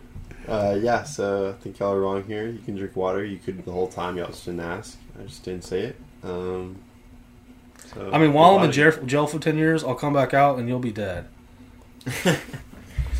[0.47, 2.47] Uh, yeah, so I think y'all are wrong here.
[2.47, 3.23] You can drink water.
[3.23, 4.17] You could the whole time.
[4.17, 4.97] Y'all just didn't ask.
[5.19, 5.95] I just didn't say it.
[6.23, 6.77] Um,
[7.93, 10.57] so I mean, while I'm in jail, jail for ten years, I'll come back out
[10.59, 11.27] and you'll be dead.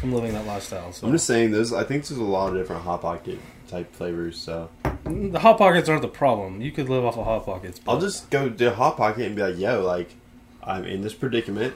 [0.03, 0.91] I'm living that lifestyle.
[0.93, 1.72] So I'm just saying this.
[1.73, 4.38] I think there's a lot of different hot pocket type flavors.
[4.39, 4.69] So
[5.05, 6.61] the hot pockets aren't the problem.
[6.61, 7.80] You could live off of hot pockets.
[7.80, 10.15] but- I'll just go to hot pocket and be like, "Yo, like,
[10.63, 11.73] I'm in this predicament.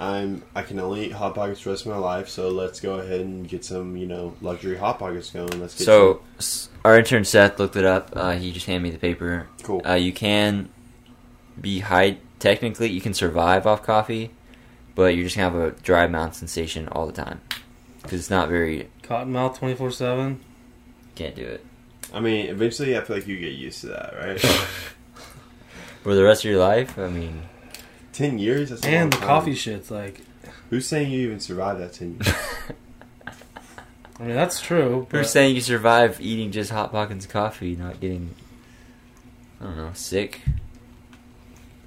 [0.00, 2.28] I'm I can only eat hot pockets the rest of my life.
[2.28, 5.60] So let's go ahead and get some, you know, luxury hot pockets going.
[5.60, 8.10] Let's get So, s- our intern Seth looked it up.
[8.14, 9.46] Uh, he just handed me the paper.
[9.62, 9.82] cool.
[9.86, 10.70] Uh, you can
[11.60, 12.16] be high.
[12.38, 14.30] Technically, you can survive off coffee,
[14.94, 17.42] but you're just gonna have a dry mouth sensation all the time
[18.02, 18.88] because it's not very.
[19.02, 20.40] Cottonmouth twenty four seven.
[21.16, 21.62] Can't do it
[22.14, 24.40] I mean, eventually, I feel like you get used to that, right?
[26.02, 26.98] for the rest of your life.
[26.98, 27.42] I mean,
[28.20, 28.70] ten years.
[28.70, 29.26] That's And the time.
[29.26, 30.20] coffee shit's like
[30.70, 32.34] Who's saying you even survived that ten years?
[34.18, 35.06] I mean that's true.
[35.10, 38.34] who's But saying you survive eating just hot pockets of coffee, not getting,
[39.60, 40.42] I don't know, sick?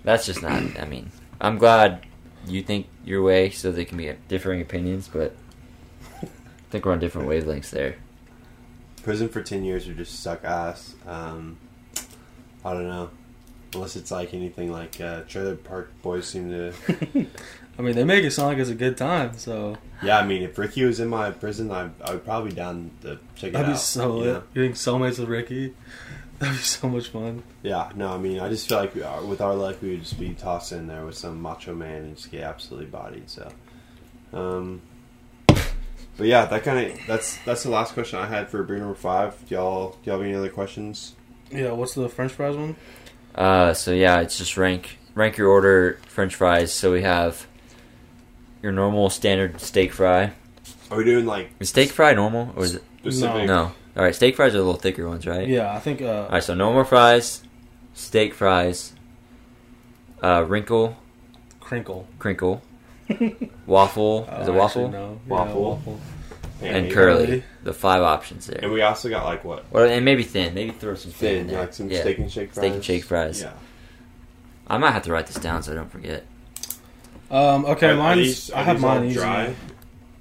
[0.04, 0.52] That's just not.
[0.80, 2.06] I mean, I'm glad
[2.48, 5.36] you think your way, so there can be differing opinions, but
[6.24, 6.28] I
[6.72, 7.96] think we're on different wavelengths there.
[9.04, 10.96] Prison for ten years would just suck ass.
[11.08, 11.58] Um,
[12.66, 13.12] I don't know,
[13.76, 16.74] unless it's like anything like uh, Trailer Park Boys seem to.
[17.78, 20.44] I mean they make it sound like it's a good time, so Yeah, I mean,
[20.44, 23.68] if Ricky was in my prison, I I would probably down to check it that'd
[23.70, 23.74] out.
[23.74, 24.34] be so you lit.
[24.34, 24.44] know?
[24.54, 25.74] Getting soulmates with Ricky.
[26.40, 27.42] That'd be so much fun.
[27.64, 30.02] Yeah, no, I mean, I just feel like we are, with our luck, we would
[30.02, 33.30] just be tossed in there with some macho man and just get absolutely bodied.
[33.30, 33.50] So,
[34.34, 34.82] um,
[35.48, 38.94] but yeah, that kind of that's that's the last question I had for beer number
[38.96, 39.36] five.
[39.48, 41.16] Do y'all do y'all have any other questions?
[41.52, 42.76] Yeah, what's the French fries one?
[43.36, 46.72] Uh, so yeah, it's just rank rank your order French fries.
[46.74, 47.48] So we have
[48.62, 50.34] your normal standard steak fry.
[50.92, 53.48] Are we doing like Is steak fry normal or is it specific?
[53.48, 53.72] no?
[53.96, 55.48] All right, steak fries are the little thicker ones, right?
[55.48, 57.44] Yeah, I think uh All right, so normal fries,
[57.94, 58.94] steak fries,
[60.22, 60.98] uh, wrinkle,
[61.60, 62.08] crinkle.
[62.20, 62.62] crinkle,
[63.68, 64.28] waffle.
[64.32, 64.90] Oh, is it actually, waffle?
[64.90, 65.20] No.
[65.28, 65.62] Waffle.
[65.62, 66.00] Yeah, waffle.
[66.64, 66.94] And Pancake.
[66.94, 67.26] curly.
[67.26, 67.44] Curly.
[67.64, 68.60] The five options there.
[68.62, 70.54] And we also got like what Well, and maybe thin.
[70.54, 71.60] Maybe throw some thin, in thin, there.
[71.62, 72.02] like some Yeah.
[72.02, 72.64] steak and shake fries.
[72.66, 73.42] Steak and shake fries.
[73.42, 73.52] Yeah.
[74.68, 76.26] I might have to write this down so I don't forget.
[77.32, 78.20] Um, okay, Are- are mine's.
[78.22, 79.16] these- I have these all mine easy.
[79.20, 79.56] dry.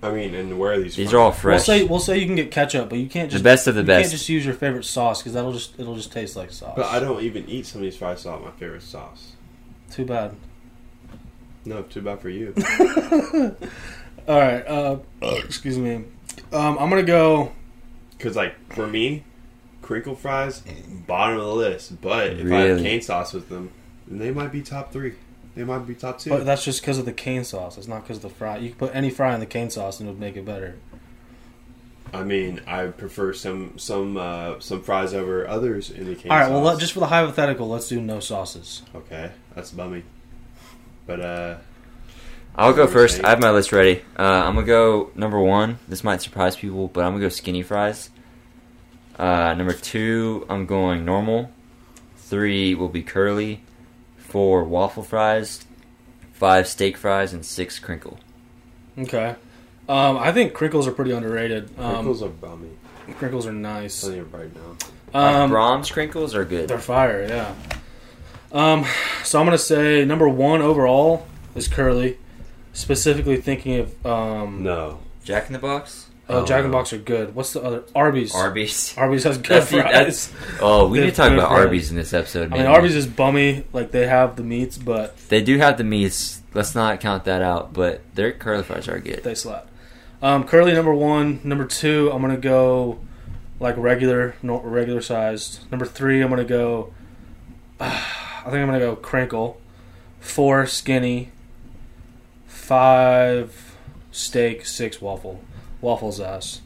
[0.05, 0.97] I mean, and where are these?
[0.97, 1.19] These from?
[1.19, 1.64] are all We'll fresh.
[1.64, 3.74] say we'll say you can get ketchup, but you can't just the just best of
[3.77, 4.02] the you best.
[4.02, 6.73] can't just use your favorite sauce because that'll just it'll just taste like sauce.
[6.74, 9.32] But I don't even eat some of these fries without my favorite sauce.
[9.93, 10.35] Too bad.
[11.64, 12.52] No, too bad for you.
[14.27, 14.66] All right.
[14.66, 16.05] Uh, excuse me.
[16.53, 17.53] Um, I'm gonna go.
[18.16, 19.24] Because, like, for me,
[19.81, 20.62] crinkle fries,
[21.07, 22.01] bottom of the list.
[22.01, 22.83] But if I have Really?
[22.83, 23.70] cane sauce with them,
[24.07, 25.15] then they might be top three.
[25.55, 26.31] They might be top two.
[26.31, 27.77] But that's just because of the cane sauce.
[27.77, 28.59] It's not because of the fry.
[28.59, 30.77] You can put any fry in the cane sauce and it'll make it better.
[32.15, 36.39] I mean, I prefer some some uh, some fries over others in the cane All
[36.39, 36.45] right.
[36.45, 36.53] sauce.
[36.53, 38.83] Well, let, just for the hypothetical, let's do no sauces.
[38.95, 40.05] Okay, that's bummy.
[41.07, 41.57] But, uh,
[42.55, 43.15] I'll go What were you first.
[43.16, 43.24] saying?
[43.24, 44.03] I have my list ready.
[44.19, 45.79] Uh, I'm gonna go number one.
[45.89, 48.11] This might surprise people, but I'm gonna go skinny fries.
[49.19, 51.51] Uh, number two, I'm going normal.
[52.16, 53.62] Three will be curly.
[54.16, 55.65] Four waffle fries.
[56.33, 58.19] Five steak fries and six crinkle.
[58.99, 59.37] Okay.
[59.89, 61.70] Um, I think crinkles are pretty underrated.
[61.79, 62.70] Um, crinkles are bummy.
[63.19, 64.01] crinkles are nice.
[64.01, 64.77] Telling you right now.
[65.15, 66.69] Uh, Um, Brahms crinkles are good.
[66.69, 67.55] They're fire, yeah.
[68.53, 68.85] Um,
[69.24, 72.19] so I'm gonna say number one overall is curly.
[72.73, 74.99] Specifically thinking of um, No.
[75.24, 76.09] Jack in the Box.
[76.28, 77.35] oh, Jack in the Box are good.
[77.35, 78.35] What's the other Arby's?
[78.35, 78.94] Arby's.
[78.99, 79.93] Arby's has good That's fries.
[80.28, 81.65] that's- Oh, we They're need to talk about fries.
[81.66, 82.53] Arby's in this episode.
[82.53, 82.66] I mean.
[82.66, 83.65] Arby's is bummy.
[83.73, 86.40] Like they have the meats, but They do have the meats.
[86.55, 87.73] Let's not count that out.
[87.74, 89.23] But their curly fries are good.
[89.23, 89.69] they slap.
[90.23, 91.40] Um, curly number one.
[91.44, 93.01] Number two, I'm gonna go
[93.61, 95.70] like regular, regular sized.
[95.70, 96.93] Number three, I'm gonna go.
[97.81, 99.61] I think I'm gonna go crinkle.
[100.20, 101.32] Four skinny.
[102.73, 103.77] Five
[104.12, 104.65] steak.
[104.65, 105.40] Six waffle.
[105.82, 106.62] Waffles ass.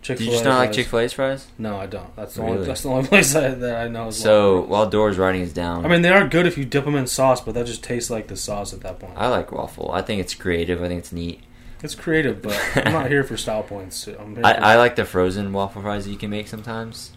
[0.00, 0.34] Chick Do Fil you A.
[0.36, 1.46] just not like Chick Fil A's fries?
[1.58, 2.16] No, I don't.
[2.16, 2.54] That's the only.
[2.54, 2.66] Really?
[2.66, 4.08] That's the only place I, that I know.
[4.08, 4.68] Is So waffle.
[4.70, 7.06] while Dora's writing is down, I mean, they are good if you dip them in
[7.06, 9.12] sauce, but that just tastes like the sauce at that point.
[9.18, 9.90] I like waffle.
[9.92, 10.82] I think it's creative.
[10.82, 11.42] I think it's neat.
[11.82, 14.06] It's creative, but I'm not here for style points.
[14.06, 17.12] I'm here I, for- I like the frozen waffle fries that you can make sometimes.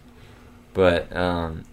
[0.74, 1.64] But um,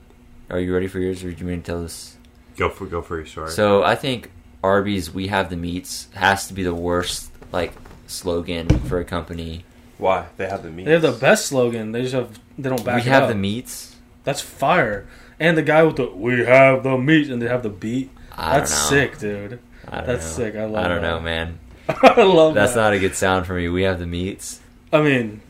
[0.49, 2.15] are you ready for yours, or do you mean to tell us?
[2.55, 3.51] Go for go for your story.
[3.51, 4.31] So I think
[4.63, 7.73] Arby's "We Have the Meats" has to be the worst like
[8.07, 9.63] slogan for a company.
[9.97, 10.27] Why?
[10.37, 10.85] They have the meats?
[10.87, 11.91] They have the best slogan.
[11.91, 13.29] They just have they don't back we it have up.
[13.29, 13.95] the meats.
[14.23, 15.07] That's fire.
[15.39, 18.09] And the guy with the "We have the meat" and they have the beat.
[18.35, 19.05] I That's don't know.
[19.07, 19.59] sick, dude.
[19.87, 20.43] I don't That's know.
[20.45, 20.55] sick.
[20.55, 21.09] I love I don't that.
[21.09, 21.59] know, man.
[21.89, 22.81] I love That's that.
[22.81, 23.67] not a good sound for me.
[23.69, 24.59] We have the meats.
[24.93, 25.41] I mean,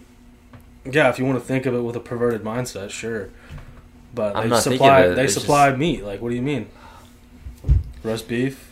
[0.89, 3.29] yeah, if you want to think of it with a perverted mindset, sure.
[4.15, 5.15] But I'm they not supply it.
[5.15, 6.03] they It's supply meat.
[6.03, 6.67] Like, what do you mean?
[8.03, 8.70] Roast beef,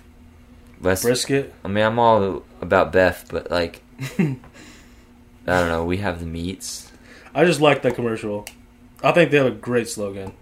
[0.81, 1.53] Let's, brisket.
[1.63, 3.81] I mean, I'm all about Beth, but like,
[4.19, 4.37] I
[5.45, 5.83] don't know.
[5.85, 6.91] We have the meats.
[7.33, 8.45] I just like that commercial.
[9.03, 10.33] I think they have a great slogan.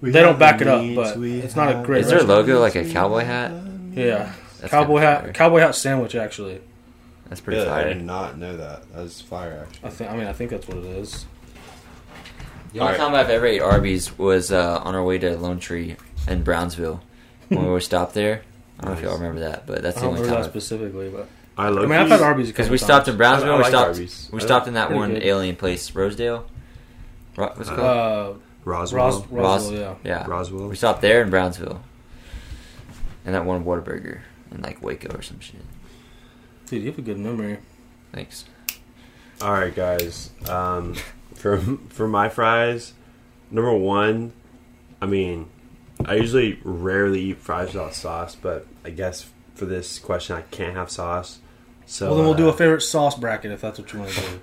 [0.00, 2.26] We They don't back the it up, but it's not a great Is their the
[2.26, 3.50] logo like a cowboy hat?
[3.50, 3.96] have the meats.
[3.98, 5.32] Yeah, That's cowboy hat, fire.
[5.32, 6.14] cowboy hat sandwich.
[6.14, 6.60] Actually,
[7.28, 8.92] That's pretty Yeah, I did not know that.
[8.92, 9.88] That was fire, actually.
[9.88, 10.10] I think.
[10.10, 11.24] I mean, I think that's what it is.
[12.72, 12.98] The only Alright.
[13.00, 15.96] time I've ever ate Arby's was uh, on our way to Lone Tree
[16.28, 17.00] in Brownsville
[17.48, 18.42] when we were stopped there.
[18.78, 20.42] I don't know if y'all remember that, but that's I the don't only remember time.
[20.42, 21.28] that I've- specifically, but
[21.58, 23.52] I, love I love mean, I've had Arby's Because we stopped in Brownsville.
[23.54, 23.88] I we like stopped.
[23.88, 24.28] Arby's.
[24.32, 25.22] We I stopped in that Pretty one good.
[25.22, 26.46] alien place, Rosedale.
[27.36, 27.80] Ro- what's it called?
[27.80, 29.04] Uh, Roswell.
[29.04, 29.94] Ros- Roswell, Ros- yeah.
[30.04, 30.26] yeah.
[30.26, 30.68] Roswell.
[30.68, 31.80] We stopped there in Brownsville.
[33.24, 34.20] And that one Whataburger
[34.52, 35.60] in like Waco or some shit.
[36.66, 37.58] Dude, you have a good memory.
[38.12, 38.44] Thanks.
[39.40, 40.30] All right, guys.
[40.48, 40.94] Um,
[41.34, 41.58] for
[41.88, 42.92] for my fries,
[43.50, 44.32] number one,
[45.00, 45.48] I mean,
[46.04, 50.74] I usually rarely eat fries without sauce, but I guess for this question, I can't
[50.76, 51.38] have sauce.
[51.86, 54.10] So well, then we'll do uh, a favorite sauce bracket if that's what you want
[54.12, 54.26] to do.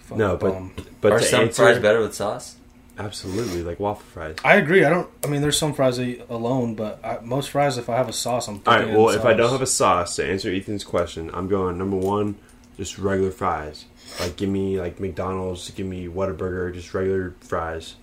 [0.00, 0.72] Fucking No, but- bum.
[1.00, 2.56] But Are some answer- fries better with sauce?
[2.98, 4.36] Absolutely, like waffle fries.
[4.44, 4.84] I agree.
[4.84, 5.08] I don't.
[5.24, 8.10] I mean, there's some fries I eat alone, but I, most fries, if I have
[8.10, 8.56] a sauce, I'm.
[8.66, 8.78] All right.
[8.80, 11.48] dipping it in Well, if I don't have a sauce to answer Ethan's question, I'm
[11.48, 12.34] going number one,
[12.76, 13.86] just regular fries.
[14.18, 17.94] Like give me like McDonald's, give me Whataburger, just regular fries.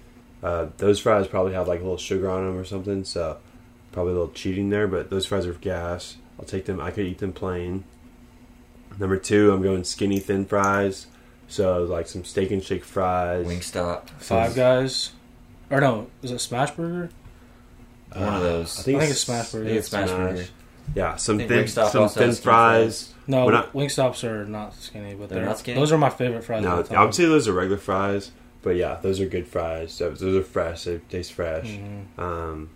[0.43, 3.37] Uh, those fries probably have like a little sugar on them or something, so
[3.91, 4.87] probably a little cheating there.
[4.87, 6.17] But those fries are gas.
[6.39, 6.79] I'll take them.
[6.79, 7.83] I could eat them plain.
[8.99, 11.07] Number two, I'm going skinny thin fries.
[11.47, 13.45] So like some steak and shake fries.
[13.45, 14.09] Wingstop.
[14.19, 15.11] Five Guys,
[15.69, 17.09] or no, is it Smash Burger?
[18.13, 18.79] One of those.
[18.79, 19.65] I think, I think it's Smash Burger.
[19.65, 20.45] I think it's Smash Burger.
[20.95, 23.13] Yeah, some thin, Wingstop some thin has fries.
[23.27, 25.77] No, We're not- Wingstops are not skinny, but They're they're, not skinny?
[25.79, 26.63] Those are my favorite fries.
[26.63, 27.11] No, I would time.
[27.11, 28.31] say those are regular fries,
[28.67, 29.97] but yeah, those are good fries.
[29.97, 30.83] Those those are fresh.
[30.83, 31.67] They taste fresh.
[31.79, 32.19] Mhm.
[32.21, 32.69] Um,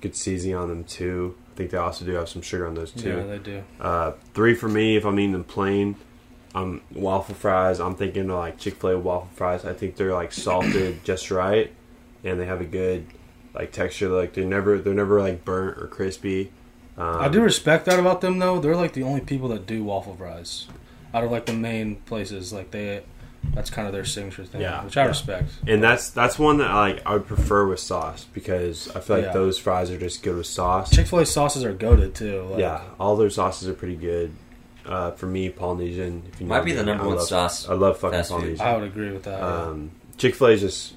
[0.00, 1.36] good seasoning on them too.
[1.54, 3.10] I think they also do have some sugar on those too.
[3.16, 3.62] Yeah, they do.
[3.80, 5.94] Uh, three for me if I'm eating them plain.
[6.54, 7.78] Um, waffle fries.
[7.80, 9.64] I'm thinking of like Chick Fil A waffle fries.
[9.64, 11.70] I think they're like salted just right,
[12.24, 13.06] and they have a good
[13.54, 14.08] like texture.
[14.08, 16.50] Like they're never they're never like burnt or crispy.
[16.98, 18.58] Um, I do respect that about them, though.
[18.58, 20.66] They're like the only people that do waffle fries
[21.14, 22.52] out of like the main places.
[22.52, 23.02] Like they,
[23.54, 25.08] that's kind of their signature thing, Yeah, which I yeah.
[25.08, 25.50] respect.
[25.66, 29.26] and that's that's one that like I would prefer with sauce because I feel like
[29.26, 29.32] Yeah.
[29.32, 30.90] those fries are just good with sauce.
[30.90, 32.42] Chick Fil A sauces are goaded too.
[32.50, 34.32] Like, yeah, all their sauces are pretty good.
[34.84, 36.22] Uh, for me, Polynesian.
[36.32, 38.18] If you know Might be the me, number I one love, sauce I love fucking
[38.18, 38.36] fast food.
[38.38, 38.66] Polynesian.
[38.66, 39.40] I would agree with that.
[39.40, 39.62] yeah.
[39.62, 40.94] Um, Chick Fil A is just,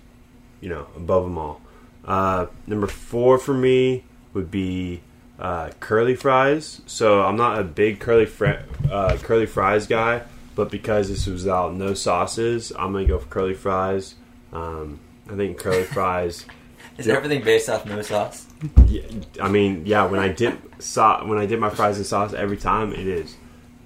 [0.61, 1.59] you know, above them all.
[2.05, 4.03] Uh, number four for me
[4.33, 5.01] would be
[5.39, 6.81] uh, curly fries.
[6.85, 8.61] So I'm not a big curly fr-
[8.91, 10.21] uh, curly fries guy,
[10.59, 14.15] but because this was out no sauces, I'm gonna go for curly fries.
[14.51, 14.99] Um,
[15.31, 16.45] I think curly fries.
[16.97, 17.15] Is Yep.
[17.15, 18.45] everything based off no sauce?
[18.87, 19.03] Yeah,
[19.41, 20.05] I mean, yeah.
[20.05, 23.37] When I dip so- when I dip my fries in sauce, every time it is.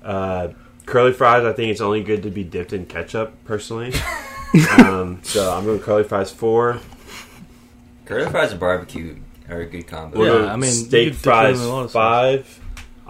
[0.03, 0.47] Uh,
[0.87, 3.93] curly fries, I think it's only good to be dipped in ketchup, personally.
[4.79, 6.79] um, so I'm going curly fries four.
[8.05, 9.17] Curly fries and barbecue
[9.47, 10.23] are a good combo.
[10.23, 11.93] Yeah, I mean, you steak could dip them in fries a lot of sauce.
[11.93, 12.59] five.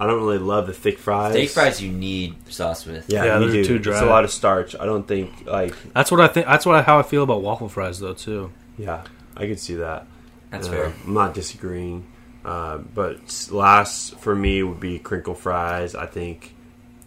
[0.04, 1.32] I don't really love the thick fries.
[1.34, 3.10] Steak fries you need sauce with.
[3.10, 3.80] yeah, Yeah, you they're do.
[3.80, 4.76] too It's a lot of starch.
[4.80, 6.46] I don't think like that's what I think.
[6.48, 8.14] That's what I, how I feel about waffle fries, though.
[8.14, 8.52] Too.
[8.78, 9.04] yeah,
[9.38, 10.06] I could see that.
[10.52, 10.94] That's Uh, fair.
[11.06, 12.06] I'm not disagreeing.
[12.46, 15.96] Uh, but s- last for me would be crinkle fries.
[15.96, 16.54] I think.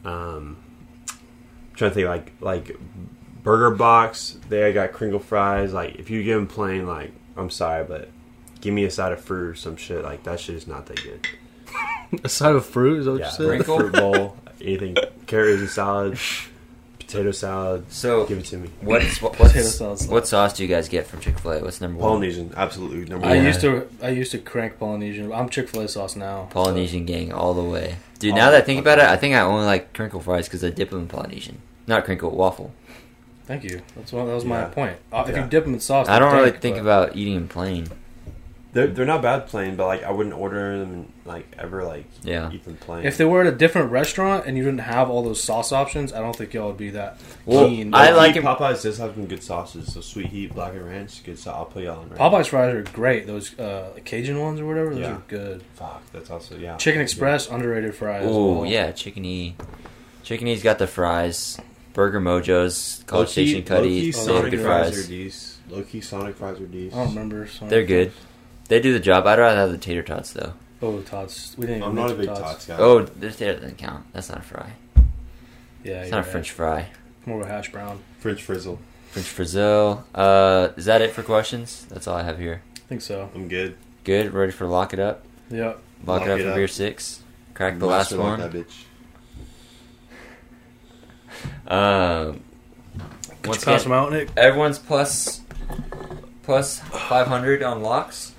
[0.04, 0.56] Um,
[1.10, 2.76] I'm trying to think like like
[3.42, 4.38] Burger Box.
[4.48, 5.72] They got crinkle fries.
[5.72, 8.08] Like if you give them plain, like I'm sorry, but
[8.60, 10.02] give me a side of fruit or some shit.
[10.02, 11.26] Like that shit is not that good.
[12.24, 13.46] A side of fruit is that what Yeah, you said?
[13.48, 13.78] Crinkle?
[13.80, 14.96] fruit bowl, anything,
[15.26, 16.18] carrots and salad,
[16.98, 17.90] potato salad.
[17.92, 18.70] So, Give it to me.
[18.80, 20.00] what's what, Potato salad.
[20.08, 21.62] what sauce do you guys get from Chick Fil A?
[21.62, 22.08] What's number one?
[22.10, 23.38] Polynesian, absolutely number I one.
[23.38, 23.42] Yeah.
[23.48, 23.88] used to.
[24.02, 25.32] I used to crank Polynesian.
[25.32, 26.48] I'm Chick Fil A sauce now.
[26.50, 28.32] Polynesian gang all the way, dude.
[28.32, 30.62] All now that I think about it, I think I only like crinkle fries because
[30.64, 32.72] I dip them in Polynesian, not crinkle waffle.
[33.46, 33.82] Thank you.
[33.94, 34.24] That's what.
[34.26, 34.64] That was my Yeah.
[34.66, 34.96] point.
[35.12, 35.44] Uh, If Yeah.
[35.44, 37.88] you dip them in sauce, I don't they're really think but- about eating them plain.
[38.76, 42.50] They're they're not bad plain, but like I wouldn't order them like ever like Yeah.
[42.52, 43.06] eat them plain.
[43.06, 46.12] If they were at a different restaurant and you didn't have all those sauce options,
[46.12, 47.94] I don't think y'all would be that Well, keen.
[47.94, 49.92] I Low-key, like 'em- Popeyes does have some good sauces.
[49.92, 51.54] So sweet heat, black and ranch, good sauce.
[51.56, 52.10] I'll put y'all on.
[52.10, 53.26] Right Popeyes fries are great.
[53.26, 55.12] Those uh, Cajun ones or whatever, those Yeah.
[55.16, 55.62] are good.
[55.74, 56.76] Fuck, that's also yeah.
[56.76, 58.24] Chicken Express underrated fries.
[58.24, 58.66] as Oh well.
[58.70, 59.56] yeah, Chicken E.
[60.22, 61.58] Chicken E's got the fries.
[61.94, 63.88] Burger Mojo's College Low-key- Station Cuddy.
[63.88, 65.04] low-key They have Sonic good fries fries.
[65.04, 65.52] are decent.
[65.70, 66.94] Low key Sonic fries are decent.
[66.94, 67.46] I don't remember.
[67.46, 67.70] Sorry.
[67.70, 68.12] They're good.
[68.68, 69.26] They do the job.
[69.26, 70.52] I'd rather have the tater tots though.
[70.82, 71.56] Oh, the tots.
[71.56, 71.82] We didn't.
[71.84, 72.40] I'm even not a big tots.
[72.40, 72.76] tots guy.
[72.78, 74.04] Oh, the tater doesn't count.
[74.12, 74.72] That's not a fry.
[75.84, 76.26] Yeah, It's you're not a right.
[76.26, 76.88] French fry.
[77.24, 78.00] More of a hash brown.
[78.18, 78.78] French frizzle.
[79.10, 80.04] French frizzle.
[80.14, 81.86] Uh, is that it for questions?
[81.88, 82.62] That's all I have here.
[82.76, 83.30] I think so.
[83.34, 83.76] I'm good.
[84.04, 84.32] Good.
[84.32, 85.24] Ready for lock it up?
[85.50, 85.78] Yep.
[86.04, 86.54] Lock, Lock it up it for up.
[86.56, 87.22] beer six.
[87.54, 88.40] Crack the last Master like one.
[88.40, 88.72] that bitch.
[91.66, 92.40] Um,
[93.42, 94.28] Could once you pass again, them out, Nick?
[94.36, 95.40] everyone's plus
[96.44, 98.32] plus five hundred on locks.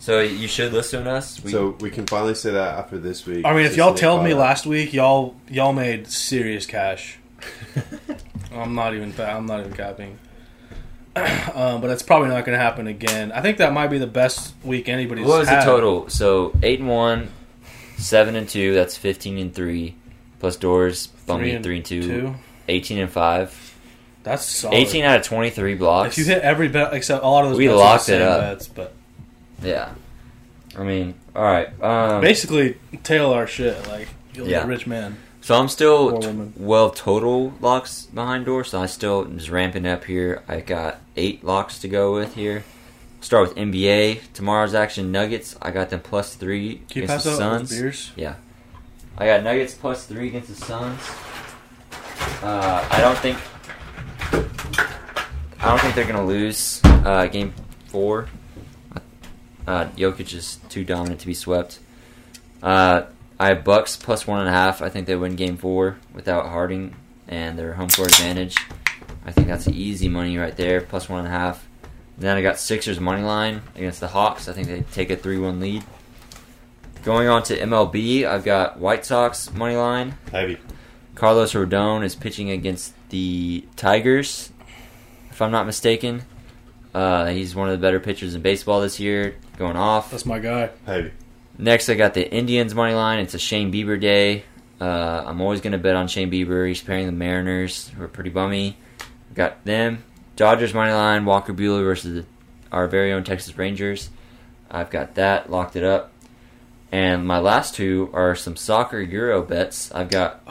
[0.00, 1.42] So you should listen to us.
[1.42, 3.44] We, so we can finally say that after this week.
[3.44, 4.38] I mean, if y'all Nick told me up.
[4.38, 7.18] last week, y'all y'all made serious cash.
[8.52, 9.12] I'm not even.
[9.20, 10.18] I'm not even capping.
[11.16, 13.32] um, but it's probably not going to happen again.
[13.32, 15.26] I think that might be the best week anybody's.
[15.26, 15.62] what was had.
[15.62, 16.08] the total?
[16.08, 17.28] So eight and one,
[17.96, 18.74] seven and two.
[18.74, 19.96] That's fifteen and three.
[20.38, 22.02] plus doors bumped Three and three and two.
[22.02, 22.34] two.
[22.70, 23.74] 18 and five.
[24.24, 24.74] That's solid.
[24.76, 26.18] 18 out of 23 blocks.
[26.18, 28.08] If you hit every bet except a lot of those, We bets are the locked
[28.10, 28.40] it up.
[28.42, 28.92] Bets, but
[29.62, 29.90] Yeah.
[30.76, 31.68] I mean, all right.
[31.82, 33.86] Um, basically, tail our shit.
[33.88, 34.64] Like you'll be Yeah.
[34.64, 35.16] a rich man.
[35.40, 36.52] So I'm still Four t- women.
[36.56, 40.42] well total locks behind door, so I still just ramping up here.
[40.48, 42.64] I got eight locks to go with here.
[43.20, 45.10] Start with NBA tomorrow's action.
[45.10, 45.56] Nuggets.
[45.62, 47.80] I got them plus three Can you against pass the out those Suns.
[47.80, 48.12] beers?
[49.16, 51.00] I got Nuggets plus three against the Suns.
[52.42, 53.38] Uh, I don't think.
[55.60, 57.52] I don't think they're gonna lose uh, game
[57.86, 58.28] four.
[59.68, 61.78] Uh, Jokic is too dominant to be swept.
[62.62, 63.02] Uh,
[63.38, 64.80] I have Bucks plus one and a half.
[64.80, 66.96] I think they win game four without Harden
[67.28, 68.56] and their home court advantage.
[69.26, 71.68] I think that's easy money right there, plus one and a half.
[72.16, 74.48] Then I got Sixers money line against the Hawks.
[74.48, 75.84] I think they take a three-one lead.
[77.04, 80.14] Going on to MLB, I've got White Sox money line.
[80.32, 80.56] Heavy.
[81.14, 84.50] Carlos Rodon is pitching against the Tigers,
[85.30, 86.22] if I'm not mistaken.
[86.94, 90.10] Uh, he's one of the better pitchers in baseball this year, going off.
[90.10, 90.70] That's my guy.
[90.86, 91.12] Hey.
[91.58, 93.18] Next, I got the Indians money line.
[93.18, 94.44] It's a Shane Bieber day.
[94.80, 96.66] Uh, I'm always going to bet on Shane Bieber.
[96.68, 98.76] He's pairing the Mariners, who are pretty bummy.
[99.34, 100.04] Got them.
[100.36, 101.24] Dodgers money line.
[101.24, 102.26] Walker Buehler versus the,
[102.70, 104.10] our very own Texas Rangers.
[104.70, 106.12] I've got that locked it up.
[106.92, 109.92] And my last two are some soccer Euro bets.
[109.92, 110.46] I've got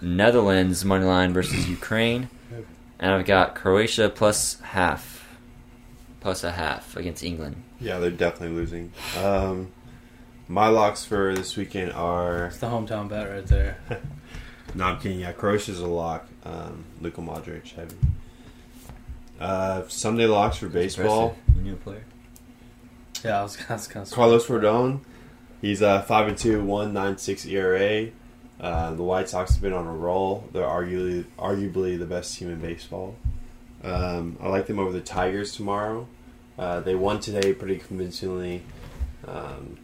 [0.00, 2.28] Netherlands money line versus Ukraine,
[2.98, 5.28] and I've got Croatia plus half,
[6.20, 7.62] plus a half against England.
[7.80, 8.92] Yeah, they're definitely losing.
[9.22, 9.72] Um,
[10.48, 12.46] my locks for this weekend are.
[12.46, 13.78] It's the hometown bet right there.
[14.74, 15.20] No, I'm kidding.
[15.20, 16.26] Yeah, Croatia's a lock.
[16.44, 17.96] Um, Luka Modric, heavy.
[19.40, 21.28] Uh, Sunday locks for baseball.
[21.30, 21.56] Impressive.
[21.56, 22.04] You knew a player.
[23.24, 25.00] Yeah, I was, I was kind of Carlos Rodon,
[25.62, 28.08] he's a five and two, one nine six ERA.
[28.60, 30.48] Uh, the White Sox have been on a roll.
[30.52, 33.16] They're arguably arguably the best team in baseball.
[33.82, 36.06] Um, I like them over the Tigers tomorrow.
[36.58, 38.62] Uh, they won today pretty convincingly.
[39.26, 39.78] Um,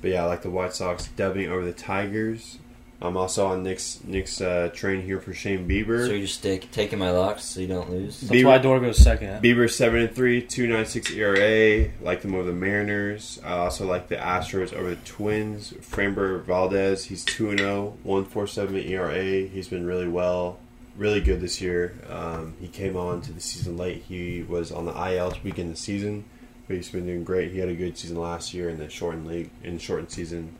[0.00, 2.58] but yeah, I like the White Sox dubbing over the Tigers.
[3.04, 6.06] I'm also on Nick's Nick's uh, train here for Shane Bieber.
[6.06, 8.20] So you're just take, taking my locks so you don't lose.
[8.20, 9.42] That's Bieber- why Door goes second.
[9.42, 11.90] Bieber seven and three, two nine six ERA.
[12.00, 13.40] Like them over the Mariners.
[13.44, 15.72] I also like the Astros over the Twins.
[15.80, 19.48] Framber Valdez, he's two and 0, 1.47 ERA.
[19.48, 20.60] He's been really well,
[20.96, 21.94] really good this year.
[22.08, 24.04] Um, he came on to the season late.
[24.08, 26.24] He was on the IL to begin the season,
[26.66, 27.52] but he's been doing great.
[27.52, 30.56] He had a good season last year in the shortened league, in shortened season.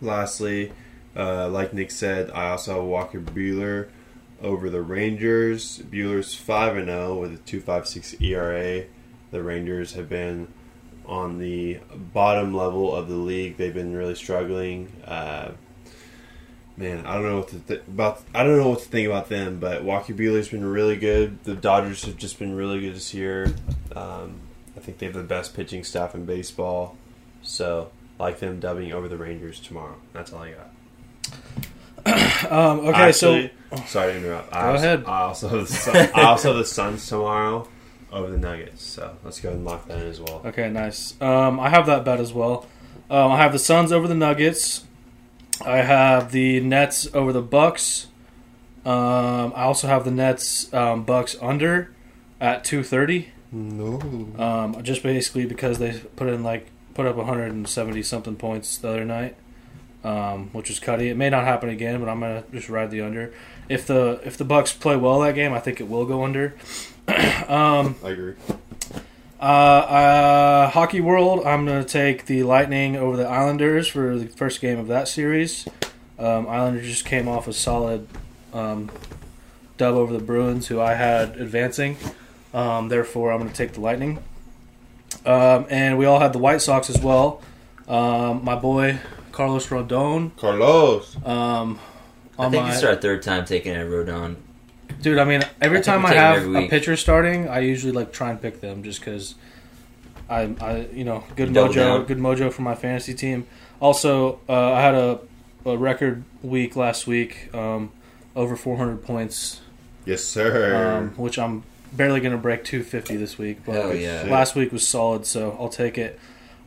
[0.00, 0.72] Lastly,
[1.16, 3.88] uh, like Nick said, I also have Walker Buehler
[4.42, 5.78] over the Rangers.
[5.78, 8.84] Buehler's 5 and 0 with a 2.56 ERA.
[9.30, 10.48] The Rangers have been
[11.06, 11.80] on the
[12.12, 13.56] bottom level of the league.
[13.56, 14.92] They've been really struggling.
[15.04, 15.52] Uh,
[16.76, 18.22] man, I don't know what to th- about.
[18.34, 19.58] I don't know what to think about them.
[19.60, 21.42] But Walker Buehler's been really good.
[21.44, 23.54] The Dodgers have just been really good this year.
[23.94, 24.40] Um,
[24.76, 26.96] I think they have the best pitching staff in baseball.
[27.42, 29.96] So, I like them dubbing over the Rangers tomorrow.
[30.12, 30.70] That's all I got.
[32.50, 33.50] Um, okay, Actually,
[33.86, 34.52] sorry to interrupt.
[34.54, 35.04] I Go also, ahead.
[35.06, 37.66] I also have the Sun, I also have the Suns tomorrow
[38.12, 38.84] over the Nuggets.
[38.84, 40.42] So let's go and lock that in as well.
[40.44, 41.18] okay, nice.
[41.22, 42.66] Um, I have that bet as well.
[43.08, 44.84] Um, I have the Suns over the Nuggets.
[45.62, 48.08] I have the Nets over the Bucks.
[48.84, 51.94] Um, I also have the Nets um, Bucks under
[52.40, 53.32] at two thirty.
[53.52, 54.00] No.
[54.36, 59.04] Um, just basically because they put in like put up 170 something points the other
[59.04, 59.36] night,
[60.02, 61.08] um, which is cutty.
[61.08, 63.32] It may not happen again, but I'm gonna just ride the under.
[63.68, 66.54] If the if the Bucks play well that game, I think it will go under.
[67.48, 68.34] um, I agree.
[69.40, 74.60] Uh, uh, hockey world, I'm gonna take the Lightning over the Islanders for the first
[74.60, 75.66] game of that series.
[76.18, 78.08] Um, Islanders just came off a solid
[78.52, 78.90] um,
[79.76, 81.96] dub over the Bruins, who I had advancing.
[82.52, 84.22] Um, therefore, I'm going to take the Lightning.
[85.26, 87.42] Um, and we all had the White Sox as well.
[87.88, 89.00] Um, my boy
[89.32, 90.36] Carlos Rodon.
[90.36, 91.16] Carlos.
[91.24, 91.80] Um,
[92.38, 94.36] I think my, this is our third time taking a Rodon.
[95.02, 95.18] Dude.
[95.18, 98.40] I mean, every I time I have a pitcher starting, I usually like try and
[98.40, 99.34] pick them just because
[100.28, 102.04] I, I, you know, good double mojo, down.
[102.06, 103.46] good mojo for my fantasy team.
[103.80, 105.20] Also, uh, I had a,
[105.66, 107.90] a record week last week, um,
[108.34, 109.60] over 400 points,
[110.06, 110.98] Yes, sir.
[110.98, 113.58] um, which I'm barely going to break 250 this week.
[113.64, 114.24] But Hell yeah.
[114.28, 116.18] last week was solid, so I'll take it.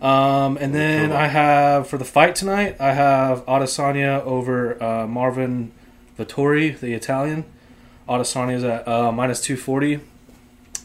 [0.01, 1.17] Um, and then Come.
[1.17, 5.71] I have for the fight tonight, I have Adesanya over uh, Marvin
[6.19, 7.45] Vettori, the Italian.
[8.07, 9.99] Adesanya is at uh, minus 240.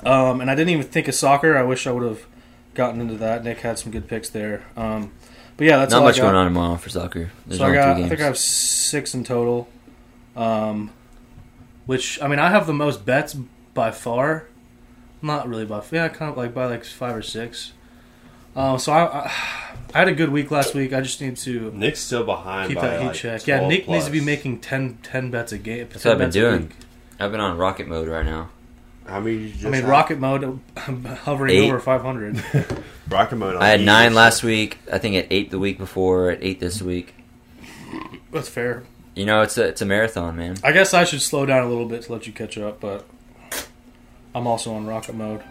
[0.05, 1.57] Um, and I didn't even think of soccer.
[1.57, 2.27] I wish I would have
[2.75, 3.45] gotten into that.
[3.45, 4.65] Nick had some good picks there.
[4.77, 5.13] Um,
[5.57, 6.25] But yeah, that's Not all much I got.
[6.25, 7.31] going on tomorrow for soccer.
[7.47, 7.97] There's so I got.
[7.97, 9.69] three I think I have six in total.
[10.35, 10.91] Um,
[11.87, 13.35] which I mean, I have the most bets
[13.75, 14.47] by far.
[15.21, 17.73] Not really by yeah, kind of like by like five or six.
[18.57, 19.33] Uh, so I, I
[19.95, 20.93] I had a good week last week.
[20.93, 22.69] I just need to Nick's still behind.
[22.69, 23.47] keep by that heat like check.
[23.47, 25.89] Yeah, 12 Nick needs to be making 10, 10 bets a game.
[25.91, 26.73] That's what I've been bets a doing.
[27.23, 27.27] Week.
[27.27, 28.51] I've been on rocket mode right now.
[29.07, 29.37] How many?
[29.39, 29.89] Did you just I mean, have?
[29.91, 31.69] rocket mode, I'm hovering Eight.
[31.69, 32.43] over five hundred.
[33.09, 33.57] rocket mode.
[33.57, 34.79] On I had easy, nine so- last week.
[34.93, 36.31] I think at eight the week before.
[36.31, 37.15] At eight this week.
[38.31, 38.85] That's fair.
[39.15, 40.57] You know, it's a it's a marathon, man.
[40.65, 43.05] I guess I should slow down a little bit to let you catch up, but
[44.35, 45.43] I'm also on rocket mode.